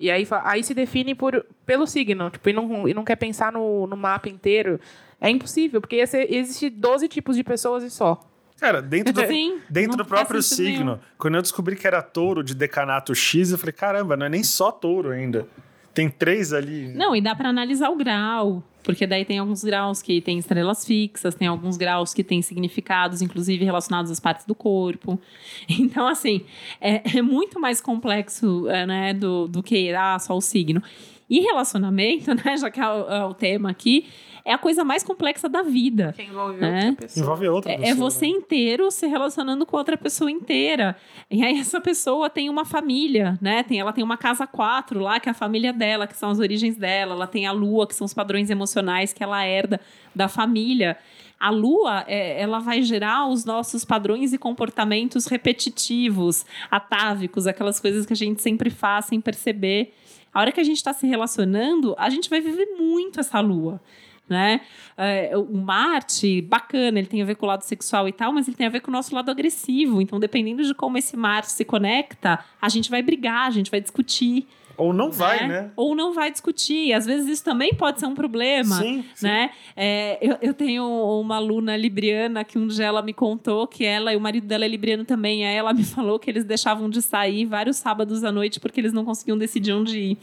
[0.01, 3.51] E aí, aí se define por, pelo signo, tipo, e não, e não quer pensar
[3.51, 4.79] no, no mapa inteiro.
[5.21, 8.19] É impossível, porque ia ser- existe 12 tipos de pessoas e só.
[8.59, 10.99] Cara, dentro do, Sim, dentro do próprio signo, nenhum.
[11.19, 14.43] quando eu descobri que era touro de decanato X, eu falei, caramba, não é nem
[14.43, 15.47] só touro ainda.
[15.93, 16.87] Tem três ali.
[16.93, 20.85] Não, e dá pra analisar o grau, porque daí tem alguns graus que tem estrelas
[20.85, 25.19] fixas, tem alguns graus que têm significados, inclusive relacionados às partes do corpo.
[25.69, 26.41] Então, assim,
[26.79, 30.81] é, é muito mais complexo é, né, do, do que ah, só o signo.
[31.29, 34.05] E relacionamento, né, já que é o, é o tema aqui,
[34.43, 36.13] é a coisa mais complexa da vida.
[36.15, 36.67] Que envolve É.
[36.87, 37.23] outra pessoa.
[37.23, 37.91] Envolve outra É, pessoa.
[37.91, 38.31] é você né?
[38.31, 40.95] inteiro se relacionando com outra pessoa inteira.
[41.29, 43.63] E aí essa pessoa tem uma família, né?
[43.63, 46.39] Tem, ela tem uma casa quatro lá, que é a família dela, que são as
[46.39, 47.13] origens dela.
[47.13, 49.79] Ela tem a lua, que são os padrões emocionais que ela herda
[50.15, 50.97] da família.
[51.39, 58.05] A lua, é, ela vai gerar os nossos padrões e comportamentos repetitivos, atávicos, aquelas coisas
[58.05, 59.93] que a gente sempre faz sem perceber.
[60.33, 63.81] A hora que a gente está se relacionando, a gente vai viver muito essa lua
[64.29, 64.61] né?
[64.97, 68.47] É, o Marte, bacana, ele tem a ver com o lado sexual e tal, mas
[68.47, 70.01] ele tem a ver com o nosso lado agressivo.
[70.01, 73.81] Então, dependendo de como esse Marte se conecta, a gente vai brigar, a gente vai
[73.81, 74.47] discutir.
[74.77, 75.71] Ou não vai, né?
[75.75, 76.93] Ou não vai discutir.
[76.93, 78.75] Às vezes isso também pode ser um problema.
[78.77, 79.25] Sim, sim.
[79.25, 79.51] Né?
[79.75, 84.13] É, eu, eu tenho uma aluna libriana que um dia ela me contou que ela
[84.13, 85.45] e o marido dela é libriano também.
[85.45, 88.93] Aí ela me falou que eles deixavam de sair vários sábados à noite porque eles
[88.93, 90.17] não conseguiam decidir onde ir.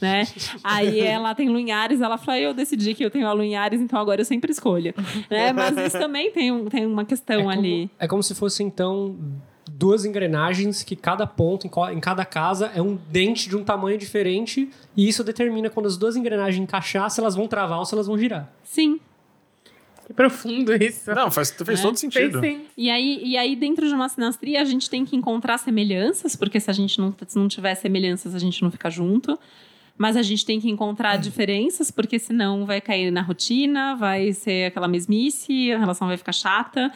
[0.00, 0.26] Né?
[0.62, 3.98] Aí ela tem Lunhares, ela falou: "Ah, eu decidi que eu tenho a Lunhares, então
[3.98, 4.94] agora eu sempre escolho.
[5.30, 5.52] né?
[5.52, 7.90] Mas isso também tem, um, tem uma questão é como, ali.
[7.98, 9.16] É como se fosse, então,
[9.70, 14.68] duas engrenagens que cada ponto, em, cada casa, é um dente de um tamanho diferente.
[14.96, 18.06] E isso determina quando as duas engrenagens encaixar, se elas vão travar ou se elas
[18.06, 18.52] vão girar.
[18.62, 19.00] Sim.
[20.06, 21.14] Que profundo isso.
[21.14, 22.40] Não, faz, fez É, todo Fez sentido.
[22.40, 22.66] sim.
[22.76, 26.60] E aí, e aí, dentro de uma sinastria, a gente tem que encontrar semelhanças, porque
[26.60, 29.38] se a gente não, se não tiver semelhanças, a gente não fica junto.
[29.96, 34.66] Mas a gente tem que encontrar diferenças, porque senão vai cair na rotina, vai ser
[34.66, 36.92] aquela mesmice, a relação vai ficar chata.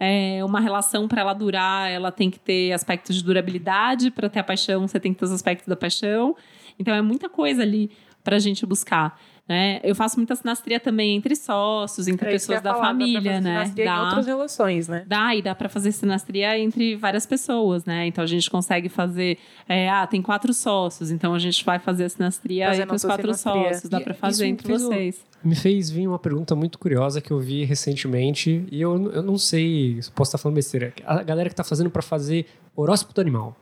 [0.00, 4.10] É, uma relação, para ela durar, ela tem que ter aspectos de durabilidade.
[4.10, 6.36] Para ter a paixão, você tem que ter os aspectos da paixão.
[6.78, 7.90] Então, é muita coisa ali
[8.22, 9.18] para a gente buscar.
[9.48, 9.80] Né?
[9.82, 13.40] Eu faço muita sinastria também entre sócios, entre É pessoas da falar, dá família, fazer
[13.40, 13.50] né?
[13.64, 13.96] sinastria Dá.
[13.96, 15.04] Em outras relações, né?
[15.06, 18.06] Dá, e dá para fazer sinastria entre várias pessoas, né?
[18.06, 19.38] Então a gente consegue fazer.
[19.66, 23.04] é, ah, tem quatro sócios, então a gente vai fazer a sinastria Fazer entre os
[23.04, 23.72] quatro sinastria.
[23.74, 23.90] sócios.
[23.90, 25.24] Dá para fazer entre fez um- vocês.
[25.42, 28.66] Me fez vir uma pergunta muito curiosa que eu vi recentemente.
[28.70, 30.92] E eu, eu não sei, se posso estar falando besteira.
[31.06, 32.44] A galera que tá fazendo para fazer
[32.76, 33.56] horóscopo do animal.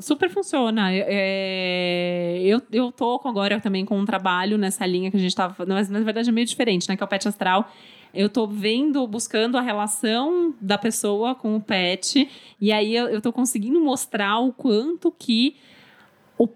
[0.00, 0.88] Super funciona.
[0.92, 5.64] É, eu, eu tô agora também com um trabalho nessa linha que a gente tava.
[5.66, 6.96] Mas na verdade é meio diferente, né?
[6.96, 7.70] Que é o pet astral.
[8.14, 12.28] Eu tô vendo, buscando a relação da pessoa com o pet.
[12.60, 15.56] E aí eu, eu tô conseguindo mostrar o quanto que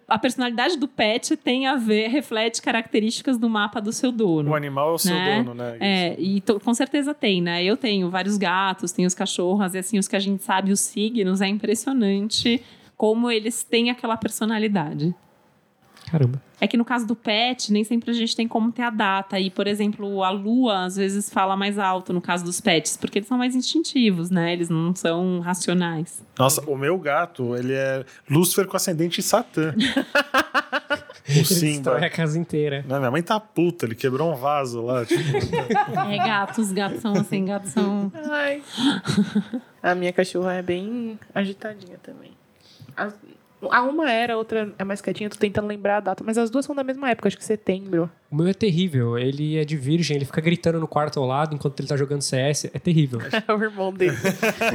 [0.08, 4.50] a personalidade do pet tem a ver, reflete características do mapa do seu dono.
[4.50, 5.36] O animal é o seu Né?
[5.42, 5.76] dono, né?
[5.78, 7.62] É, e to- com certeza tem, né?
[7.62, 10.80] Eu tenho vários gatos, tenho os cachorros, e assim, os que a gente sabe, os
[10.80, 12.60] signos, é impressionante
[12.96, 15.14] como eles têm aquela personalidade.
[16.10, 16.40] Caramba.
[16.60, 19.38] É que no caso do pet, nem sempre a gente tem como ter a data.
[19.40, 23.18] E, por exemplo, a lua às vezes fala mais alto no caso dos pets, porque
[23.18, 24.52] eles são mais instintivos, né?
[24.52, 26.22] Eles não são racionais.
[26.38, 29.74] Nossa, o meu gato, ele é Lúcifer com ascendente em Satã.
[31.28, 31.72] o Ele Simba.
[31.72, 32.84] destrói a casa inteira.
[32.88, 35.04] Não, minha mãe tá puta, ele quebrou um vaso lá.
[35.04, 35.20] Tipo,
[36.08, 38.12] É gatos, gatos são assim, gatos são.
[38.30, 38.62] Ai.
[39.82, 42.30] A minha cachorra é bem agitadinha também.
[42.96, 43.12] A,
[43.70, 45.28] a uma era, a outra é mais quietinha.
[45.30, 48.10] Tô tentando lembrar a data, mas as duas são da mesma época, acho que setembro.
[48.30, 49.18] O meu é terrível.
[49.18, 52.22] Ele é de virgem, ele fica gritando no quarto ao lado enquanto ele tá jogando
[52.22, 52.66] CS.
[52.66, 53.20] É terrível.
[53.46, 54.16] É o irmão dele.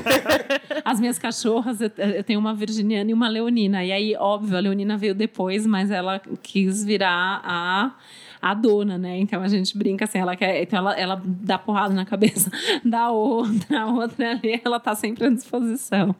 [0.85, 3.83] As minhas cachorras, eu, eu tenho uma virginiana e uma leonina.
[3.83, 7.91] E aí, óbvio, a leonina veio depois, mas ela quis virar a
[8.41, 9.19] a dona, né?
[9.19, 12.49] Então a gente brinca assim, ela quer, então ela, ela dá porrada na cabeça
[12.83, 16.15] da outra, a outra ali, ela tá sempre à disposição.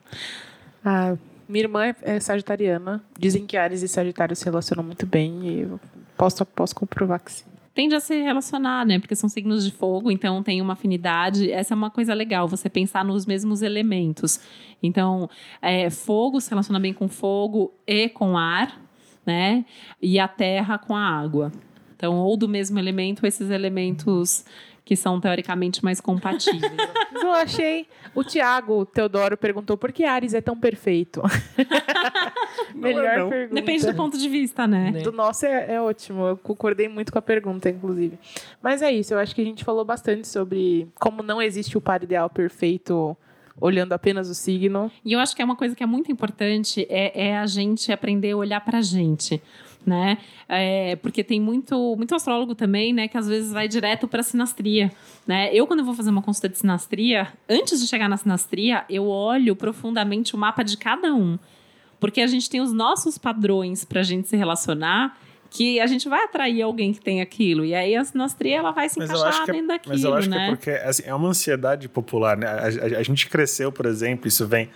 [0.86, 1.16] Ah,
[1.52, 3.04] minha irmã é, é sagitariana.
[3.20, 5.80] Dizem que Ares e Sagitário se relacionam muito bem e eu
[6.18, 7.46] posso, posso comprovar que sim.
[7.74, 9.00] Tende a se relacionar, né?
[9.00, 11.50] Porque são signos de fogo, então tem uma afinidade.
[11.52, 14.42] Essa é uma coisa legal, você pensar nos mesmos elementos.
[14.84, 15.30] Então,
[15.62, 18.78] é, fogo se relaciona bem com fogo e com ar,
[19.26, 19.64] né?
[20.02, 21.52] E a terra com a água.
[21.96, 24.44] Então, ou do mesmo elemento, esses elementos
[24.84, 26.74] que são teoricamente mais compatíveis.
[27.12, 27.88] Mas eu achei.
[28.14, 31.22] O Tiago Teodoro perguntou por que Ares é tão perfeito.
[32.76, 33.30] Melhor não.
[33.30, 33.56] pergunta.
[33.56, 34.92] Depende do ponto de vista, né?
[34.92, 35.02] Né?
[35.02, 36.26] Do nosso é, é ótimo.
[36.28, 38.18] Eu concordei muito com a pergunta, inclusive.
[38.62, 39.14] Mas é isso.
[39.14, 43.16] Eu acho que a gente falou bastante sobre como não existe o par ideal perfeito
[43.60, 44.92] olhando apenas o signo.
[45.06, 47.92] E eu acho que é uma coisa que é muito importante é, é a gente
[47.92, 49.42] aprender a olhar pra gente.
[49.84, 50.20] Né?
[50.48, 54.92] É, porque tem muito, muito astrólogo também, né, que às vezes vai direto para sinastria,
[55.26, 55.50] né?
[55.52, 59.08] Eu quando eu vou fazer uma consulta de sinastria, antes de chegar na sinastria, eu
[59.08, 61.40] olho profundamente o mapa de cada um,
[62.00, 65.18] porque a gente tem os nossos padrões para a gente se relacionar,
[65.50, 68.88] que a gente vai atrair alguém que tem aquilo, e aí a sinastria ela vai
[68.88, 70.38] se Mas encaixar é, dentro daquilo, mas eu acho né?
[70.38, 72.46] que é porque assim, é uma ansiedade popular, né?
[72.46, 74.70] A, a- a gente cresceu, por exemplo, isso vem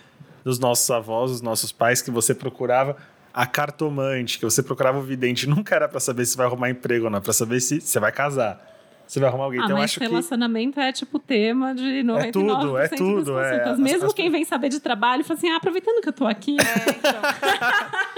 [0.43, 2.97] dos nossos avós, dos nossos pais, que você procurava
[3.35, 7.05] a cartomante, que você procurava o vidente, nunca era pra saber se vai arrumar emprego
[7.05, 8.74] ou não, pra saber se você vai casar,
[9.07, 9.59] se vai arrumar alguém.
[9.61, 12.97] Ah, então eu mas acho que relacionamento é tipo tema de 99% tudo, é das
[12.97, 13.69] tudo, é.
[13.69, 16.25] As- Mesmo as- quem vem saber de trabalho, fala assim, ah, aproveitando que eu tô
[16.25, 16.55] aqui,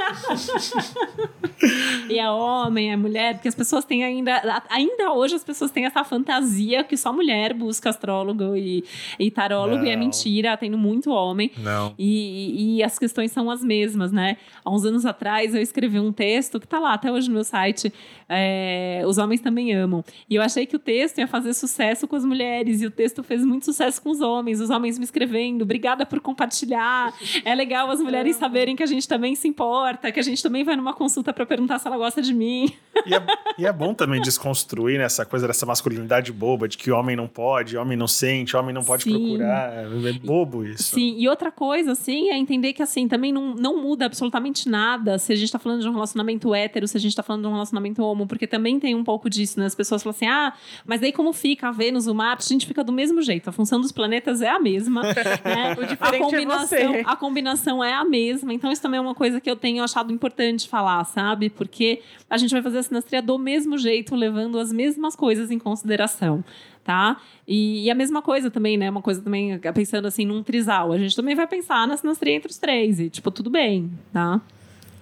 [2.09, 5.85] e é homem, é mulher, porque as pessoas têm ainda, ainda hoje as pessoas têm
[5.85, 8.83] essa fantasia que só mulher busca astrólogo e,
[9.19, 10.03] e tarólogo, e é Não.
[10.03, 11.51] mentira, tendo muito homem.
[11.57, 11.93] não.
[11.97, 14.37] E, e- e as questões são as mesmas, né?
[14.63, 17.43] Há uns anos atrás eu escrevi um texto que tá lá até hoje no meu
[17.43, 17.91] site.
[18.29, 20.03] é, Os homens também amam.
[20.29, 23.21] E eu achei que o texto ia fazer sucesso com as mulheres, e o texto
[23.21, 24.61] fez muito sucesso com os homens.
[24.61, 27.13] Os homens me escrevendo, obrigada por compartilhar.
[27.43, 30.63] É legal as mulheres saberem que a gente também se importa, que a gente também
[30.63, 32.71] vai numa consulta para perguntar se ela gosta de mim.
[33.05, 33.23] E é,
[33.57, 37.77] e é bom também desconstruir essa coisa dessa masculinidade boba, de que homem não pode,
[37.77, 39.11] homem não sente, homem não pode Sim.
[39.11, 39.73] procurar.
[39.73, 40.95] É bobo isso.
[40.95, 45.17] Sim, e outra coisa, assim, é entender que, assim, também não, não muda absolutamente nada
[45.17, 47.47] se a gente tá falando de um relacionamento hétero, se a gente tá falando de
[47.47, 49.65] um relacionamento homo, porque também tem um pouco disso, né?
[49.65, 50.53] As pessoas falam assim, ah,
[50.85, 53.51] mas daí como fica a Vênus, o Marte, a gente fica do mesmo jeito, a
[53.51, 55.01] função dos planetas é a mesma,
[55.43, 55.75] né?
[55.77, 57.03] O a é combinação, você.
[57.05, 60.11] a combinação é a mesma, então isso também é uma coisa que eu tenho achado
[60.13, 61.49] importante falar, sabe?
[61.49, 66.43] Porque a gente vai fazer sinastria do mesmo jeito, levando as mesmas coisas em consideração
[66.87, 67.17] tá?
[67.45, 68.89] E, e a mesma coisa também, né?
[68.89, 70.93] Uma coisa também, pensando assim, num trisal.
[70.93, 72.97] A gente também vai pensar na sinastria entre os três.
[72.97, 74.39] E, tipo, tudo bem, tá?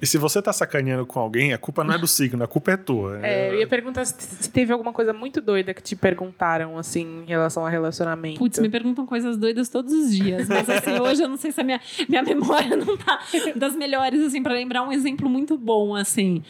[0.01, 2.71] E se você tá sacaneando com alguém, a culpa não é do signo, a culpa
[2.71, 3.19] é tua.
[3.23, 7.23] É, eu ia perguntar se, se teve alguma coisa muito doida que te perguntaram, assim,
[7.23, 8.37] em relação a relacionamento.
[8.37, 10.49] Putz, me perguntam coisas doidas todos os dias.
[10.49, 11.79] Mas, assim, hoje eu não sei se a minha,
[12.09, 13.19] minha memória não tá
[13.55, 16.43] das melhores, assim, para lembrar um exemplo muito bom, assim.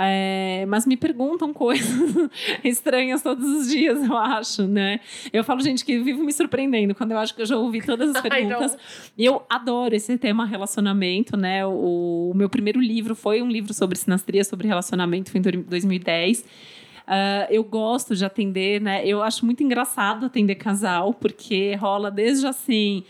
[0.00, 2.30] É, mas me perguntam coisas
[2.62, 5.00] estranhas todos os dias, eu acho, né?
[5.32, 8.14] Eu falo, gente, que vivo me surpreendendo quando eu acho que eu já ouvi todas
[8.14, 8.76] as perguntas.
[9.16, 11.66] E eu adoro esse tema relacionamento, né?
[11.66, 16.44] O, o meu primeiro livro foi um livro sobre sinastria, sobre relacionamento, foi em 2010.
[17.10, 19.04] Ah, eu gosto de atender, né?
[19.06, 23.02] Eu acho muito engraçado atender casal, porque rola desde assim.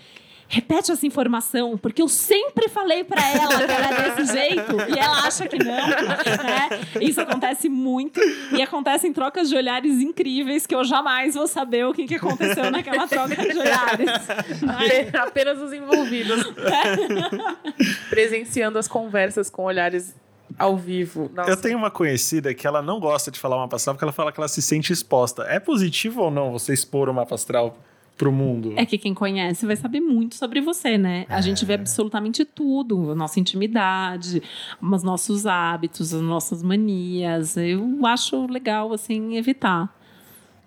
[0.50, 4.98] Repete essa informação, porque eu sempre falei pra ela que ela é desse jeito e
[4.98, 5.74] ela acha que não.
[5.86, 6.68] Né?
[7.02, 8.18] Isso acontece muito
[8.52, 12.14] e acontece em trocas de olhares incríveis que eu jamais vou saber o que, que
[12.14, 14.06] aconteceu naquela troca de olhares.
[14.06, 15.06] né?
[15.10, 16.42] Ape- Apenas os envolvidos.
[18.08, 20.14] Presenciando as conversas com olhares
[20.58, 21.30] ao vivo.
[21.34, 21.50] Nossa.
[21.50, 24.12] Eu tenho uma conhecida que ela não gosta de falar o mapa astral porque ela
[24.12, 25.42] fala que ela se sente exposta.
[25.44, 27.76] É positivo ou não você expor o mapa astral
[28.18, 28.74] pro mundo?
[28.76, 31.24] É que quem conhece vai saber muito sobre você, né?
[31.28, 34.42] A gente vê absolutamente tudo, a nossa intimidade,
[34.82, 37.56] os nossos hábitos, as nossas manias.
[37.56, 39.96] Eu acho legal, assim, evitar.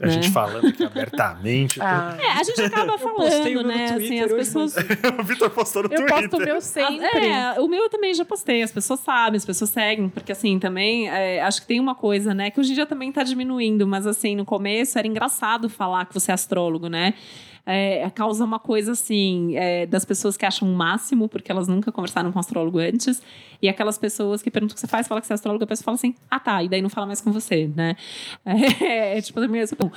[0.01, 0.11] A né?
[0.13, 1.79] gente falando aqui abertamente.
[1.81, 3.85] Ah, É, a gente acaba falando, né?
[3.93, 4.75] Assim, as pessoas.
[5.19, 6.29] o Vitor postou no eu Twitter.
[6.29, 7.27] posto o meu sempre.
[7.27, 10.57] É, o meu eu também já postei, as pessoas sabem, as pessoas seguem, porque assim,
[10.57, 13.85] também é, acho que tem uma coisa, né, que hoje em dia também tá diminuindo,
[13.85, 17.13] mas assim, no começo era engraçado falar que você é astrólogo, né?
[17.65, 21.91] É, causa uma coisa assim, é, das pessoas que acham o máximo, porque elas nunca
[21.91, 23.21] conversaram com astrólogo antes,
[23.61, 25.67] e aquelas pessoas que perguntam o que você faz, fala que você é astrólogo, a
[25.67, 27.95] pessoa fala assim, ah tá, e daí não fala mais com você, né?
[28.81, 29.91] É, é tipo, também é bom.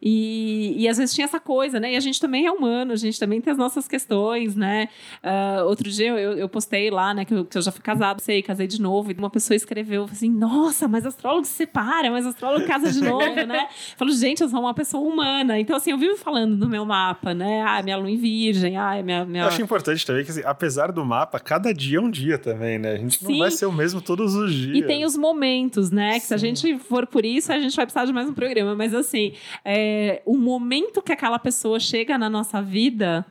[0.00, 1.92] E, e às vezes tinha essa coisa, né?
[1.92, 4.88] E a gente também é humano, a gente também tem as nossas questões, né?
[5.22, 8.20] Ah, outro dia eu, eu postei lá, né, que eu, que eu já fui casado,
[8.20, 12.24] sei, casei de novo, e uma pessoa escreveu assim: Nossa, mas astrólogo se separa, mas
[12.24, 13.68] astrólogo casa de novo, né?
[13.90, 15.58] Eu falo, gente, eu sou uma pessoa humana.
[15.58, 17.62] Então, assim, eu vivo falando no meu mapa, né?
[17.66, 19.24] Ah, minha lua em virgem, ah, minha.
[19.24, 19.44] minha...
[19.44, 22.78] Eu acho importante também que, assim, apesar do mapa, cada dia é um dia também,
[22.78, 22.92] né?
[22.92, 23.38] A gente não Sim.
[23.38, 24.76] vai ser o mesmo todos os dias.
[24.76, 26.20] E tem os momentos, né?
[26.20, 28.74] Que se a gente for por isso, a gente vai precisar de mais um programa.
[28.74, 29.32] Mas assim,
[29.64, 33.24] é, o momento que aquela pessoa chega na nossa vida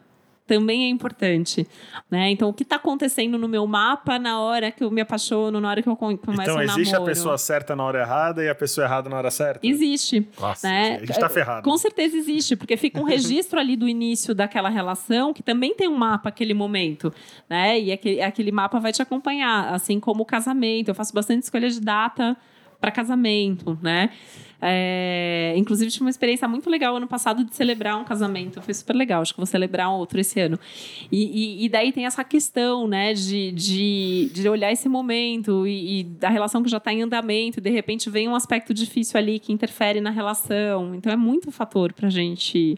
[0.49, 1.67] também é importante,
[2.09, 2.31] né?
[2.31, 5.69] Então, o que está acontecendo no meu mapa na hora que eu me apaixono, na
[5.69, 7.11] hora que eu com- começo Então um existe namoro?
[7.11, 9.65] a pessoa certa na hora errada e a pessoa errada na hora certa?
[9.65, 10.27] Existe.
[10.39, 10.95] Nossa, né?
[11.01, 11.61] a gente tá ferrado.
[11.63, 15.87] Com certeza existe, porque fica um registro ali do início daquela relação que também tem
[15.87, 17.13] um mapa aquele momento,
[17.47, 17.79] né?
[17.79, 20.89] E aquele, aquele mapa vai te acompanhar, assim como o casamento.
[20.89, 22.35] Eu faço bastante escolha de data
[22.79, 24.09] para casamento, né?
[24.61, 28.61] É, inclusive, tive uma experiência muito legal ano passado de celebrar um casamento.
[28.61, 29.21] Foi super legal.
[29.21, 30.59] Acho que vou celebrar um outro esse ano.
[31.09, 35.99] E, e- e daí tem essa questão, né, de, de, de olhar esse momento e,
[36.01, 37.59] e da relação que já está em andamento.
[37.59, 40.93] E de repente vem um aspecto difícil ali que interfere na relação.
[40.93, 42.77] Então é muito fator para gente.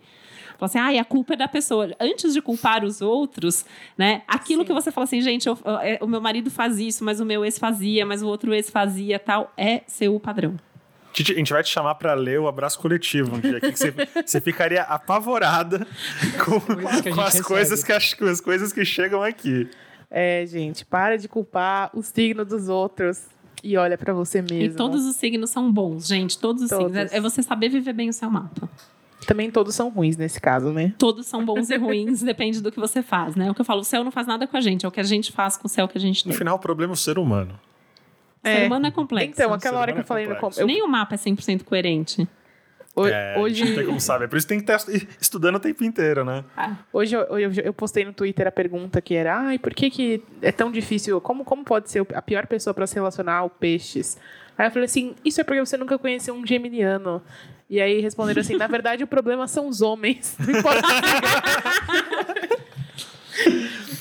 [0.70, 1.90] Falar assim, ah, a culpa é da pessoa.
[2.00, 3.66] Antes de culpar os outros,
[3.98, 4.22] né?
[4.28, 4.68] Aquilo Sim.
[4.68, 7.44] que você fala assim, gente, eu- é, o meu marido faz isso, mas o meu
[7.44, 10.56] ex fazia, mas o outro ex fazia tal, é seu padrão.
[11.14, 13.78] Titi, A gente vai te chamar pra ler o abraço coletivo um dia aqui, que
[13.80, 13.94] você,
[14.26, 15.86] você ficaria apavorada
[16.46, 16.60] com,
[17.14, 19.68] com as coisas que, as, as coisas que chegam aqui.
[20.10, 23.24] É, gente, para de culpar o signo dos outros
[23.64, 24.58] e olha pra você mesmo.
[24.62, 26.38] E todos os signos são bons, gente.
[26.38, 26.86] Todos os Todos.
[26.94, 27.12] signos.
[27.12, 28.70] É é você saber viver bem o seu mapa.
[29.28, 30.94] Também todos são ruins nesse caso, né?
[30.98, 33.50] Todos são bons e ruins, depende do que você faz, né?
[33.52, 35.00] O que eu falo, o céu não faz nada com a gente, é o que
[35.00, 36.38] a gente faz com o céu que a gente No tem.
[36.40, 37.60] final, o problema é o ser humano.
[38.44, 39.30] O ser humano é complexo.
[39.34, 42.28] Então, aquela hora que eu falei é no eu- Nem o mapa é 100% coerente.
[42.96, 44.28] ho- É, hoje, A gente não tem como saber.
[44.28, 44.92] Por isso tem que estar
[45.22, 46.44] estudando o tempo inteiro, né?
[46.92, 50.24] hoje eu, eu, eu postei no Twitter a pergunta que era: ai, por que, que
[50.42, 51.22] é tão difícil?
[51.22, 54.18] Como, como pode ser a pior pessoa pra se relacionar ao peixes?
[54.58, 57.22] Aí eu falei assim: isso é porque você nunca conheceu um geminiano.
[57.72, 60.36] E aí responderam assim: na verdade, o problema são os homens.
[60.46, 61.22] Não importa o signo.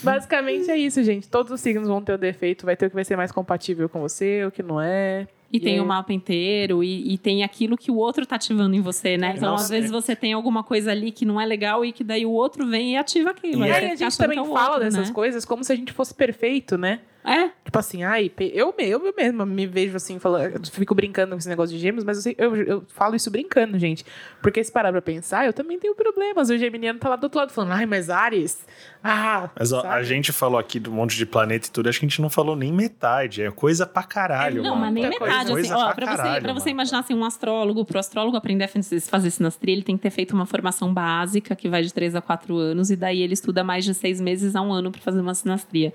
[0.03, 1.29] Basicamente é isso, gente.
[1.29, 3.87] Todos os signos vão ter o defeito, vai ter o que vai ser mais compatível
[3.87, 5.25] com você, o que não é.
[5.53, 5.79] E tem aí?
[5.79, 9.35] o mapa inteiro, e, e tem aquilo que o outro tá ativando em você, né?
[9.37, 9.93] Então, Nossa, às vezes, é.
[9.93, 12.93] você tem alguma coisa ali que não é legal e que daí o outro vem
[12.93, 13.65] e ativa aquilo.
[13.65, 15.13] E E Aí a gente também é fala outro, dessas né?
[15.13, 17.01] coisas como se a gente fosse perfeito, né?
[17.23, 21.31] É, Tipo assim, ai, eu, me- eu mesma me vejo assim, falando, eu fico brincando
[21.31, 24.03] com esse negócio de gêmeos, mas eu, eu, eu falo isso brincando, gente.
[24.41, 26.49] Porque se parar pra pensar, eu também tenho problemas.
[26.49, 28.65] O geminiano tá lá do outro lado falando, ai, mas Ares,
[29.03, 29.49] ah.
[29.57, 32.09] Mas ó, a gente falou aqui do monte de planeta e tudo, acho que a
[32.09, 33.41] gente não falou nem metade.
[33.41, 34.81] É coisa pra caralho, não, mano.
[34.81, 35.23] mas nem coisa.
[35.23, 35.41] metade.
[35.43, 38.35] Assim, Coisa ó, pra pra, você, caralho, pra você imaginar assim, um astrólogo, pro astrólogo
[38.35, 41.93] aprender a fazer sinastria, ele tem que ter feito uma formação básica, que vai de
[41.93, 44.91] 3 a 4 anos, e daí ele estuda mais de seis meses a um ano
[44.91, 45.93] pra fazer uma sinastria.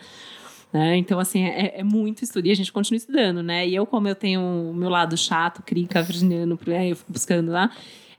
[0.76, 0.96] Né?
[0.96, 2.46] Então, assim, é, é muito estudo.
[2.46, 3.66] E a gente continua estudando, né?
[3.66, 6.90] E eu, como eu tenho o meu lado chato, crica, virginiano, né?
[6.90, 7.70] eu fico buscando lá.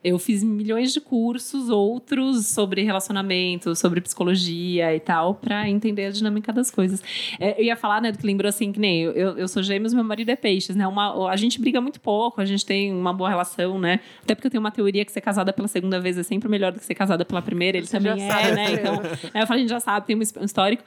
[0.04, 6.12] Eu fiz milhões de cursos, outros sobre relacionamento, sobre psicologia e tal, pra entender a
[6.12, 7.04] dinâmica das coisas.
[7.40, 9.94] É, eu ia falar, né, do que lembrou assim, que nem eu, eu, sou gêmeos,
[9.94, 10.88] meu marido é peixes, né?
[10.88, 14.00] Uma, a gente briga muito pouco, a gente tem uma boa relação, né?
[14.24, 16.72] Até porque eu tenho uma teoria que ser casada pela segunda vez é sempre melhor
[16.72, 17.78] do que ser casada pela primeira.
[17.78, 18.52] Ele Você também é, sabe.
[18.52, 18.74] né?
[18.74, 19.02] Então,
[19.34, 20.84] é, eu falo, a gente já sabe, tem um histórico.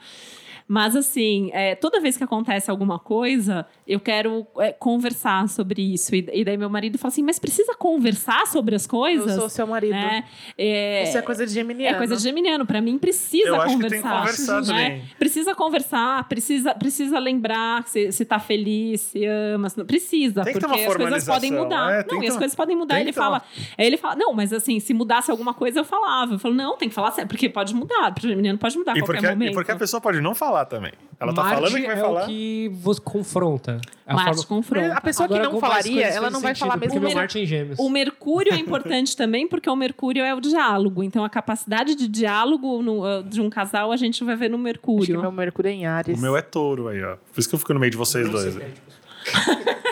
[0.73, 6.15] Mas, assim, é, toda vez que acontece alguma coisa, eu quero é, conversar sobre isso.
[6.15, 9.35] E, e daí meu marido fala assim, mas precisa conversar sobre as Eu coisas?
[9.35, 9.91] sou seu marido.
[9.91, 10.23] né?
[10.57, 11.93] É, Isso é coisa de geminiano.
[11.93, 12.65] é coisa de geminiano.
[12.65, 13.91] Pra mim, precisa Eu acho que conversar.
[13.91, 14.65] tem que conversar né?
[14.67, 15.03] também.
[15.19, 19.67] Precisa conversar, precisa, precisa lembrar se, se tá feliz, se ama.
[19.67, 21.91] Se não, precisa, Tem que ter porque as coisas podem mudar.
[21.95, 23.01] é, tem não, que e as coisas podem mudar.
[23.01, 23.41] Ele fala,
[23.77, 26.35] aí ele fala, não, mas assim, se mudasse alguma coisa, eu falava.
[26.35, 28.13] Eu falo, não, tem que falar sério, porque pode mudar.
[28.13, 29.51] Porque o menino pode mudar a E qualquer porque, momento.
[29.51, 30.91] e porque a pessoa pode não falar também.
[31.19, 32.23] Ela tá Marte falando que vai é falar.
[32.23, 33.79] o que você confronta.
[34.07, 34.93] É a Marte forma- confronta.
[34.93, 36.99] A pessoa Agora, que não falaria, ela não vai sentido, falar mesmo.
[36.99, 37.77] meu Marte é em gêmeos.
[37.79, 41.03] O Mercúrio é importante também, porque o Mercúrio é o diálogo.
[41.03, 44.55] Então, a capacidade de diálogo no- uh, de um casal a gente vai ver no
[44.55, 45.21] Acho que Mercúrio.
[45.21, 46.17] meu Mercúrio é em Ares.
[46.17, 47.15] O meu é touro aí, ó.
[47.31, 48.57] Por isso que eu fico no meio de vocês dois.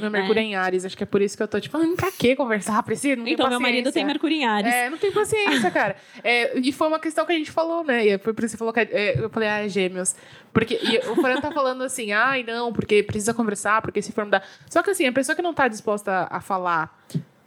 [0.00, 0.42] Meu Mercúrio é.
[0.42, 2.82] em Ares, acho que é por isso que eu tô tipo, ah, pra que conversar?
[2.82, 3.16] Precisa?
[3.16, 4.72] Não então, meu marido tem Mercúrio em Ares.
[4.72, 5.96] É, não tem paciência, cara.
[6.22, 8.06] É, e foi uma questão que a gente falou, né?
[8.06, 10.14] E foi por isso que você falou que é, eu falei, ah, é gêmeos.
[10.52, 10.78] Porque
[11.10, 14.42] o Fran tá falando assim, ai, não, porque precisa conversar, porque se for mudar.
[14.70, 16.96] Só que assim, a pessoa que não tá disposta a falar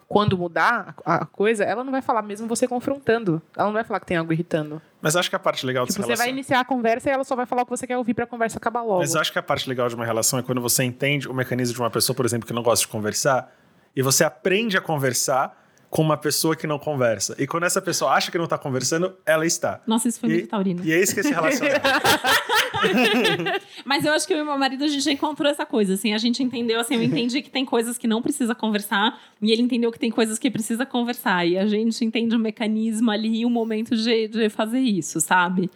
[0.07, 3.41] quando mudar a coisa, ela não vai falar mesmo você confrontando.
[3.55, 4.81] Ela não vai falar que tem algo irritando.
[5.01, 6.25] Mas acho que a parte legal tipo, dessa você relação...
[6.25, 8.23] vai iniciar a conversa e ela só vai falar o que você quer ouvir para
[8.23, 8.99] a conversa acabar logo.
[8.99, 11.73] Mas acho que a parte legal de uma relação é quando você entende o mecanismo
[11.73, 13.53] de uma pessoa, por exemplo, que não gosta de conversar,
[13.93, 17.35] e você aprende a conversar com uma pessoa que não conversa.
[17.39, 19.81] E quando essa pessoa acha que não está conversando, ela está.
[19.88, 20.84] Nossa, isso foi e, muito taurino.
[20.84, 21.81] E é isso que esse relacionamento.
[23.85, 26.14] Mas eu acho que eu e meu marido, a gente já encontrou essa coisa, assim.
[26.14, 29.19] A gente entendeu, assim, eu entendi que tem coisas que não precisa conversar.
[29.41, 31.47] E ele entendeu que tem coisas que precisa conversar.
[31.47, 35.69] E a gente entende o mecanismo ali e o momento de, de fazer isso, sabe?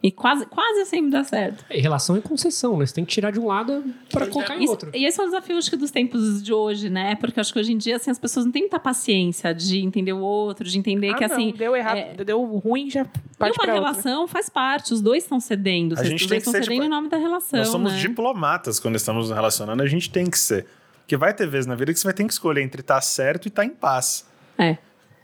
[0.00, 1.64] E quase, quase sempre dá certo.
[1.68, 2.86] E relação é concessão, né?
[2.86, 4.90] Você tem que tirar de um lado para colocar em outro.
[4.94, 7.16] E esse é o desafio, acho que, dos tempos de hoje, né?
[7.16, 10.12] Porque acho que hoje em dia, assim, as pessoas não têm muita paciência de entender
[10.12, 11.52] o outro, de entender ah, que, não, assim...
[11.52, 12.24] deu errado, é...
[12.24, 13.04] deu ruim, já
[13.36, 14.32] parte E uma relação outra.
[14.32, 15.98] faz parte, os dois estão cedendo.
[15.98, 17.98] A gente os tem dois estão cedendo tipo, em nome da relação, Nós somos né?
[17.98, 20.66] diplomatas quando estamos nos relacionando, a gente tem que ser.
[21.00, 23.46] Porque vai ter vezes na vida que você vai ter que escolher entre estar certo
[23.46, 24.28] e estar em paz.
[24.56, 24.78] É.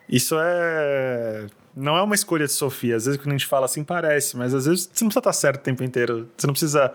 [0.08, 1.46] Isso é
[1.76, 2.96] não é uma escolha de Sofia.
[2.96, 5.32] Às vezes, quando a gente fala assim, parece, mas às vezes você não precisa estar
[5.32, 6.28] certo o tempo inteiro.
[6.36, 6.92] Você não precisa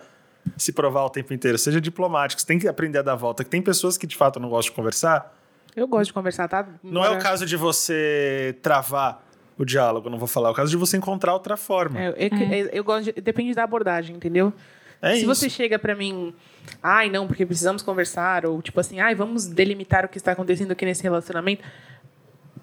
[0.58, 1.58] se provar o tempo inteiro.
[1.58, 3.44] Seja diplomático, você tem que aprender a dar volta.
[3.44, 5.36] Que tem pessoas que de fato não gostam de conversar.
[5.76, 6.68] Eu gosto de conversar, tá?
[6.84, 9.24] Não é o caso de você travar
[9.58, 10.50] o diálogo, não vou falar.
[10.50, 12.00] É o caso de você encontrar outra forma.
[12.00, 12.70] É, eu, é.
[12.72, 14.54] eu gosto de, depende da abordagem, entendeu?
[15.02, 15.28] É Se isso.
[15.28, 16.34] você chega para mim,
[16.82, 20.72] ai, não, porque precisamos conversar, ou tipo assim, ai, vamos delimitar o que está acontecendo
[20.72, 21.64] aqui nesse relacionamento.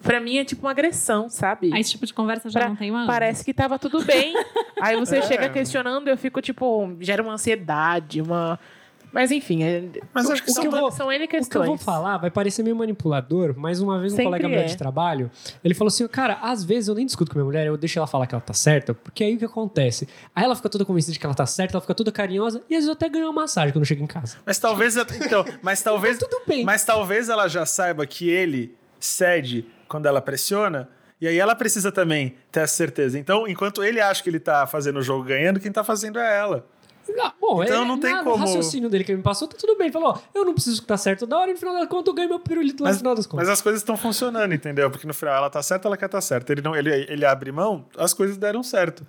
[0.06, 1.70] Pra mim é tipo uma agressão, sabe?
[1.74, 3.06] Aí esse tipo de conversa já Pra- não tem mais.
[3.06, 4.34] Parece que tava tudo bem.
[4.80, 5.22] Aí você É.
[5.22, 8.58] chega questionando, eu fico tipo, gera uma ansiedade, uma.
[9.12, 9.82] Mas enfim, é...
[10.12, 11.66] Mas acho que são- que eu vou, são N O que eu questões.
[11.66, 14.64] vou falar vai parecer meio manipulador, mas uma vez um Sempre colega meu é.
[14.64, 15.30] de trabalho,
[15.64, 18.06] ele falou assim, cara, às vezes eu nem discuto com minha mulher, eu deixo ela
[18.06, 20.06] falar que ela tá certa, porque aí o que acontece?
[20.34, 22.74] Aí ela fica toda convencida de que ela tá certa, ela fica toda carinhosa, e
[22.74, 24.36] às vezes eu até ganho uma massagem quando eu chego em casa.
[24.44, 24.96] Mas talvez.
[24.96, 26.18] Então, mas talvez.
[26.18, 26.62] Tudo bem.
[26.64, 30.88] Mas talvez ela já saiba que ele cede quando ela pressiona.
[31.20, 33.18] E aí ela precisa também ter essa certeza.
[33.18, 36.38] Então, enquanto ele acha que ele tá fazendo o jogo ganhando, quem tá fazendo é
[36.38, 36.66] ela.
[37.20, 39.56] Ah, bom, Então não tem na- como- O raciocínio dele que ele me passou, tá
[39.56, 39.86] tudo bem.
[39.86, 42.08] Ele falou, ó, eu não preciso estar certo toda hora, e no final das contas
[42.08, 43.46] eu ganho meu pirulito lá Mas, no final das contas.
[43.46, 44.90] mas as coisas estão funcionando, entendeu?
[44.90, 46.52] Porque no final ela tá certa, ela quer estar certa.
[46.52, 49.06] Ele, não, ele, ele abre mão, as coisas deram certo.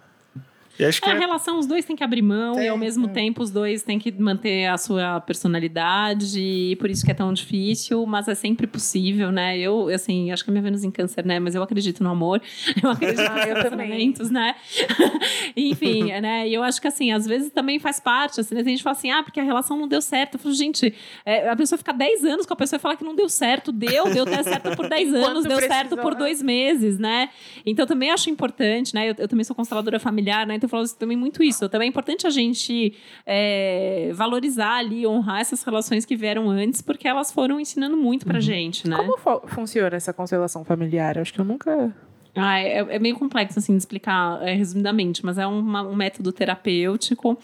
[0.79, 2.67] E acho que É, a é- relação, os dois têm que abrir mão Tem, e
[2.69, 3.09] ao mesmo é.
[3.09, 7.31] tempo os dois têm que manter a sua personalidade e por isso que é tão
[7.33, 9.57] difícil, mas é sempre possível, né?
[9.57, 11.39] Eu, assim, acho que a minha Vênus em câncer, né?
[11.39, 12.41] Mas eu acredito no amor,
[12.83, 14.55] eu acredito Ah, nos eu relacionamentos, né?
[15.55, 16.47] Enfim, né?
[16.47, 18.61] E eu acho que assim, às vezes também faz parte, assim, né?
[18.61, 20.35] a gente fala assim, ah, porque a relação não deu certo.
[20.35, 20.93] Eu falo, gente,
[21.25, 23.71] é, a pessoa fica 10 anos com a pessoa e fala que não deu certo,
[23.71, 26.19] deu, deu certo por 10 Enquanto anos, deu certo precisou, por né?
[26.19, 27.29] dois meses, né?
[27.65, 29.09] Então também acho importante, né?
[29.09, 30.55] Eu, eu também sou consteladora familiar, né?
[30.55, 31.67] Então eu assim, também muito isso.
[31.69, 32.93] Também é importante a gente
[33.25, 38.39] é, valorizar ali, honrar essas relações que vieram antes, porque elas foram ensinando muito pra
[38.39, 38.97] gente, né?
[38.97, 39.17] Como
[39.47, 41.17] funciona essa constelação familiar?
[41.17, 41.93] Acho que eu nunca.
[42.35, 46.31] Ah, é, é meio complexo, assim, de explicar é, resumidamente, mas é uma- um método
[46.31, 47.37] terapêutico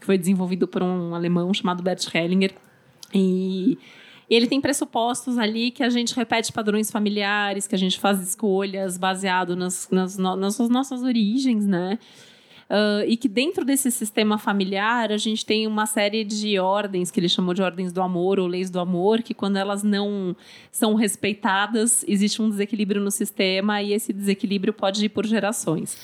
[0.00, 2.52] que foi desenvolvido por um alemão chamado Bert Hellinger.
[3.12, 3.76] E,
[4.30, 8.20] e ele tem pressupostos ali que a gente repete padrões familiares, que a gente faz
[8.20, 11.98] escolhas baseado nas, nas, nas nossas origens, né?
[12.68, 17.18] Ah, e que dentro desse sistema familiar a gente tem uma série de ordens que
[17.18, 20.36] ele chamou de ordens do amor ou leis do amor, que quando elas não
[20.70, 25.96] são respeitadas, existe um desequilíbrio no sistema e esse desequilíbrio pode ir por gerações.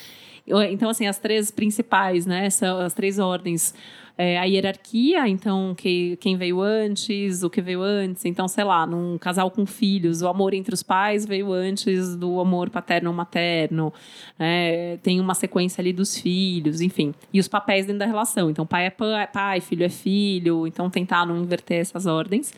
[0.71, 2.51] Então, assim, as três principais, né?
[2.51, 3.75] São as três ordens.
[4.17, 8.25] É, a hierarquia, então, que, quem veio antes, o que veio antes.
[8.25, 12.39] Então, sei lá, num casal com filhos, o amor entre os pais veio antes do
[12.39, 13.93] amor paterno ou materno.
[14.39, 14.99] né?
[14.99, 17.13] tem uma sequência ali dos filhos, enfim.
[17.33, 18.49] E os papéis dentro da relação.
[18.51, 20.65] Então, pai é pa- pai, filho é filho.
[20.65, 22.53] Então, tentar não inverter essas ordens.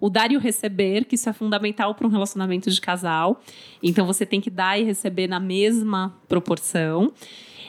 [0.00, 3.40] O dar e o receber, que isso é fundamental para um relacionamento de casal.
[3.82, 7.12] Então você tem que dar e receber na mesma proporção.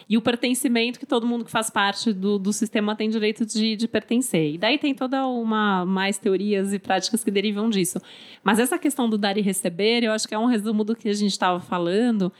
[0.08, 3.74] E o pertencimento, que todo mundo que faz parte do, do sistema tem direito de,
[3.74, 4.54] de pertencer.
[4.54, 8.00] E daí tem toda uma mais teorias e práticas que derivam disso.
[8.42, 11.08] Mas essa questão do dar e receber, eu acho que é um resumo do que
[11.08, 12.30] a gente estava falando,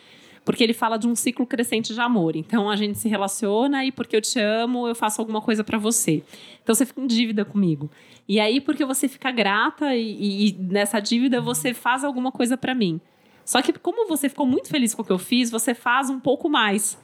[0.45, 2.37] porque ele fala de um ciclo crescente de amor.
[2.37, 5.79] Então a gente se relaciona e porque eu te amo, eu faço alguma coisa para
[5.79, 6.23] você.
[6.63, 7.91] Então você fica em dívida comigo.
[8.29, 12.75] E aí, porque você fica grata e, e nessa dívida você faz alguma coisa para
[12.75, 13.01] mim.
[13.45, 16.19] Só que, como você ficou muito feliz com o que eu fiz, você faz um
[16.19, 16.99] pouco mais.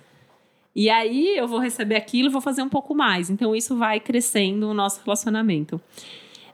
[0.75, 3.31] E aí eu vou receber aquilo e vou fazer um pouco mais.
[3.31, 5.81] Então isso vai crescendo o nosso relacionamento.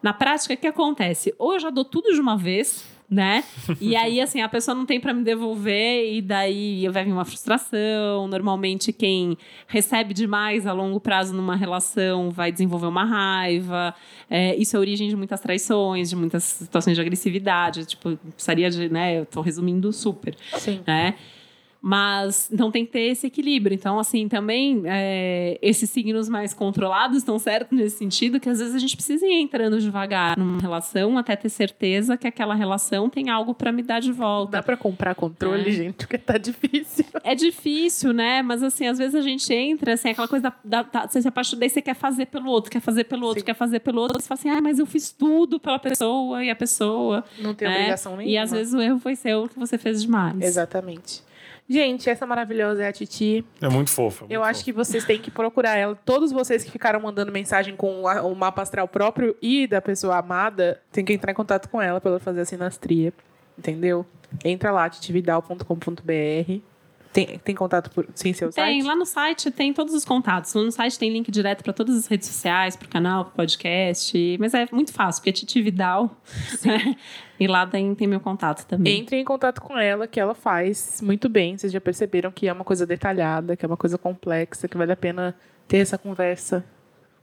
[0.02, 1.34] Na prática, o que acontece?
[1.38, 3.44] Ou eu já dou tudo de uma vez, né?
[3.80, 7.24] E aí, assim, a pessoa não tem para me devolver e daí vai vir uma
[7.24, 8.26] frustração.
[8.28, 9.36] Normalmente, quem
[9.66, 13.94] recebe demais a longo prazo numa relação vai desenvolver uma raiva.
[14.30, 17.84] É, isso é origem de muitas traições, de muitas situações de agressividade.
[17.84, 19.20] Tipo, precisaria de, né?
[19.20, 20.36] Eu tô resumindo super.
[20.58, 20.80] Sim.
[20.86, 21.14] Né?
[21.80, 23.74] Mas então tem que ter esse equilíbrio.
[23.74, 28.74] Então, assim, também é, esses signos mais controlados estão certos nesse sentido que às vezes
[28.74, 33.30] a gente precisa ir entrando devagar numa relação até ter certeza que aquela relação tem
[33.30, 34.52] algo para me dar de volta.
[34.52, 35.72] Dá pra comprar controle, É.
[35.72, 37.04] gente, porque tá difícil.
[37.22, 38.42] É difícil, né?
[38.42, 41.60] Mas assim, às vezes a gente entra, assim, aquela coisa da, da, você se apaixona,
[41.60, 43.46] daí você quer fazer pelo outro, quer fazer pelo outro, Sim.
[43.46, 44.20] quer fazer pelo outro.
[44.20, 47.24] Você fala assim, ah, mas eu fiz tudo pela pessoa e a pessoa.
[47.38, 47.74] Não tem né?
[47.74, 48.32] obrigação nenhuma.
[48.32, 50.40] E às vezes o erro foi seu que você fez demais.
[50.40, 51.25] Exatamente.
[51.68, 53.44] Gente, essa maravilhosa é a Titi.
[53.60, 54.24] É muito fofa.
[54.30, 55.96] Eu acho que vocês têm que procurar ela.
[56.04, 59.80] Todos vocês que ficaram mandando mensagem com o a- o mapa astral próprio e da
[59.82, 63.12] pessoa amada, tem que entrar em contato com ela pra ela fazer a sinastria.
[63.58, 64.06] Entendeu?
[64.44, 66.60] Entra lá, titividal.com.br.
[67.12, 68.86] Tem, tem contato por, sem seu Tem, site?
[68.86, 70.52] lá no site tem todos os contatos.
[70.52, 74.36] Lá no site tem link direto para todas as redes sociais, pro canal, pro podcast.
[74.38, 76.14] Mas é muito fácil, porque é Titi Vidal.
[77.38, 79.00] e lá tem, tem meu contato também.
[79.00, 81.56] Entre em contato com ela, que ela faz muito bem.
[81.56, 84.92] Vocês já perceberam que é uma coisa detalhada, que é uma coisa complexa, que vale
[84.92, 85.34] a pena
[85.68, 86.64] ter essa conversa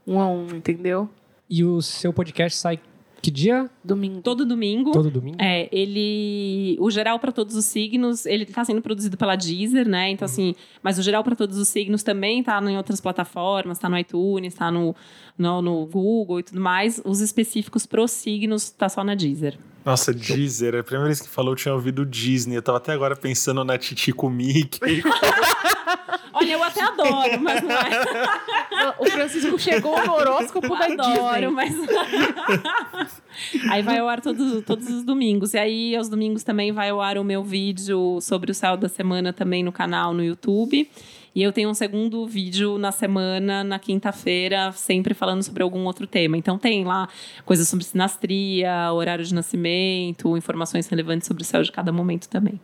[0.05, 1.09] um a um, entendeu?
[1.49, 2.79] E o seu podcast sai
[3.23, 3.69] que dia?
[3.81, 4.21] Domingo.
[4.21, 4.91] Todo domingo.
[4.91, 5.37] Todo domingo?
[5.41, 6.75] É, ele.
[6.77, 10.09] O geral para todos os signos, ele tá sendo produzido pela Deezer, né?
[10.09, 13.87] Então, assim, mas o geral para todos os signos também tá em outras plataformas, tá
[13.87, 14.93] no iTunes, tá no,
[15.37, 17.01] no, no Google e tudo mais.
[17.05, 19.57] Os específicos pros signos tá só na Deezer.
[19.85, 20.75] Nossa, Deezer.
[20.75, 22.55] A primeira vez que falou, eu tinha ouvido Disney.
[22.55, 25.03] Eu tava até agora pensando na Titico Mickey.
[26.33, 28.93] Olha, eu até adoro, mas não é.
[28.99, 31.47] O Francisco chegou no horóscopo da Adoro, Disney.
[31.51, 31.73] mas.
[33.69, 35.53] aí vai ao ar todos, todos os domingos.
[35.53, 38.89] E aí, aos domingos também vai ao ar o meu vídeo sobre o céu da
[38.89, 40.89] semana também no canal no YouTube.
[41.35, 46.05] E eu tenho um segundo vídeo na semana, na quinta-feira, sempre falando sobre algum outro
[46.05, 46.37] tema.
[46.37, 47.09] Então tem lá
[47.45, 52.59] coisas sobre sinastria, horário de nascimento, informações relevantes sobre o céu de cada momento também.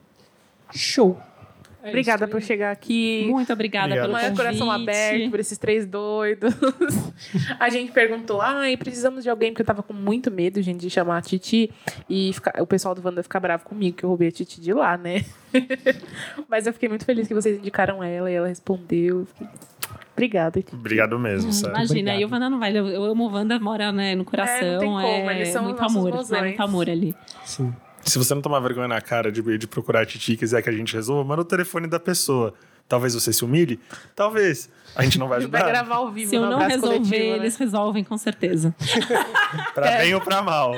[0.71, 1.19] Show.
[1.81, 2.43] É Obrigada por aí.
[2.43, 3.25] chegar aqui.
[3.29, 4.03] Muito obrigada Obrigado.
[4.05, 4.43] pelo Maior convite.
[4.45, 6.53] coração aberto por esses três doidos.
[7.57, 10.89] a gente perguntou, ai, precisamos de alguém, porque eu tava com muito medo, gente, de
[10.89, 11.71] chamar a Titi.
[12.09, 14.73] E ficar- o pessoal do Wanda ficar bravo comigo, que eu roubei a Titi de
[14.73, 15.23] lá, né?
[16.49, 19.25] Mas eu fiquei muito feliz que vocês indicaram ela e ela respondeu.
[20.13, 20.75] Obrigada, Titi.
[20.75, 21.75] Obrigado mesmo, sério.
[21.77, 22.19] Imagina, Obrigado.
[22.19, 22.77] e o Wanda não vai.
[22.77, 24.67] Eu, amo o Wanda, mora né, no coração.
[24.67, 26.09] É, não tem como, é eles são muito amor.
[26.33, 27.15] É muito amor ali.
[27.45, 27.73] Sim.
[28.09, 30.69] Se você não tomar vergonha na cara de, de procurar a Titi e quiser que
[30.69, 32.53] a gente resolva, manda o telefone da pessoa.
[32.87, 33.79] Talvez você se humilhe?
[34.15, 34.67] Talvez.
[34.95, 35.73] A gente não vai A gente vai ajudar.
[35.73, 37.35] gravar ao vivo Se eu não resolver, coletivo, né?
[37.37, 38.75] eles resolvem com certeza.
[39.73, 40.73] Pra bem ou pra mal.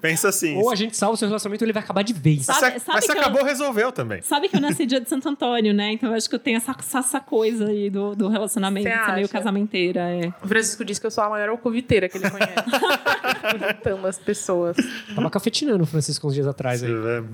[0.00, 0.56] Pensa assim.
[0.56, 2.46] Ou a gente salva o seu relacionamento ou ele vai acabar de vez.
[2.46, 4.22] Mas, Sabe- se- sabe mas se que eu- acabou, resolveu também.
[4.22, 5.92] Sabe que eu nasci dia de Santo Antônio, né?
[5.92, 9.28] Então eu acho que eu tenho essa, essa, coisa aí do, do relacionamento, Você meio
[9.28, 10.00] casamenteira.
[10.00, 10.32] É.
[10.42, 12.54] O Francisco disse que eu sou a maior alcoviteira que ele conhece.
[13.84, 14.76] Juntando as pessoas.
[15.14, 16.90] Tava cafetinando o Francisco uns dias atrás aí.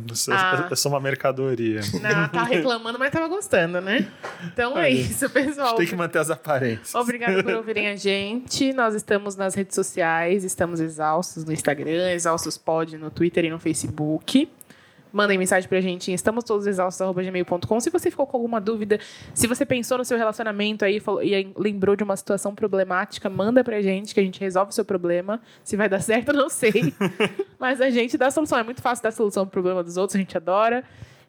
[0.09, 0.67] Você sou- Ah.
[0.71, 1.81] Eu sou uma mercadoria.
[2.01, 4.07] Não, tá reclamando, mas tava gostando, né?
[4.45, 5.75] Então é Olha, isso, pessoal.
[5.77, 6.95] Tem que manter as aparências.
[6.95, 8.73] Obrigada por ouvirem a gente.
[8.73, 13.59] Nós estamos nas redes sociais, estamos exaustos no Instagram, exaustos pod no Twitter e no
[13.59, 14.49] Facebook.
[15.13, 17.81] Mandem mensagem pra gente em estamos todos exaustos@gmail.com.
[17.81, 18.99] Se você ficou com alguma dúvida,
[19.35, 23.63] se você pensou no seu relacionamento aí falou- e lembrou de uma situação problemática, manda
[23.63, 25.39] pra gente que a gente resolve o seu problema.
[25.63, 26.95] Se vai dar certo, eu não sei.
[27.61, 28.57] Mas a gente dá solução.
[28.59, 30.83] É muito fácil dar solução pro problema dos outros, a gente adora.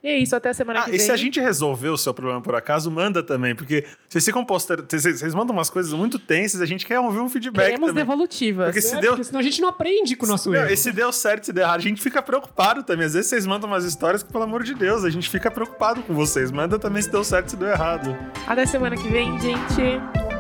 [0.03, 0.99] E é isso, até a semana Ah, que e vem.
[0.99, 4.83] se a gente resolver o seu problema por acaso, manda também, porque vocês ficam postando,
[4.85, 8.03] vocês, vocês mandam umas coisas muito tensas, a gente quer ouvir um feedback Queremos também.
[8.03, 8.65] devolutivas.
[8.65, 10.73] Porque se É, deu, porque senão a gente não aprende com o nosso Não, erro.
[10.73, 13.05] e se deu certo, se deu errado, a gente fica preocupado também.
[13.05, 16.01] Às vezes vocês mandam umas histórias que, pelo amor de Deus, a gente fica preocupado
[16.03, 16.51] com vocês.
[16.51, 18.13] Manda também se deu certo, se deu errado.
[18.45, 19.81] Até semana que vem, gente.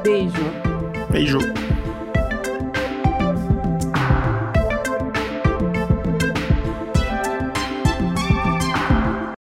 [0.03, 0.43] Beijo.
[1.09, 1.37] Beijo.